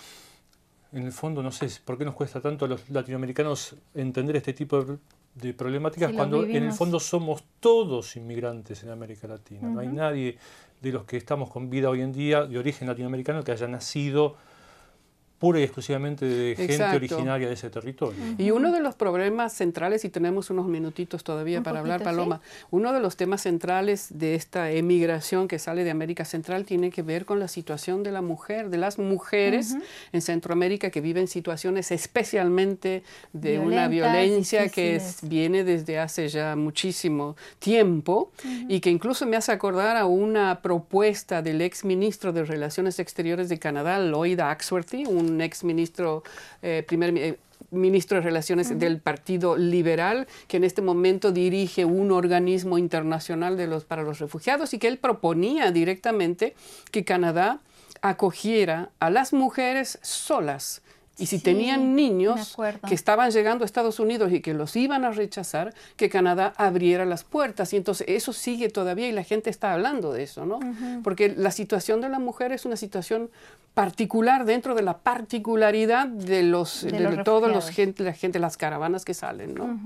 en 0.92 1.04
el 1.04 1.12
fondo 1.12 1.44
no 1.44 1.52
sé 1.52 1.68
por 1.84 1.98
qué 2.00 2.06
nos 2.06 2.16
cuesta 2.16 2.42
tanto 2.42 2.66
a 2.66 2.68
los 2.68 2.90
latinoamericanos 2.90 3.76
entender 3.94 4.38
este 4.38 4.54
tipo 4.54 4.82
de, 4.84 4.98
de 5.36 5.54
problemáticas 5.54 6.14
cuando 6.14 6.44
en 6.44 6.64
el 6.64 6.72
fondo 6.72 7.00
somos 7.00 7.44
todos 7.60 8.16
inmigrantes 8.16 8.84
en 8.84 8.90
América 8.90 9.28
Latina. 9.28 9.68
No 9.68 9.82
hay 9.82 9.88
nadie 9.88 10.38
de 10.82 10.92
los 10.92 11.04
que 11.04 11.18
estamos 11.18 11.50
con 11.50 11.70
vida 11.70 11.90
hoy 11.90 12.02
en 12.02 12.14
día 12.14 12.46
de 12.46 12.58
origen 12.58 12.88
latinoamericano 12.88 13.44
que 13.44 13.52
haya 13.52 13.68
nacido 13.68 14.38
pura 15.40 15.60
y 15.60 15.64
exclusivamente 15.64 16.26
de 16.26 16.56
gente 16.56 16.74
Exacto. 16.74 16.96
originaria 16.98 17.48
de 17.48 17.54
ese 17.54 17.70
territorio. 17.70 18.18
Y 18.38 18.52
uno 18.52 18.72
de 18.72 18.80
los 18.80 18.96
problemas 18.96 19.54
centrales, 19.54 20.06
y 20.06 20.10
tenemos 20.10 20.50
unos 20.50 20.68
minutitos 20.68 21.24
todavía 21.24 21.58
Un 21.60 21.64
para 21.64 21.80
hablar, 21.80 22.02
Paloma, 22.04 22.42
uno 22.72 22.94
de 22.94 23.00
los 23.02 23.18
temas 23.18 23.42
centrales 23.42 24.08
de 24.18 24.36
esta 24.36 24.72
emigración 24.72 25.48
que 25.48 25.60
sale 25.60 25.84
de 25.84 25.92
América 25.92 26.24
Central 26.26 26.66
tiene 26.66 26.90
que 26.90 27.02
ver 27.02 27.26
con 27.26 27.40
la 27.40 27.48
situación 27.48 28.02
de 28.04 28.12
la 28.12 28.22
mujer, 28.22 28.70
de 28.70 28.78
las 28.78 28.98
mujeres 28.98 29.76
en 30.14 30.22
Centroamérica 30.22 30.90
que 30.90 31.02
viven 31.02 31.28
situaciones 31.28 31.92
especialmente 31.92 33.04
de 33.34 33.60
una 33.60 33.88
violencia 33.88 34.70
que 34.70 34.96
es- 34.96 35.20
viene 35.28 35.64
desde 35.64 36.00
hace 36.00 36.28
ya 36.30 36.56
muchísimo 36.56 37.36
tiempo 37.60 38.32
y 38.70 38.80
que 38.80 38.90
incluso 38.90 39.26
me 39.26 39.36
hace 39.38 39.52
acordar 39.52 39.98
a 39.98 40.06
una 40.06 40.62
propuesta 40.62 41.42
del 41.42 41.62
ex 41.62 41.84
ministro 41.86 42.32
de 42.34 42.44
Relaciones 42.46 43.00
Exteriores 43.00 43.50
de 43.50 43.60
Canadá, 43.60 44.00
Lloyd 44.00 44.40
Axworthy, 44.40 45.06
un 45.06 45.25
ex 45.42 45.64
ministro, 45.64 46.24
eh, 46.62 46.84
primer, 46.88 47.18
eh, 47.18 47.38
ministro 47.72 48.18
de 48.18 48.24
Relaciones 48.24 48.78
del 48.78 49.00
Partido 49.00 49.58
Liberal, 49.58 50.28
que 50.48 50.58
en 50.58 50.64
este 50.64 50.82
momento 50.82 51.32
dirige 51.32 51.86
un 51.86 52.12
organismo 52.12 52.78
internacional 52.78 53.58
de 53.58 53.68
los, 53.68 53.86
para 53.86 54.04
los 54.04 54.20
refugiados 54.20 54.74
y 54.74 54.80
que 54.80 54.88
él 54.88 54.98
proponía 54.98 55.72
directamente 55.72 56.56
que 56.92 57.04
Canadá 57.04 57.60
acogiera 58.02 58.92
a 59.00 59.10
las 59.10 59.34
mujeres 59.34 60.00
solas 60.02 60.82
y 61.18 61.28
si 61.28 61.40
tenían 61.40 61.96
niños 61.96 62.58
que 62.88 62.96
estaban 62.96 63.32
llegando 63.32 63.64
a 63.64 63.66
Estados 63.66 64.00
Unidos 64.00 64.34
y 64.34 64.42
que 64.42 64.54
los 64.54 64.76
iban 64.76 65.06
a 65.06 65.12
rechazar, 65.12 65.74
que 65.96 66.10
Canadá 66.10 66.54
abriera 66.58 67.06
las 67.06 67.24
puertas. 67.24 67.72
Y 67.74 67.78
entonces 67.78 68.08
eso 68.10 68.34
sigue 68.34 68.70
todavía 68.70 69.08
y 69.08 69.14
la 69.14 69.24
gente 69.24 69.50
está 69.50 69.74
hablando 69.74 70.12
de 70.12 70.24
eso, 70.24 70.46
¿no? 70.46 70.60
Porque 71.04 71.34
la 71.36 71.52
situación 71.52 72.02
de 72.02 72.10
la 72.10 72.20
mujer 72.20 72.52
es 72.52 72.66
una 72.66 72.76
situación 72.76 73.30
particular 73.74 74.46
dentro 74.46 74.76
de 74.76 74.82
la 74.82 74.98
particularidad 74.98 76.08
de 76.08 76.44
los 76.44 76.84
de, 76.84 77.24
todos 77.24 77.52
los 77.52 77.70
gente, 77.70 78.04
la 78.04 78.14
gente, 78.14 78.40
las 78.40 78.58
caravanas 78.58 79.06
que 79.06 79.14
salen, 79.14 79.54
¿no? 79.54 79.80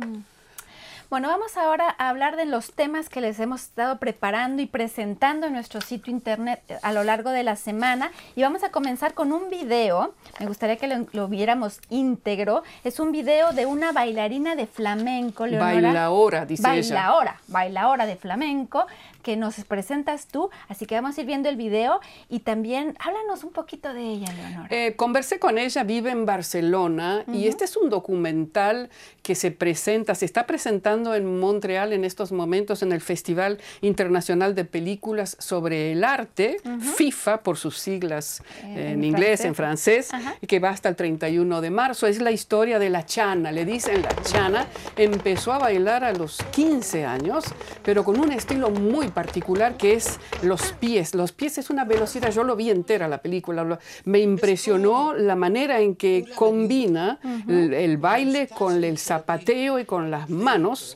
Bueno, 1.10 1.28
vamos 1.28 1.58
ahora 1.58 1.96
a 1.98 2.10
hablar 2.10 2.36
de 2.36 2.46
los 2.46 2.72
temas 2.74 3.10
que 3.10 3.20
les 3.20 3.40
hemos 3.40 3.64
estado 3.64 3.98
preparando 3.98 4.62
y 4.62 4.68
presentando 4.68 5.48
en 5.48 5.54
nuestro 5.54 5.82
sitio 5.82 6.14
internet 6.14 6.62
eh, 6.70 6.78
a 6.84 6.94
lo 6.94 7.04
largo 7.04 7.32
de 7.32 7.42
la 7.42 7.56
semana. 7.56 8.12
Y 8.36 8.44
vamos 8.44 8.64
a 8.64 8.70
comenzar 8.70 9.16
con 9.16 9.34
un 9.34 9.50
video. 9.50 10.14
Me 10.40 10.46
gustaría 10.46 10.78
que 10.78 11.08
lo, 11.12 11.28
viéramos 11.28 11.80
íntegro. 11.90 12.62
Es 12.84 13.00
un 13.00 13.12
video 13.12 13.54
de 13.54 13.66
una 13.66 13.92
bailarina 13.92 14.56
de 14.56 14.68
flamenco, 14.68 15.48
Leonora. 15.48 15.82
Bailaora, 15.82 16.46
dice 16.46 16.62
bailaora, 16.62 17.42
Bailaora 17.48 18.06
de 18.06 18.16
flamenco 18.16 18.86
que 19.30 19.38
nos 19.38 19.64
presentas 19.66 20.26
tú. 20.26 20.50
Así 20.70 20.88
que 20.88 20.96
vamos 20.96 21.16
a 21.16 21.22
ir 21.22 21.28
viendo 21.28 21.50
el 21.50 21.56
video 21.56 22.00
y 22.30 22.40
también 22.40 22.98
háblanos 23.00 23.44
un 23.44 23.52
poquito 23.52 23.94
de 23.94 24.02
ella, 24.02 24.34
Leonora. 24.34 24.68
Eh, 24.72 24.96
conversé 24.96 25.38
con 25.38 25.60
ella, 25.60 25.84
vive 25.84 26.10
en 26.10 26.26
Barcelona 26.26 27.24
y 27.32 27.48
este 27.48 27.66
es 27.66 27.78
un 27.78 27.92
documental 27.92 28.90
que 29.22 29.36
se 29.36 29.52
presenta, 29.52 30.16
se 30.16 30.26
está 30.26 30.48
presentando 30.48 31.14
en 31.14 31.40
Montreal 31.40 31.94
en 31.94 32.06
estos 32.06 32.32
momentos 32.32 32.82
en 32.82 32.92
el 32.92 33.02
Festival 33.02 33.60
Internacional 33.82 34.56
de 34.56 34.66
Películas 34.66 35.38
sobre 35.38 35.92
el 35.92 36.04
Arte, 36.04 36.58
FIFA 36.96 37.44
por 37.44 37.58
sus 37.58 37.78
siglas 37.78 38.42
eh, 38.64 38.94
en, 38.94 39.04
inglés, 39.04 39.46
en 39.46 39.54
francés, 39.54 40.10
y 40.42 40.48
que 40.48 40.60
va 40.60 40.72
hasta 40.72 40.90
el 40.90 40.96
31 40.96 41.62
de 41.62 41.70
marzo. 41.70 42.08
Es 42.08 42.20
la 42.20 42.32
historia 42.32 42.80
de 42.80 42.90
la 42.90 43.06
Chana, 43.06 43.52
le 43.52 43.64
dicen 43.64 44.02
la 44.02 44.16
Chana. 44.24 44.66
Empezó 44.96 45.54
a 45.54 45.60
bailar 45.60 46.04
a 46.04 46.14
los 46.14 46.38
15 46.50 47.06
años, 47.06 47.46
pero 47.84 48.04
con 48.04 48.20
un 48.20 48.32
estilo 48.32 48.72
muy 48.72 49.10
particular 49.20 49.76
que 49.76 49.96
es 49.96 50.18
los 50.44 50.72
pies. 50.80 51.14
Los 51.14 51.34
pies 51.34 51.58
es 51.58 51.70
una 51.70 51.84
velocidad, 51.84 52.32
yo 52.32 52.46
lo 52.46 52.56
vi 52.56 52.70
entera 52.70 53.06
la 53.10 53.18
película, 53.18 53.78
me 54.06 54.20
impresionó 54.20 55.14
la 55.14 55.36
manera 55.36 55.82
en 55.82 55.96
que 55.96 56.26
combina 56.36 57.20
el, 57.50 57.98
baile 57.98 58.48
con 58.48 58.82
el 58.82 58.98
zapateo 58.98 59.78
y 59.78 59.84
con 59.84 60.10
las 60.10 60.30
manos. 60.30 60.96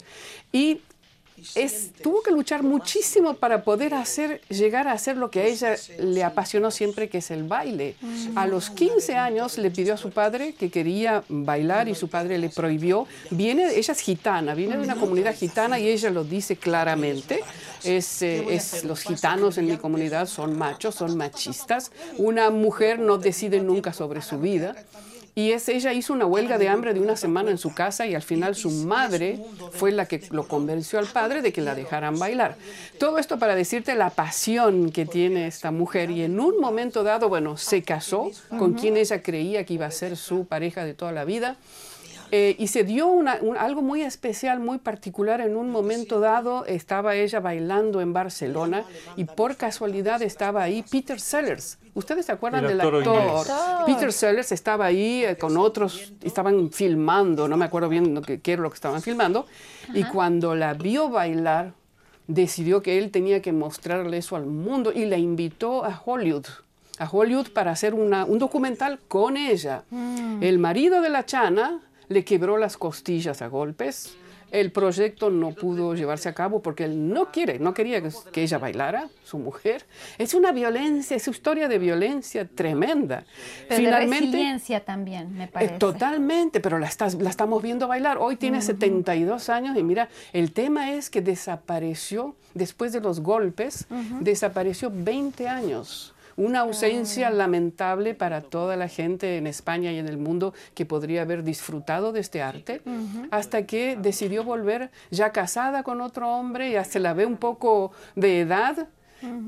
Y 0.54 0.80
es, 1.56 1.92
tuvo 2.02 2.22
que 2.22 2.32
luchar 2.32 2.64
muchísimo 2.64 3.36
para 3.36 3.64
poder 3.64 3.94
hacer, 3.94 4.42
llegar 4.50 4.88
a 4.88 4.94
hacer 4.94 5.18
lo 5.18 5.30
que 5.30 5.42
a 5.42 5.46
ella 5.46 5.76
le 6.00 6.24
apasionó 6.24 6.72
siempre, 6.72 7.10
que 7.10 7.20
es 7.20 7.32
el 7.32 7.44
baile. 7.44 7.96
A 8.36 8.48
los 8.48 8.70
15 8.70 9.16
años 9.16 9.58
le 9.58 9.72
pidió 9.72 9.94
a 9.94 9.98
su 9.98 10.12
padre 10.12 10.54
que 10.54 10.70
quería 10.70 11.24
bailar 11.28 11.88
y 11.88 11.96
su 11.96 12.08
padre 12.08 12.38
le 12.38 12.50
prohibió. 12.50 13.08
Viene, 13.30 13.76
ella 13.76 13.94
es 13.94 14.00
gitana, 14.00 14.54
viene 14.54 14.78
de 14.78 14.84
una 14.84 14.96
comunidad 14.96 15.36
gitana 15.36 15.80
y 15.80 15.88
ella 15.88 16.10
lo 16.10 16.24
dice 16.24 16.56
claramente. 16.56 17.42
Es, 17.84 18.22
eh, 18.22 18.46
es, 18.50 18.84
los 18.86 19.02
gitanos 19.02 19.58
en 19.58 19.66
mi 19.66 19.78
comunidad 19.78 20.28
son 20.28 20.58
machos, 20.58 20.96
son 20.96 21.18
machistas. 21.18 21.92
Una 22.18 22.50
mujer 22.50 23.00
no 23.00 23.18
decide 23.18 23.60
nunca 23.60 23.92
sobre 23.92 24.22
su 24.22 24.40
vida. 24.40 24.76
Y 25.36 25.52
es, 25.52 25.68
ella 25.68 25.94
hizo 25.94 26.14
una 26.14 26.28
huelga 26.28 26.58
de 26.60 26.70
hambre 26.70 26.94
de 26.94 27.00
una 27.00 27.16
semana 27.16 27.50
en 27.50 27.58
su 27.58 27.74
casa 27.74 28.06
y 28.06 28.14
al 28.14 28.22
final 28.22 28.56
su 28.56 28.70
madre 28.70 29.40
fue 29.72 29.92
la 29.92 30.06
que 30.06 30.22
lo 30.30 30.48
convenció 30.48 31.00
al 31.00 31.08
padre 31.08 31.42
de 31.42 31.52
que 31.52 31.62
la 31.62 31.74
dejaran 31.74 32.20
bailar. 32.20 32.56
Todo 33.00 33.18
esto 33.18 33.40
para 33.40 33.56
decirte 33.56 33.96
la 33.96 34.12
pasión 34.12 34.92
que 34.92 35.06
tiene 35.06 35.48
esta 35.48 35.72
mujer 35.72 36.12
y 36.12 36.22
en 36.22 36.40
un 36.40 36.60
momento 36.60 37.04
dado, 37.04 37.30
bueno, 37.30 37.58
se 37.58 37.82
casó 37.82 38.30
con 38.60 38.74
quien 38.74 38.96
ella 38.96 39.24
creía 39.24 39.66
que 39.66 39.74
iba 39.74 39.88
a 39.88 39.92
ser 39.92 40.18
su 40.18 40.46
pareja 40.46 40.86
de 40.86 40.94
toda 40.94 41.12
la 41.12 41.26
vida 41.26 41.58
eh, 42.36 42.56
y 42.58 42.66
se 42.66 42.84
dio 42.84 43.24
algo 43.60 43.84
muy 43.84 44.02
especial, 44.02 44.60
muy 44.60 44.80
particular. 44.80 45.40
En 45.40 45.56
un 45.56 45.70
momento 45.70 46.20
dado 46.20 46.66
estaba 46.66 47.14
ella 47.14 47.40
bailando 47.40 48.02
en 48.02 48.12
Barcelona 48.12 48.86
y 49.16 49.26
por 49.26 49.56
casualidad 49.56 50.20
estaba 50.24 50.64
ahí 50.64 50.84
Peter 50.90 51.20
Sellers. 51.20 51.78
¿Ustedes 51.94 52.26
se 52.26 52.32
acuerdan 52.32 52.66
del 52.66 52.82
actor? 52.82 53.46
Peter 53.86 54.12
Sellers 54.12 54.52
estaba 54.52 54.86
ahí 54.86 55.24
eh, 55.24 55.38
con 55.38 55.58
otros, 55.58 56.12
estaban 56.24 56.72
filmando, 56.72 57.48
no 57.48 57.56
me 57.56 57.66
acuerdo 57.66 57.88
bien 57.88 58.20
qué, 58.24 58.42
era 58.52 58.64
lo 58.64 58.72
que 58.72 58.76
estaban 58.78 59.04
filmando. 59.04 59.46
Y 59.94 60.04
cuando 60.06 60.56
la 60.56 60.74
vio 60.74 61.10
bailar, 61.10 61.74
decidió 62.26 62.82
que 62.82 62.98
él 62.98 63.12
tenía 63.12 63.44
que 63.44 63.52
mostrarle 63.52 64.18
eso 64.18 64.36
al 64.36 64.48
mundo 64.48 64.92
y 64.92 65.06
la 65.06 65.20
invitó 65.20 65.86
a 65.86 66.02
Hollywood 66.04 66.48
a 67.00 67.10
Hollywood 67.10 67.50
para 67.50 67.72
hacer 67.72 67.96
un 67.96 68.38
documental 68.38 69.00
con 69.08 69.36
ella. 69.36 69.84
Mm. 69.90 70.44
El 70.44 70.60
marido 70.60 71.02
de 71.02 71.10
la 71.10 71.26
Chana 71.26 71.82
le 72.14 72.24
quebró 72.24 72.58
las 72.58 72.78
costillas 72.78 73.42
a 73.42 73.48
golpes. 73.48 74.16
El 74.52 74.72
proyecto 74.72 75.32
no 75.32 75.50
pudo 75.50 75.96
llevarse 75.96 76.30
a 76.30 76.34
cabo 76.36 76.62
porque 76.62 76.84
él 76.84 77.12
no 77.12 77.32
quiere, 77.32 77.58
no 77.58 77.74
quería 77.74 78.04
que, 78.04 78.44
ella 78.44 78.60
bailara, 78.60 79.10
su 79.24 79.40
mujer. 79.40 79.84
Es 80.20 80.36
una 80.36 80.52
violencia, 80.52 81.18
es 81.18 81.28
una 81.28 81.36
historia 81.36 81.68
de 81.68 81.80
violencia 81.80 82.48
tremenda. 82.48 83.24
Pero 83.68 83.82
Finalmente, 83.82 84.28
de 84.28 84.32
resiliencia 84.32 84.86
también, 84.86 85.36
me 85.36 85.48
parece. 85.48 85.80
totalmente, 85.80 86.60
pero 86.60 86.78
la, 86.78 86.88
la 87.20 87.30
estamos 87.32 87.64
viendo 87.64 87.88
bailar. 87.88 88.20
Hoy 88.20 88.36
tiene 88.36 88.62
72 88.62 89.50
años 89.50 89.76
y 89.76 89.82
mira, 89.82 90.10
el 90.34 90.52
tema 90.52 90.92
es 90.92 91.10
que 91.10 91.22
desapareció, 91.22 92.36
después 92.54 92.94
de 92.94 93.02
los 93.02 93.22
golpes, 93.22 93.88
desapareció 94.20 94.92
20 94.94 95.48
años 95.48 96.13
una 96.36 96.62
ausencia 96.62 97.30
lamentable 97.30 98.14
para 98.14 98.42
toda 98.42 98.76
la 98.76 98.88
gente 98.88 99.38
en 99.38 99.48
España 99.48 99.92
y 99.92 99.98
en 99.98 100.08
el 100.08 100.18
mundo 100.18 100.54
que 100.74 100.86
podría 100.86 101.24
haber 101.24 101.44
disfrutado 101.44 102.12
de 102.12 102.20
este 102.20 102.42
arte, 102.42 102.82
hasta 103.32 103.66
que 103.66 103.98
decidió 104.00 104.44
volver 104.44 104.92
ya 105.12 105.32
casada 105.32 105.84
con 105.84 106.02
otro 106.02 106.30
hombre, 106.30 106.72
ya 106.72 106.84
se 106.84 107.00
la 107.00 107.14
ve 107.14 107.26
un 107.26 107.38
poco 107.38 107.92
de 108.16 108.42
edad, 108.42 108.88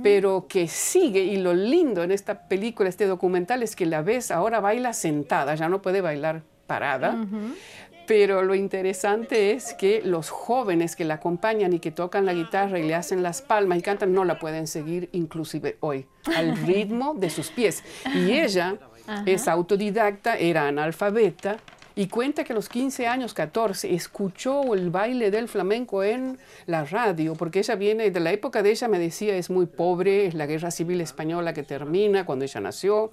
pero 0.03 0.47
que 0.47 0.67
sigue, 0.67 1.23
y 1.23 1.37
lo 1.37 1.53
lindo 1.53 2.03
en 2.03 2.11
esta 2.11 2.47
película, 2.47 2.87
este 2.87 3.07
documental, 3.07 3.61
es 3.61 3.75
que 3.75 3.85
la 3.85 4.01
ves, 4.01 4.31
ahora 4.31 4.59
baila 4.59 4.93
sentada, 4.93 5.55
ya 5.55 5.67
no 5.67 5.81
puede 5.81 6.01
bailar 6.01 6.43
parada, 6.65 7.25
pero 8.07 8.43
lo 8.43 8.55
interesante 8.55 9.51
es 9.51 9.73
que 9.73 10.01
los 10.03 10.29
jóvenes 10.29 10.95
que 10.95 11.05
la 11.05 11.15
acompañan 11.15 11.73
y 11.73 11.79
que 11.79 11.91
tocan 11.91 12.25
la 12.25 12.33
guitarra 12.33 12.79
y 12.79 12.83
le 12.83 12.95
hacen 12.95 13.23
las 13.23 13.41
palmas 13.41 13.79
y 13.79 13.81
cantan, 13.81 14.13
no 14.13 14.25
la 14.25 14.39
pueden 14.39 14.67
seguir 14.67 15.09
inclusive 15.11 15.77
hoy, 15.79 16.05
al 16.35 16.57
ritmo 16.65 17.13
de 17.15 17.29
sus 17.29 17.49
pies. 17.49 17.83
Y 18.13 18.33
ella 18.33 18.77
es 19.25 19.47
autodidacta, 19.47 20.37
era 20.37 20.67
analfabeta, 20.67 21.57
y 21.95 22.07
cuenta 22.07 22.43
que 22.43 22.53
a 22.53 22.55
los 22.55 22.69
15 22.69 23.07
años, 23.07 23.33
14, 23.33 23.93
escuchó 23.93 24.73
el 24.73 24.89
baile 24.89 25.31
del 25.31 25.47
flamenco 25.47 26.03
en 26.03 26.37
la 26.65 26.83
radio, 26.83 27.35
porque 27.35 27.59
ella 27.59 27.75
viene 27.75 28.11
de 28.11 28.19
la 28.19 28.31
época 28.31 28.61
de 28.61 28.71
ella, 28.71 28.87
me 28.87 28.99
decía, 28.99 29.35
es 29.35 29.49
muy 29.49 29.65
pobre, 29.65 30.25
es 30.25 30.33
la 30.33 30.45
guerra 30.45 30.71
civil 30.71 30.99
española 31.01 31.53
que 31.53 31.63
termina 31.63 32.25
cuando 32.25 32.43
ella 32.43 32.59
nació. 32.59 33.11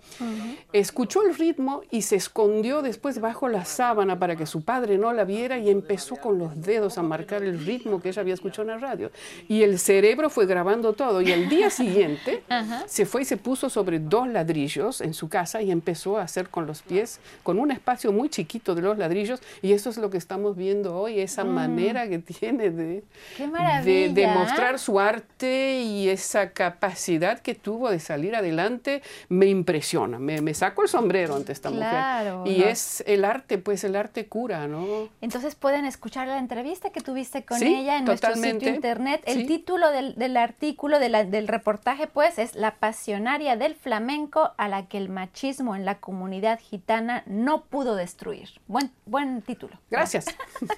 Escuchó 0.73 1.23
el 1.23 1.35
ritmo 1.37 1.83
y 1.91 2.03
se 2.03 2.17
escondió 2.17 2.83
después 2.83 3.21
bajo 3.21 3.49
la 3.49 3.65
sábana 3.65 4.19
para 4.19 4.37
que 4.37 4.47
su 4.47 4.63
padre 4.65 4.99
no 4.99 5.13
la 5.13 5.25
viera 5.25 5.59
y 5.59 5.71
empezó 5.71 6.17
con 6.17 6.39
los 6.39 6.61
dedos 6.61 6.99
a 6.99 7.03
marcar 7.03 7.43
el 7.43 7.65
ritmo 7.65 8.01
que 8.01 8.09
ella 8.09 8.23
había 8.23 8.35
escuchado 8.35 8.63
en 8.63 8.69
la 8.69 8.79
radio. 8.79 9.11
Y 9.49 9.63
el 9.63 9.79
cerebro 9.79 10.29
fue 10.29 10.47
grabando 10.47 10.93
todo 10.93 11.23
y 11.23 11.33
al 11.33 11.49
día 11.49 11.71
siguiente 11.71 12.43
se 12.87 13.07
fue 13.07 13.23
y 13.23 13.25
se 13.25 13.37
puso 13.37 13.71
sobre 13.71 14.01
dos 14.01 14.27
ladrillos 14.29 15.01
en 15.01 15.15
su 15.15 15.29
casa 15.29 15.63
y 15.63 15.71
empezó 15.71 16.19
a 16.19 16.23
hacer 16.23 16.49
con 16.49 16.67
los 16.67 16.83
pies, 16.83 17.21
con 17.43 17.59
un 17.59 17.71
espacio 17.71 18.13
muy 18.13 18.29
chiquito 18.29 18.72
de 18.75 18.83
los 18.83 18.99
ladrillos 18.99 19.41
y 19.63 19.73
eso 19.73 19.91
es 19.91 19.99
lo 19.99 20.11
que 20.11 20.19
estamos 20.19 20.57
viendo 20.57 20.97
hoy, 20.97 21.21
esa 21.21 21.45
mm. 21.45 21.49
manera 21.49 22.09
que 22.09 22.19
tiene 22.19 22.71
de, 22.71 23.05
de, 23.39 24.27
mostrar 24.29 24.79
su 24.79 25.01
arte 25.01 25.81
y 25.83 26.09
esa 26.09 26.51
capacidad 26.51 27.41
que 27.41 27.55
tuvo 27.55 27.91
de 27.91 28.01
salir 28.01 28.35
adelante 28.35 29.03
me 29.29 29.47
impresiona, 29.47 30.19
me, 30.19 30.41
me 30.41 30.55
saco 30.55 30.83
el 30.83 30.89
sombrero 30.89 31.35
ante 31.37 31.53
esta 31.53 31.71
mujer. 31.71 32.35
Y 32.47 32.63
es 32.63 33.03
el 33.07 33.25
arte, 33.25 33.59
pues 33.59 33.85
el 33.85 33.97
arte 33.97 34.27
cura, 34.27 34.67
¿no? 34.67 35.09
Entonces 35.21 35.55
pueden 35.55 35.85
escuchar 35.85 36.29
la 36.29 36.39
entrevista 36.39 36.91
que 36.91 37.01
tuviste 37.01 37.45
con 37.45 37.63
ella 37.63 37.99
en 37.99 38.05
nuestro 38.05 38.35
sitio 38.35 38.69
internet. 38.69 39.23
El 39.27 39.47
título 39.47 39.91
del, 39.91 40.15
del 40.17 40.37
artículo, 40.37 40.99
de 40.99 41.09
la, 41.09 41.25
del 41.25 41.49
reportaje, 41.49 42.07
pues 42.07 42.39
es 42.39 42.55
La 42.55 42.77
pasionaria 42.77 43.57
del 43.57 43.75
flamenco 43.75 44.53
a 44.57 44.69
la 44.69 44.87
que 44.87 44.99
el 44.99 45.09
machismo 45.09 45.77
en 45.77 45.85
la 45.85 45.99
comunidad 45.99 46.59
gitana 46.61 47.23
no 47.27 47.65
pudo 47.65 47.97
destruir. 47.97 48.49
Buen, 48.67 48.91
buen 49.05 49.43
título. 49.43 49.79
Gracias. 49.91 50.27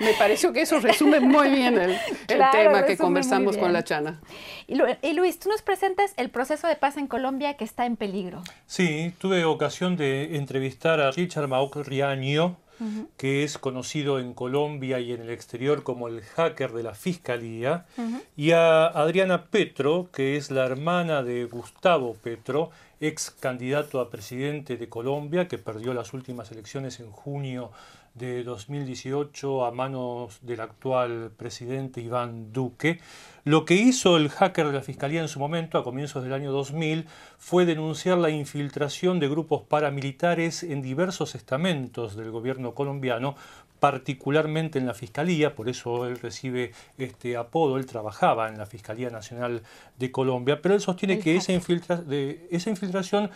Me 0.00 0.14
pareció 0.14 0.52
que 0.52 0.62
eso 0.62 0.80
resume 0.80 1.20
muy 1.20 1.50
bien 1.50 1.78
el, 1.78 1.96
tema 2.52 2.84
que 2.84 2.96
conversamos 2.96 3.56
con 3.56 3.72
la 3.72 3.84
Chana. 3.84 4.20
Y, 4.66 5.12
Luis, 5.12 5.38
tú 5.38 5.48
nos 5.48 5.62
presentas 5.62 6.14
el 6.16 6.30
proceso 6.30 6.66
de 6.66 6.76
paz 6.76 6.96
en 6.96 7.06
Colombia 7.06 7.54
que 7.54 7.64
está 7.64 7.86
en 7.86 7.96
peligro. 7.96 8.42
Sí, 8.66 9.12
tuve 9.18 9.44
ocasión 9.44 9.96
de 9.96 10.36
entrevistar 10.36 11.00
a 11.00 11.10
Richard 11.10 11.48
Riaño, 11.84 12.56
que 13.16 13.44
es 13.44 13.58
conocido 13.58 14.18
en 14.18 14.34
Colombia 14.34 15.00
y 15.00 15.12
en 15.12 15.22
el 15.22 15.30
exterior 15.30 15.82
como 15.82 16.08
el 16.08 16.22
hacker 16.22 16.72
de 16.72 16.82
la 16.82 16.94
Fiscalía, 16.94 17.86
y 18.36 18.50
a 18.52 18.86
Adriana 18.86 19.44
Petro, 19.46 20.08
que 20.12 20.36
es 20.36 20.50
la 20.50 20.64
hermana 20.64 21.22
de 21.22 21.44
Gustavo 21.44 22.14
Petro, 22.14 22.70
ex 23.00 23.30
candidato 23.30 24.00
a 24.00 24.10
presidente 24.10 24.76
de 24.76 24.88
Colombia, 24.88 25.48
que 25.48 25.58
perdió 25.58 25.94
las 25.94 26.14
últimas 26.14 26.50
elecciones 26.50 27.00
en 27.00 27.10
junio 27.10 27.70
de 28.14 28.44
2018 28.44 29.64
a 29.64 29.72
manos 29.72 30.38
del 30.42 30.60
actual 30.60 31.32
presidente 31.36 32.00
Iván 32.00 32.52
Duque. 32.52 33.00
Lo 33.44 33.64
que 33.64 33.74
hizo 33.74 34.16
el 34.16 34.30
hacker 34.30 34.68
de 34.68 34.72
la 34.72 34.80
Fiscalía 34.82 35.20
en 35.20 35.28
su 35.28 35.38
momento, 35.38 35.76
a 35.76 35.84
comienzos 35.84 36.22
del 36.22 36.32
año 36.32 36.52
2000, 36.52 37.06
fue 37.38 37.66
denunciar 37.66 38.18
la 38.18 38.30
infiltración 38.30 39.20
de 39.20 39.28
grupos 39.28 39.62
paramilitares 39.62 40.62
en 40.62 40.80
diversos 40.80 41.34
estamentos 41.34 42.16
del 42.16 42.30
gobierno 42.30 42.74
colombiano, 42.74 43.34
particularmente 43.80 44.78
en 44.78 44.86
la 44.86 44.94
Fiscalía, 44.94 45.54
por 45.54 45.68
eso 45.68 46.06
él 46.06 46.18
recibe 46.18 46.72
este 46.96 47.36
apodo, 47.36 47.76
él 47.76 47.84
trabajaba 47.84 48.48
en 48.48 48.56
la 48.56 48.64
Fiscalía 48.64 49.10
Nacional 49.10 49.62
de 49.98 50.10
Colombia, 50.10 50.62
pero 50.62 50.74
él 50.74 50.80
sostiene 50.80 51.18
que 51.18 51.36
esa, 51.36 51.52
de, 51.52 52.48
esa 52.50 52.70
infiltración 52.70 53.30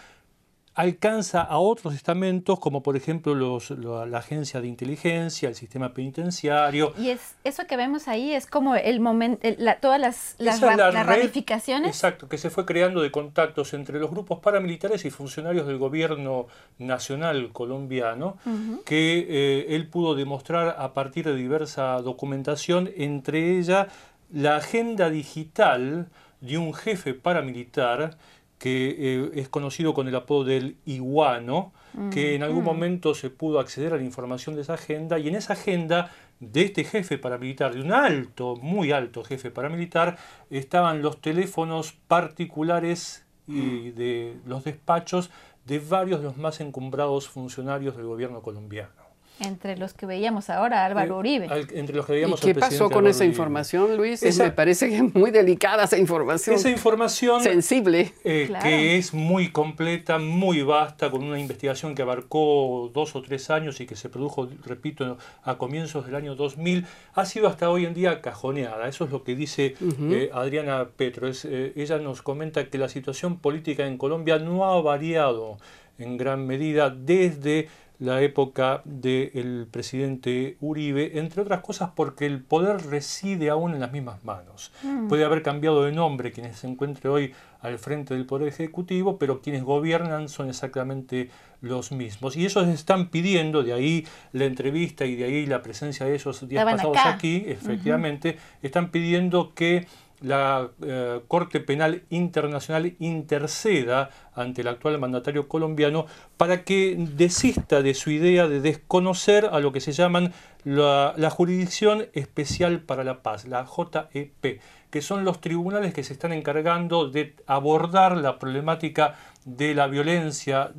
alcanza 0.79 1.43
a 1.43 1.59
otros 1.59 1.93
estamentos, 1.93 2.61
como 2.61 2.85
por 2.85 2.97
ejemplo 2.97 3.35
los, 3.35 3.70
la, 3.70 4.16
agencia 4.16 4.61
de 4.61 4.68
inteligencia, 4.68 5.49
el 5.49 5.57
sistema 5.57 5.93
penitenciario. 5.93 6.93
Y 6.97 7.11
es 7.11 7.35
eso 7.43 7.66
que 7.66 7.76
vemos 7.76 8.07
ahí 8.07 8.33
es 8.33 8.47
como 8.47 8.76
el 8.76 9.01
momento, 9.01 9.45
todas 9.81 10.01
las, 10.01 10.37
las, 10.39 10.61
ramificaciones. 10.61 11.89
Exacto, 11.89 12.29
que 12.29 12.39
se 12.39 12.49
fue 12.49 12.64
creando 12.64 13.03
de 13.03 13.11
contactos 13.11 13.74
entre 13.74 13.99
los 13.99 14.09
grupos 14.09 14.39
paramilitares 14.39 15.05
y 15.05 15.11
funcionarios 15.11 15.66
del 15.66 15.79
gobierno 15.79 16.47
nacional 16.79 17.51
colombiano, 17.53 18.39
que 18.87 19.26
eh, 19.29 19.74
él 19.74 19.89
pudo 19.89 20.14
demostrar 20.14 20.76
a 20.79 20.95
partir 20.95 21.24
de 21.24 21.35
diversa 21.35 22.01
documentación, 22.03 22.89
entre 22.97 23.59
ella 23.59 23.89
la 24.33 24.55
agenda 24.55 25.11
digital 25.11 26.07
de 26.41 26.57
un 26.57 26.72
jefe 26.72 27.14
paramilitar 27.14 28.16
que 28.59 28.97
eh, 28.99 29.31
es 29.35 29.49
conocido 29.49 29.95
con 29.95 30.09
el 30.09 30.15
apodo 30.17 30.45
del 30.45 30.77
iguano, 30.85 31.73
que 32.13 32.35
en 32.35 32.43
algún 32.43 32.63
mm. 32.63 32.67
momento 32.67 33.15
se 33.15 33.31
pudo 33.31 33.61
acceder 33.61 33.93
a 33.93 33.97
la 33.97 34.03
información 34.03 34.55
de 34.55 34.63
esa 34.63 34.75
agenda 34.75 35.19
y 35.19 35.29
en 35.29 35.35
esa 35.35 35.55
agenda 35.55 36.13
de 36.39 36.63
este 36.63 36.85
jefe 36.85 37.19
paramilitar, 37.19 37.75
de 37.75 37.81
un 37.81 37.93
alto, 37.93 38.57
muy 38.57 38.93
alto 38.93 39.25
jefe 39.25 39.51
paramilitar, 39.51 40.19
estaban 40.51 41.03
los 41.03 41.21
teléfonos 41.21 41.93
particulares 42.07 43.25
y 43.47 43.93
de 43.93 44.37
los 44.45 44.65
despachos 44.65 45.31
de 45.65 45.79
varios 45.79 46.21
de 46.21 46.27
los 46.27 46.37
más 46.37 46.61
encumbrados 46.61 47.29
funcionarios 47.29 47.97
del 47.97 48.07
gobierno 48.07 48.43
colombiano. 48.43 49.08
Entre 49.41 49.76
los 49.76 49.95
que 49.95 50.05
veíamos 50.05 50.51
ahora, 50.51 50.84
Álvaro 50.84 51.14
eh, 51.14 51.18
Uribe. 51.18 51.66
entre 51.74 51.95
los 51.95 52.07
que 52.07 52.12
veíamos 52.12 52.43
¿Y 52.43 52.47
qué 52.47 52.55
pasó 52.55 52.91
con 52.91 53.07
esa 53.07 53.24
información, 53.24 53.97
Luis? 53.97 54.22
me 54.39 54.51
parece 54.51 54.89
que 54.89 54.97
es 54.97 55.14
muy 55.14 55.30
delicada 55.30 55.84
esa 55.84 55.97
información. 55.97 56.57
Esa 56.57 56.70
información. 56.70 57.43
Sensible. 57.43 58.12
Eh, 58.24 58.51
que 58.62 58.97
es 58.97 59.14
muy 59.14 59.51
completa, 59.51 60.18
muy 60.18 60.62
vasta, 60.62 61.11
con 61.11 61.22
una 61.22 61.39
investigación 61.39 61.95
que 61.95 62.03
abarcó 62.03 62.91
dos 62.93 63.14
o 63.14 63.22
tres 63.22 63.49
años 63.51 63.80
y 63.80 63.86
que 63.86 63.95
se 63.95 64.09
produjo, 64.09 64.49
repito, 64.64 65.18
a 65.45 65.57
comienzos 65.57 66.07
del 66.07 66.16
año 66.16 66.34
2000, 66.34 66.86
ha 67.14 67.24
sido 67.24 67.47
hasta 67.47 67.70
hoy 67.70 67.86
en 67.86 67.95
día 67.95 68.20
cajoneada. 68.20 68.89
Eso 68.89 69.05
es 69.05 69.11
lo 69.11 69.22
que 69.22 69.36
dice 69.36 69.76
eh, 70.11 70.30
Adriana 70.32 70.89
Petro. 70.97 71.28
ella 71.28 71.99
nos 71.99 72.22
comenta 72.22 72.68
que 72.68 72.78
la 72.78 72.89
situación 72.89 73.39
política 73.39 73.86
en 73.86 73.99
Colombia 73.99 74.39
no 74.39 74.64
ha 74.64 74.80
variado 74.82 75.59
en 75.99 76.16
gran 76.16 76.47
medida 76.47 76.91
desde 76.91 77.68
la 77.99 78.23
época 78.23 78.83
del 78.85 79.67
presidente 79.71 80.57
Uribe, 80.61 81.19
entre 81.19 81.43
otras 81.43 81.61
cosas 81.63 81.91
porque 81.97 82.27
el 82.27 82.43
poder 82.43 82.87
reside 82.87 83.51
aún 83.51 83.75
en 83.75 83.81
las 83.81 83.91
mismas 83.91 84.25
manos. 84.25 84.73
Mm. 84.83 85.09
Puede 85.09 85.25
haber 85.25 85.43
cambiado 85.43 85.83
de 85.85 85.93
nombre 85.93 86.31
quienes 86.31 86.59
se 86.59 86.69
encuentre 86.69 87.09
hoy 87.11 87.35
al 87.61 87.79
frente 87.79 88.15
del 88.15 88.25
Poder 88.25 88.49
Ejecutivo, 88.49 89.19
pero 89.19 89.41
quienes 89.41 89.65
gobiernan 89.65 90.29
son 90.29 90.49
exactamente 90.49 91.31
los 91.61 91.91
mismos. 91.91 92.37
Y 92.37 92.45
ellos 92.45 92.69
están 92.69 93.09
pidiendo, 93.09 93.65
de 93.65 93.73
ahí 93.73 94.07
la 94.33 94.45
entrevista 94.45 95.05
y 95.05 95.17
de 95.17 95.25
ahí 95.25 95.47
la 95.47 95.61
presencia 95.63 96.07
de 96.07 96.15
esos 96.15 96.49
días 96.49 96.65
pasados 96.65 96.97
aquí, 97.05 97.45
efectivamente, 97.49 98.39
están 98.63 98.93
pidiendo 98.93 99.55
que 99.55 99.89
la 100.21 100.71
eh, 100.83 101.21
Corte 101.29 101.61
Penal 101.61 102.03
Internacional 102.11 102.95
interceda 102.99 104.11
ante 104.35 104.62
el 104.62 104.69
actual 104.69 104.99
mandatario 104.99 105.49
colombiano 105.49 106.07
para 106.37 106.64
que 106.64 106.97
desista 106.99 107.83
de 107.83 107.95
su 107.95 108.11
idea 108.11 108.49
de 108.49 108.61
desconocer 108.61 109.47
a 109.53 109.61
lo 109.61 109.73
que 109.73 109.81
se 109.81 109.93
llaman 109.93 110.33
la, 110.64 111.31
Jurisdicción 111.31 112.07
Especial 112.12 112.81
para 112.81 113.05
la 113.05 113.23
Paz, 113.23 113.47
la 113.47 113.66
JEP, 113.66 114.61
que 114.91 115.03
son 115.03 115.25
los 115.25 115.41
tribunales 115.41 115.95
que 115.95 116.05
se 116.05 116.12
están 116.12 116.33
encargando 116.33 117.09
de 117.09 117.35
abordar 117.47 118.16
la 118.16 118.39
problemática 118.39 119.14
de 119.45 119.75
la 119.75 119.87
violencia, 119.87 120.73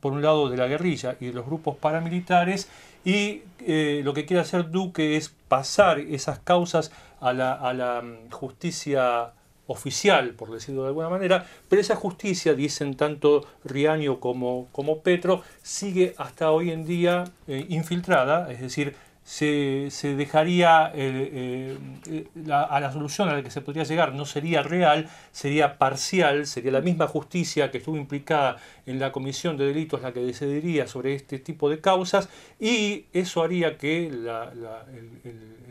por 0.00 0.12
un 0.12 0.22
lado 0.22 0.48
de 0.48 0.56
la 0.56 0.66
guerrilla 0.66 1.16
y 1.20 1.26
de 1.26 1.32
los 1.32 1.44
grupos 1.44 1.76
paramilitares, 1.76 2.68
y 3.04 3.42
eh, 3.66 4.00
lo 4.04 4.14
que 4.14 4.26
quiere 4.26 4.40
hacer 4.40 4.70
Duque 4.70 5.16
es 5.16 5.34
pasar 5.48 5.98
esas 5.98 6.38
causas 6.38 6.92
a 7.22 7.32
la, 7.32 7.54
a 7.54 7.72
la 7.72 8.02
mm, 8.02 8.30
justicia 8.30 9.32
oficial, 9.66 10.30
por 10.34 10.50
decirlo 10.50 10.82
de 10.82 10.88
alguna 10.88 11.08
manera, 11.08 11.46
pero 11.68 11.80
esa 11.80 11.96
justicia, 11.96 12.54
dicen 12.54 12.96
tanto 12.96 13.46
Riaño 13.64 14.20
como, 14.20 14.68
como 14.72 15.00
Petro, 15.02 15.42
sigue 15.62 16.14
hasta 16.18 16.50
hoy 16.50 16.70
en 16.70 16.84
día 16.84 17.24
eh, 17.46 17.64
infiltrada, 17.68 18.50
es 18.52 18.60
decir, 18.60 18.96
se, 19.24 19.88
se 19.90 20.16
dejaría 20.16 20.90
eh, 20.94 21.78
eh, 22.06 22.26
a 22.50 22.80
la 22.80 22.92
solución 22.92 23.28
a 23.28 23.34
la 23.34 23.42
que 23.42 23.50
se 23.50 23.60
podría 23.60 23.84
llegar 23.84 24.14
no 24.14 24.24
sería 24.24 24.62
real, 24.62 25.08
sería 25.30 25.78
parcial, 25.78 26.46
sería 26.46 26.72
la 26.72 26.80
misma 26.80 27.06
justicia 27.06 27.70
que 27.70 27.78
estuvo 27.78 27.96
implicada 27.96 28.56
en 28.84 28.98
la 28.98 29.12
comisión 29.12 29.56
de 29.56 29.66
delitos 29.66 30.02
la 30.02 30.12
que 30.12 30.20
decidiría 30.20 30.86
sobre 30.88 31.14
este 31.14 31.38
tipo 31.38 31.70
de 31.70 31.80
causas 31.80 32.28
y 32.58 33.06
eso 33.12 33.42
haría 33.42 33.78
que 33.78 34.10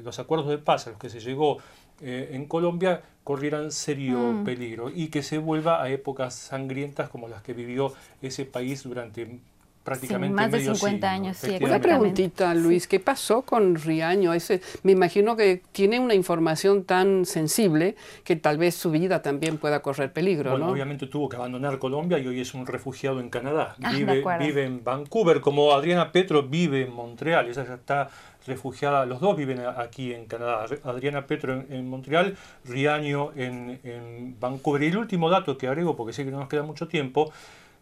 los 0.01 0.19
acuerdos 0.19 0.47
de 0.47 0.57
paz 0.57 0.87
a 0.87 0.91
los 0.91 0.99
que 0.99 1.09
se 1.09 1.19
llegó 1.19 1.57
eh, 2.03 2.29
en 2.33 2.45
Colombia 2.45 3.01
corrieran 3.23 3.71
serio 3.71 4.17
mm. 4.17 4.43
peligro 4.43 4.89
y 4.89 5.09
que 5.09 5.21
se 5.21 5.37
vuelva 5.37 5.83
a 5.83 5.89
épocas 5.89 6.33
sangrientas 6.33 7.09
como 7.09 7.27
las 7.27 7.43
que 7.43 7.53
vivió 7.53 7.93
ese 8.23 8.45
país 8.45 8.83
durante 8.83 9.39
prácticamente 9.83 10.35
más 10.35 10.51
de 10.51 10.61
50 10.61 11.11
años. 11.11 11.37
Sí, 11.37 11.57
una 11.61 11.79
preguntita, 11.79 12.53
Luis, 12.53 12.87
¿qué 12.87 12.99
pasó 12.99 13.41
con 13.41 13.75
Riaño? 13.75 14.33
Ese, 14.33 14.61
me 14.83 14.91
imagino 14.91 15.35
que 15.35 15.61
tiene 15.71 15.99
una 15.99 16.13
información 16.13 16.83
tan 16.83 17.25
sensible 17.25 17.95
que 18.23 18.35
tal 18.35 18.57
vez 18.57 18.75
su 18.75 18.91
vida 18.91 19.21
también 19.21 19.57
pueda 19.57 19.81
correr 19.81 20.13
peligro, 20.13 20.51
bueno, 20.51 20.69
obviamente 20.69 21.07
tuvo 21.07 21.29
que 21.29 21.35
abandonar 21.35 21.79
Colombia 21.79 22.19
y 22.19 22.27
hoy 22.27 22.41
es 22.41 22.53
un 22.53 22.65
refugiado 22.65 23.19
en 23.19 23.29
Canadá. 23.29 23.75
Ah, 23.81 23.91
vive, 23.91 24.23
vive 24.39 24.65
en 24.65 24.83
Vancouver, 24.83 25.41
como 25.41 25.73
Adriana 25.73 26.11
Petro 26.11 26.43
vive 26.43 26.83
en 26.83 26.93
Montreal. 26.93 27.47
Ella 27.47 27.65
ya 27.65 27.73
está 27.75 28.09
refugiada, 28.47 29.05
los 29.05 29.19
dos 29.19 29.37
viven 29.37 29.61
aquí 29.77 30.13
en 30.13 30.25
Canadá, 30.25 30.65
Adriana 30.83 31.27
Petro 31.27 31.63
en, 31.69 31.89
Montreal, 31.89 32.35
Riaño 32.65 33.31
en, 33.35 33.79
en 33.83 34.39
Vancouver. 34.39 34.83
Y 34.83 34.87
el 34.87 34.97
último 34.97 35.29
dato 35.29 35.57
que 35.57 35.67
agrego, 35.67 35.95
porque 35.95 36.13
sé 36.13 36.25
que 36.25 36.31
no 36.31 36.39
nos 36.39 36.49
queda 36.49 36.63
mucho 36.63 36.87
tiempo, 36.87 37.31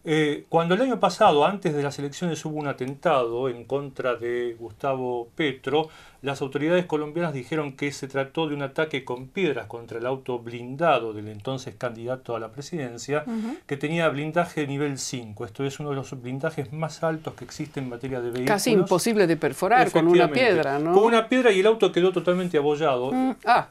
eh, 0.04 0.44
cuando 0.48 0.74
el 0.74 0.80
año 0.80 0.98
pasado, 0.98 1.44
antes 1.44 1.74
de 1.74 1.82
las 1.82 1.98
elecciones, 1.98 2.42
hubo 2.44 2.58
un 2.58 2.68
atentado 2.68 3.48
en 3.48 3.64
contra 3.64 4.16
de 4.16 4.56
Gustavo 4.58 5.28
Petro, 5.34 5.88
las 6.22 6.40
autoridades 6.42 6.86
colombianas 6.86 7.32
dijeron 7.32 7.76
que 7.76 7.92
se 7.92 8.08
trató 8.08 8.48
de 8.48 8.54
un 8.54 8.62
ataque 8.62 9.04
con 9.04 9.28
piedras 9.28 9.66
contra 9.66 9.98
el 9.98 10.06
auto 10.06 10.38
blindado 10.38 11.12
del 11.12 11.28
entonces 11.28 11.74
candidato 11.76 12.36
a 12.36 12.40
la 12.40 12.50
presidencia, 12.50 13.24
que 13.66 13.76
tenía 13.76 14.08
blindaje 14.08 14.66
nivel 14.66 14.98
5. 14.98 15.44
Esto 15.44 15.64
es 15.64 15.80
uno 15.80 15.90
de 15.90 15.96
los 15.96 16.20
blindajes 16.20 16.72
más 16.72 17.02
altos 17.02 17.34
que 17.34 17.44
existen 17.44 17.84
en 17.84 17.90
materia 17.90 18.20
de 18.20 18.30
vehículos. 18.30 18.48
Casi 18.48 18.70
imposible 18.72 19.26
de 19.26 19.36
perforar 19.36 19.90
con 19.90 20.08
una 20.08 20.30
piedra, 20.30 20.78
¿no? 20.78 20.92
Con 20.92 21.04
una 21.04 21.28
piedra 21.28 21.52
y 21.52 21.60
el 21.60 21.66
auto 21.66 21.90
quedó 21.92 22.12
totalmente 22.12 22.58
abollado. 22.58 23.12
Mm, 23.12 23.36
ah. 23.46 23.68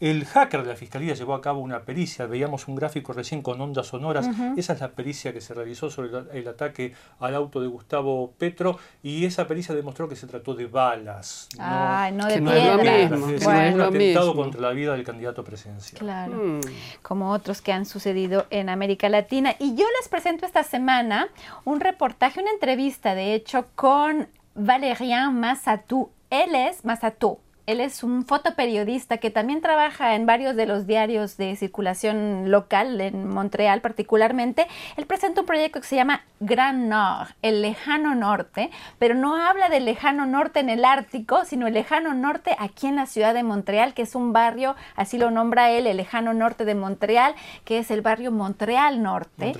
El 0.00 0.24
hacker 0.24 0.62
de 0.62 0.70
la 0.70 0.76
Fiscalía 0.76 1.12
llevó 1.12 1.34
a 1.34 1.42
cabo 1.42 1.60
una 1.60 1.82
pericia, 1.82 2.24
veíamos 2.24 2.68
un 2.68 2.74
gráfico 2.74 3.12
recién 3.12 3.42
con 3.42 3.60
ondas 3.60 3.88
sonoras, 3.88 4.30
esa 4.56 4.72
es 4.72 4.80
la 4.80 4.88
pericia 4.88 5.34
que 5.34 5.42
se 5.42 5.52
realizó 5.52 5.90
sobre 5.90 6.10
el, 6.32 6.48
ataque 6.48 6.94
al 7.18 7.34
auto 7.34 7.60
de 7.60 7.68
Gustavo 7.68 8.32
Petro 8.38 8.78
y 9.02 9.26
esa 9.26 9.46
pericia 9.46 9.74
demostró 9.74 10.08
que 10.08 10.16
se 10.16 10.26
trató 10.26 10.54
de 10.54 10.64
balas. 10.64 11.48
no, 11.58 12.10
no 12.12 12.26
de 12.26 12.40
no 12.40 12.50
es 12.50 13.10
lo 13.10 13.18
mismo. 13.18 13.52
Es 13.52 13.74
un 13.74 13.80
atentado 13.82 14.34
contra 14.34 14.60
la 14.62 14.70
vida 14.70 14.94
del 14.94 15.04
candidato 15.04 15.44
presidencial. 15.44 15.98
Claro, 15.98 16.34
mm. 16.34 16.60
como 17.02 17.30
otros 17.32 17.60
que 17.60 17.74
han 17.74 17.84
sucedido 17.84 18.46
en 18.48 18.70
América 18.70 19.10
Latina. 19.10 19.54
Y 19.58 19.74
yo 19.74 19.84
les 20.00 20.08
presento 20.08 20.46
esta 20.46 20.62
semana 20.62 21.28
un 21.66 21.78
reportaje, 21.78 22.40
una 22.40 22.52
entrevista 22.52 23.14
de 23.14 23.34
hecho 23.34 23.66
con 23.74 24.28
Valerian 24.54 25.38
Massatou. 25.38 26.10
Él 26.30 26.54
es 26.54 26.86
Massatou 26.86 27.40
Él 27.66 27.80
es 27.80 28.02
un 28.02 28.24
fotoperiodista 28.24 29.18
que 29.18 29.30
también 29.30 29.60
trabaja 29.60 30.14
en 30.14 30.26
varios 30.26 30.56
de 30.56 30.66
los 30.66 30.86
diarios 30.86 31.36
de 31.36 31.56
circulación 31.56 32.50
local, 32.50 33.00
en 33.00 33.28
Montreal 33.28 33.80
particularmente. 33.80 34.66
Él 34.96 35.06
presenta 35.06 35.42
un 35.42 35.46
proyecto 35.46 35.80
que 35.80 35.86
se 35.86 35.96
llama 35.96 36.24
Grand 36.40 36.88
Nord, 36.88 37.28
el 37.42 37.62
lejano 37.62 38.14
norte, 38.14 38.70
pero 38.98 39.14
no 39.14 39.36
habla 39.36 39.68
del 39.68 39.84
lejano 39.84 40.26
norte 40.26 40.60
en 40.60 40.70
el 40.70 40.84
Ártico, 40.84 41.44
sino 41.44 41.66
el 41.66 41.74
lejano 41.74 42.14
norte 42.14 42.56
aquí 42.58 42.86
en 42.86 42.96
la 42.96 43.06
ciudad 43.06 43.34
de 43.34 43.42
Montreal, 43.42 43.94
que 43.94 44.02
es 44.02 44.14
un 44.14 44.32
barrio, 44.32 44.74
así 44.96 45.18
lo 45.18 45.30
nombra 45.30 45.70
él, 45.70 45.86
el 45.86 45.98
lejano 45.98 46.32
norte 46.32 46.64
de 46.64 46.74
Montreal, 46.74 47.34
que 47.64 47.78
es 47.78 47.90
el 47.90 48.00
barrio 48.00 48.32
Montreal 48.32 49.02
Norte, 49.02 49.52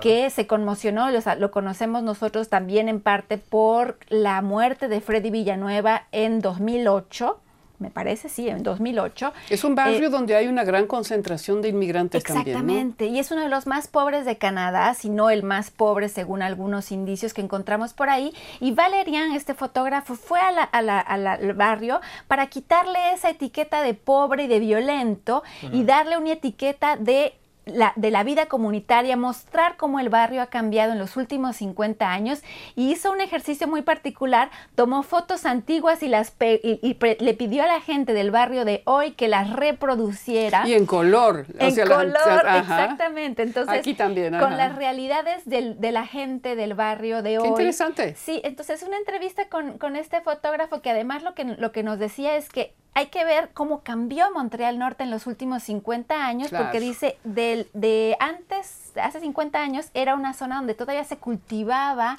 que 0.00 0.30
se 0.30 0.46
conmocionó, 0.46 1.08
lo 1.10 1.50
conocemos 1.50 2.02
nosotros 2.02 2.48
también 2.48 2.88
en 2.88 3.00
parte 3.00 3.38
por 3.38 3.98
la 4.08 4.40
muerte 4.42 4.88
de 4.88 5.00
Freddy 5.00 5.30
Villanueva 5.30 6.06
en 6.12 6.40
2008 6.40 7.40
me 7.82 7.90
parece, 7.90 8.28
sí, 8.28 8.48
en 8.48 8.62
2008. 8.62 9.32
Es 9.50 9.64
un 9.64 9.74
barrio 9.74 10.06
eh, 10.06 10.10
donde 10.10 10.36
hay 10.36 10.46
una 10.46 10.64
gran 10.64 10.86
concentración 10.86 11.60
de 11.60 11.68
inmigrantes 11.68 12.22
también. 12.22 12.48
Exactamente, 12.48 13.06
y 13.06 13.18
es 13.18 13.30
uno 13.30 13.42
de 13.42 13.48
los 13.48 13.66
más 13.66 13.88
pobres 13.88 14.24
de 14.24 14.38
Canadá, 14.38 14.94
si 14.94 15.10
no 15.10 15.28
el 15.28 15.42
más 15.42 15.70
pobre 15.70 16.08
según 16.08 16.42
algunos 16.42 16.92
indicios 16.92 17.34
que 17.34 17.42
encontramos 17.42 17.92
por 17.92 18.08
ahí. 18.08 18.32
Y 18.60 18.70
Valerian, 18.70 19.32
este 19.32 19.54
fotógrafo, 19.54 20.14
fue 20.14 20.40
al 20.40 21.54
barrio 21.54 22.00
para 22.28 22.46
quitarle 22.46 23.12
esa 23.12 23.30
etiqueta 23.30 23.82
de 23.82 23.94
pobre 23.94 24.44
y 24.44 24.46
de 24.46 24.60
violento 24.60 25.42
y 25.72 25.84
darle 25.84 26.16
una 26.16 26.32
etiqueta 26.32 26.96
de 26.96 27.34
de 27.64 28.10
la 28.10 28.24
vida 28.24 28.46
comunitaria, 28.46 29.16
mostrar 29.16 29.76
cómo 29.76 30.00
el 30.00 30.08
barrio 30.08 30.42
ha 30.42 30.46
cambiado 30.46 30.92
en 30.92 30.98
los 30.98 31.16
últimos 31.16 31.56
50 31.56 32.10
años 32.10 32.42
y 32.74 32.90
hizo 32.90 33.12
un 33.12 33.20
ejercicio 33.20 33.68
muy 33.68 33.82
particular, 33.82 34.50
tomó 34.74 35.02
fotos 35.02 35.46
antiguas 35.46 36.02
y 36.02 36.08
las 36.08 36.34
y, 36.40 36.96
le 37.20 37.34
pidió 37.34 37.62
a 37.62 37.66
la 37.66 37.80
gente 37.80 38.14
del 38.14 38.30
barrio 38.30 38.64
de 38.64 38.82
hoy 38.84 39.12
que 39.12 39.28
las 39.28 39.50
reproduciera. 39.50 40.66
Y 40.66 40.74
en 40.74 40.86
color. 40.86 41.46
En 41.58 41.74
color, 41.76 42.42
exactamente. 42.56 43.42
Entonces, 43.42 43.78
Aquí 43.78 43.94
también. 43.94 44.38
Con 44.38 44.56
las 44.56 44.74
realidades 44.76 45.42
de 45.44 45.92
la 45.92 46.06
gente 46.06 46.56
del 46.56 46.74
barrio 46.74 47.22
de 47.22 47.38
hoy. 47.38 47.48
interesante. 47.48 48.14
Sí, 48.16 48.40
entonces 48.44 48.82
una 48.82 48.96
entrevista 48.96 49.48
con, 49.48 49.78
con 49.78 49.96
este 49.96 50.20
fotógrafo 50.20 50.82
que 50.82 50.90
además 50.90 51.22
lo 51.22 51.34
que, 51.34 51.44
lo 51.44 51.70
que 51.72 51.82
nos 51.82 51.98
decía 51.98 52.36
es 52.36 52.48
que 52.48 52.74
hay 52.94 53.06
que 53.06 53.24
ver 53.24 53.50
cómo 53.54 53.82
cambió 53.82 54.30
Montreal 54.32 54.78
Norte 54.78 55.02
en 55.02 55.10
los 55.10 55.26
últimos 55.26 55.62
50 55.62 56.26
años, 56.26 56.50
porque 56.50 56.80
dice, 56.80 57.16
de, 57.24 57.66
de 57.72 58.16
antes, 58.20 58.91
hace 58.96 59.20
50 59.20 59.58
años, 59.60 59.86
era 59.94 60.14
una 60.14 60.32
zona 60.32 60.56
donde 60.56 60.74
todavía 60.74 61.04
se 61.04 61.16
cultivaba 61.16 62.16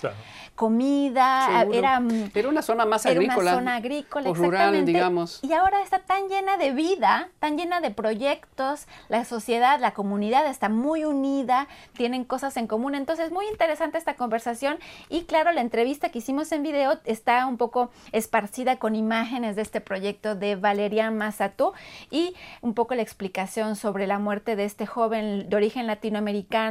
comida, 0.55 1.65
era, 1.71 1.99
mm, 1.99 2.31
era 2.33 2.49
una 2.49 2.61
zona 2.61 2.85
más 2.85 3.05
agrícola. 3.05 3.33
Era 3.33 3.41
una 3.41 3.53
zona 3.53 3.75
agrícola, 3.75 4.29
o 4.29 4.33
rural, 4.33 4.85
digamos. 4.85 5.39
Y 5.43 5.53
ahora 5.53 5.81
está 5.81 5.99
tan 5.99 6.29
llena 6.29 6.57
de 6.57 6.71
vida, 6.71 7.29
tan 7.39 7.57
llena 7.57 7.81
de 7.81 7.91
proyectos, 7.91 8.87
la 9.09 9.25
sociedad, 9.25 9.79
la 9.79 9.93
comunidad 9.93 10.45
está 10.47 10.69
muy 10.69 11.05
unida, 11.05 11.67
tienen 11.93 12.23
cosas 12.23 12.55
en 12.57 12.67
común. 12.67 12.95
Entonces, 12.95 13.31
muy 13.31 13.47
interesante 13.47 13.97
esta 13.97 14.15
conversación. 14.15 14.77
Y 15.09 15.23
claro, 15.23 15.51
la 15.51 15.61
entrevista 15.61 16.09
que 16.09 16.19
hicimos 16.19 16.51
en 16.51 16.63
video 16.63 16.99
está 17.05 17.45
un 17.47 17.57
poco 17.57 17.91
esparcida 18.11 18.77
con 18.77 18.95
imágenes 18.95 19.55
de 19.55 19.63
este 19.63 19.81
proyecto 19.81 20.35
de 20.35 20.55
Valerian 20.55 21.17
Mazato 21.17 21.73
y 22.11 22.35
un 22.61 22.73
poco 22.73 22.95
la 22.95 23.01
explicación 23.01 23.75
sobre 23.75 24.07
la 24.07 24.19
muerte 24.19 24.55
de 24.55 24.65
este 24.65 24.85
joven 24.85 25.49
de 25.49 25.55
origen 25.55 25.87
latinoamericano 25.87 26.62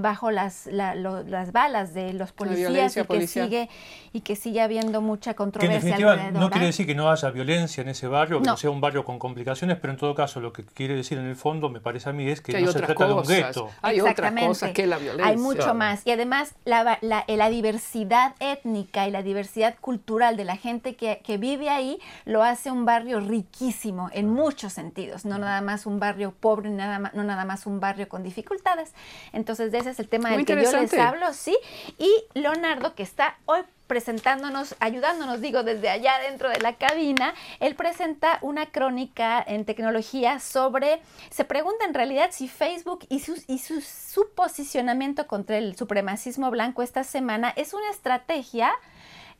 bajo 0.00 0.30
las, 0.30 0.66
las 0.66 1.52
balas 1.52 1.94
de 1.94 2.12
los 2.12 2.32
policías 2.32 2.96
y 2.96 3.04
que 3.04 3.26
sigue 3.26 3.68
y 4.12 4.20
que 4.20 4.36
sigue 4.36 4.60
habiendo 4.60 5.00
mucha 5.00 5.34
controversia. 5.34 5.76
en 5.78 5.84
definitiva 5.84 6.30
no 6.32 6.50
quiere 6.50 6.66
decir 6.66 6.86
que 6.86 6.94
no 6.94 7.10
haya 7.10 7.30
violencia 7.30 7.82
en 7.82 7.88
ese 7.88 8.08
barrio, 8.08 8.40
que 8.40 8.46
no. 8.46 8.56
sea 8.56 8.70
un 8.70 8.80
barrio 8.80 9.04
con 9.04 9.18
complicaciones, 9.18 9.78
pero 9.78 9.92
en 9.92 9.98
todo 9.98 10.14
caso 10.14 10.40
lo 10.40 10.52
que 10.52 10.64
quiere 10.64 10.94
decir 10.94 11.18
en 11.18 11.26
el 11.26 11.36
fondo, 11.36 11.70
me 11.70 11.80
parece 11.80 12.10
a 12.10 12.12
mí, 12.12 12.28
es 12.28 12.40
que, 12.40 12.60
no 12.60 12.72
se 12.72 12.80
trata 12.80 13.06
de 13.06 13.12
un 13.14 13.22
gueto. 13.22 13.70
Hay 13.80 14.00
otras 14.00 14.32
cosas 14.32 14.72
que 14.72 14.86
la 14.86 14.98
violencia. 14.98 15.26
Hay 15.26 15.36
mucho 15.36 15.74
más. 15.74 16.06
Y 16.06 16.10
además 16.10 16.54
la, 16.64 16.98
la, 17.00 17.24
la, 17.26 17.48
diversidad 17.48 18.34
étnica 18.40 19.08
y 19.08 19.10
la 19.10 19.22
diversidad 19.22 19.76
cultural 19.80 20.36
de 20.36 20.44
la 20.44 20.56
gente 20.56 20.94
que, 20.94 21.20
que 21.24 21.38
vive 21.38 21.68
ahí 21.68 21.98
lo 22.24 22.42
hace 22.42 22.70
un 22.70 22.84
barrio 22.84 23.20
riquísimo 23.20 24.10
en 24.12 24.28
muchos 24.28 24.72
sentidos, 24.72 25.24
no 25.24 25.38
nada 25.38 25.60
más 25.60 25.86
un 25.86 26.00
barrio 26.00 26.32
pobre, 26.32 26.70
nada 26.70 26.98
más, 26.98 27.14
no 27.14 27.24
nada 27.24 27.44
más 27.44 27.66
un 27.66 27.80
barrio 27.80 28.08
con 28.08 28.22
dificultades. 28.22 28.94
Entonces, 29.32 29.72
ese 29.72 29.90
es 29.90 29.98
el 29.98 30.08
tema 30.08 30.30
del 30.30 30.44
que 30.44 30.54
yo 30.54 30.80
les 30.80 30.94
hablo, 30.94 31.32
sí. 31.32 31.56
Y 31.98 32.10
Leonardo, 32.34 32.94
que 32.94 33.02
está 33.02 33.36
hoy 33.46 33.60
presentándonos, 33.86 34.74
ayudándonos, 34.80 35.42
digo, 35.42 35.64
desde 35.64 35.90
allá 35.90 36.14
dentro 36.26 36.48
de 36.48 36.58
la 36.60 36.76
cabina, 36.76 37.34
él 37.60 37.74
presenta 37.74 38.38
una 38.40 38.66
crónica 38.66 39.44
en 39.46 39.66
tecnología 39.66 40.40
sobre, 40.40 41.02
se 41.30 41.44
pregunta 41.44 41.84
en 41.84 41.92
realidad 41.92 42.30
si 42.32 42.48
Facebook 42.48 43.04
y 43.10 43.20
su, 43.20 43.42
y 43.48 43.58
su, 43.58 43.82
su 43.82 44.30
posicionamiento 44.34 45.26
contra 45.26 45.58
el 45.58 45.76
supremacismo 45.76 46.50
blanco 46.50 46.82
esta 46.82 47.04
semana 47.04 47.52
es 47.54 47.74
una 47.74 47.90
estrategia 47.90 48.72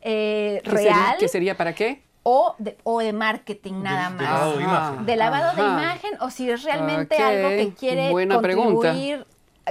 eh, 0.03 0.61
real. 0.64 1.16
¿Qué 1.18 1.28
sería 1.28 1.57
para 1.57 1.74
qué? 1.74 2.03
o 2.24 2.55
de, 2.59 2.76
o 2.85 3.01
de 3.01 3.12
marketing 3.12 3.83
nada 3.83 4.11
más. 4.11 4.18
De 4.18 4.26
lavado 4.26 4.57
de 4.57 4.62
imagen. 4.62 5.07
De 5.07 5.16
lavado 5.16 5.57
de 5.57 5.62
imagen 5.62 6.11
o 6.20 6.30
si 6.30 6.51
es 6.51 6.62
realmente 6.62 7.16
algo 7.16 7.49
que 7.49 7.74
quiere 7.74 8.11
contribuir 8.28 9.26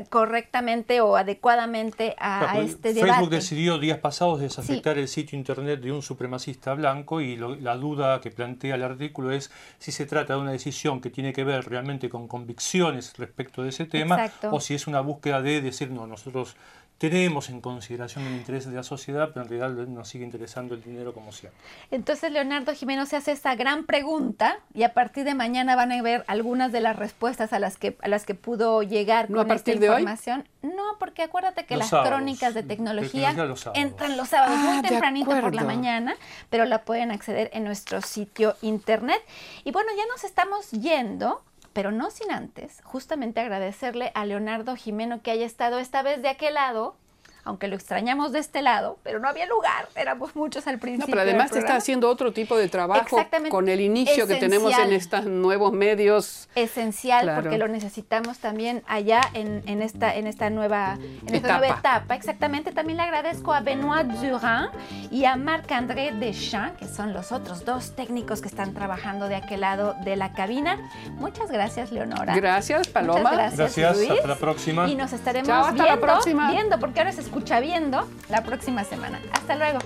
correctamente 0.10 1.02
o 1.02 1.16
adecuadamente 1.18 2.16
a, 2.18 2.60
este 2.60 2.94
debate. 2.94 3.12
Facebook 3.12 3.30
decidió 3.30 3.78
días 3.78 4.00
pasados 4.00 4.40
desafectar 4.40 4.98
el 4.98 5.08
sitio 5.08 5.38
internet 5.38 5.82
de 5.82 5.92
un 5.92 6.02
supremacista 6.02 6.74
blanco 6.74 7.22
y 7.22 7.38
la 7.38 7.76
duda 7.76 8.22
que 8.22 8.32
plantea 8.32 8.76
el 8.76 8.84
artículo 8.84 9.32
es 9.32 9.52
si 9.80 9.92
se 9.92 10.06
trata 10.06 10.36
de 10.36 10.42
una 10.42 10.52
decisión 10.52 11.02
que 11.02 11.10
tiene 11.10 11.34
que 11.34 11.44
ver 11.44 11.68
realmente 11.70 12.10
con 12.10 12.28
convicciones 12.28 13.14
respecto 13.18 13.64
de 13.64 13.70
ese 13.70 13.86
tema 13.86 14.32
o 14.50 14.60
si 14.60 14.76
es 14.76 14.88
una 14.88 15.02
búsqueda 15.02 15.42
de 15.42 15.62
decir, 15.62 15.92
no, 15.92 16.08
nosotros 16.08 16.56
tenemos 17.02 17.50
en 17.50 17.62
consideración 17.62 18.28
el 18.28 18.34
interés 18.36 18.68
de 18.68 18.76
la 18.76 18.84
sociedad, 18.84 19.32
pero 19.34 19.42
en 19.42 19.50
realidad 19.50 19.88
nos 19.88 20.08
sigue 20.08 20.24
interesando 20.24 20.76
el 20.76 20.84
dinero 20.84 21.16
como 21.16 21.32
siempre. 21.32 21.60
Entonces 21.90 22.32
Leonardo 22.32 22.76
Jimeno 22.76 23.08
se 23.08 23.16
hace 23.16 23.32
esta 23.32 23.56
gran 23.56 23.88
pregunta 23.88 24.60
y 24.76 24.84
a 24.84 24.94
partir 24.94 25.24
de 25.24 25.34
mañana 25.34 25.76
van 25.76 25.92
a 25.92 26.00
ver 26.04 26.24
algunas 26.28 26.72
de 26.72 26.80
las 26.80 26.96
respuestas 26.96 27.54
a 27.54 27.60
las 27.60 27.78
que, 27.78 27.98
a 28.04 28.08
las 28.08 28.24
que 28.24 28.36
pudo 28.36 28.84
llegar 28.84 29.32
¿No 29.32 29.38
con 29.38 29.48
a 29.48 29.48
partir 29.48 29.74
esta 29.74 29.86
de 29.88 29.92
información. 29.94 30.48
No, 30.62 31.00
porque 31.00 31.24
acuérdate 31.24 31.66
que 31.66 31.76
las 31.76 31.90
crónicas 31.90 32.54
de 32.54 32.62
tecnología 32.62 33.34
entran 33.74 34.16
los 34.16 34.30
sábados 34.30 34.60
muy 34.60 34.78
ah, 34.78 34.82
tempranito 34.88 35.32
por 35.42 35.56
la 35.56 35.64
mañana, 35.64 36.16
pero 36.52 36.66
la 36.66 36.84
pueden 36.84 37.10
acceder 37.10 37.50
en 37.54 37.64
nuestro 37.64 38.04
sitio 38.04 38.56
internet. 38.62 39.20
Y 39.64 39.72
bueno, 39.72 39.90
ya 39.98 40.06
nos 40.06 40.24
estamos 40.24 40.70
yendo 40.70 41.42
pero 41.74 41.92
no 41.92 42.12
sin 42.12 42.32
antes 42.32 42.82
justamente 42.84 43.40
agradecerle 43.40 44.12
a 44.16 44.26
Leonardo 44.26 44.76
Jimeno 44.76 45.22
que 45.22 45.32
haya 45.32 45.46
estado 45.46 45.80
esta 45.80 46.02
vez 46.02 46.22
de 46.22 46.30
aquel 46.30 46.56
lado 46.56 46.96
aunque 47.44 47.68
lo 47.68 47.76
extrañamos 47.76 48.32
de 48.32 48.40
este 48.40 48.62
lado, 48.62 49.00
pero 49.04 49.20
no 49.20 49.28
había 49.28 49.46
lugar, 49.46 49.88
éramos 49.96 50.36
muchos 50.36 50.68
al 50.68 50.80
principio. 50.80 51.08
No, 51.08 51.12
pero 51.12 51.22
además 51.22 51.56
está 51.56 51.76
haciendo 51.76 52.10
otro 52.10 52.34
tipo 52.34 52.58
de 52.58 52.70
trabajo 52.70 53.18
con 53.50 53.70
el 53.70 53.82
inicio 53.82 54.28
que 54.28 54.36
tenemos 54.36 54.78
en 54.78 54.94
estos 54.94 55.26
nuevos 55.26 55.72
medios. 55.74 56.50
Esencial, 56.56 57.32
porque 57.36 57.58
lo 57.58 57.68
necesitamos 57.68 58.40
también 58.40 58.84
allá 58.88 59.22
en, 59.34 59.64
en, 59.66 59.82
esta, 59.82 60.16
en 60.16 60.28
esta, 60.28 60.50
nueva, 60.50 60.98
en 61.26 61.36
esta 61.36 61.58
nueva 61.58 61.80
etapa. 61.80 62.16
Exactamente, 62.16 62.72
también 62.72 62.98
le 62.98 63.04
agradezco 63.04 63.54
a 63.54 63.62
Benoit 63.62 64.08
Durand 64.08 64.72
y 65.10 65.26
a 65.26 65.36
Marc-André 65.36 66.12
Deschamps, 66.12 66.78
que 66.78 66.88
son 66.88 67.14
los 67.14 67.32
otros 67.32 67.66
dos 67.66 67.96
técnicos 67.96 68.42
que 68.42 68.48
están 68.48 68.74
trabajando 68.74 69.28
de 69.28 69.36
aquel 69.36 69.62
lado 69.62 69.96
de 70.04 70.16
la 70.16 70.34
cabina. 70.34 70.78
Muchas 71.18 71.50
gracias, 71.50 71.92
Leonora. 71.92 72.36
Gracias, 72.36 72.88
Paloma. 72.88 73.32
gracias, 73.32 73.76
gracias 73.76 74.12
hasta 74.12 74.28
la 74.28 74.36
próxima. 74.36 74.88
Y 74.88 74.96
nos 74.96 75.14
estaremos 75.14 75.74
viendo, 75.74 76.52
viendo, 76.52 76.80
porque 76.80 77.00
ahora 77.00 77.12
se 77.12 77.22
escucha 77.32 77.62
viendo 77.62 78.06
la 78.30 78.44
próxima 78.44 78.84
semana. 78.84 79.18
Hasta 79.32 79.56
luego. 79.56 79.80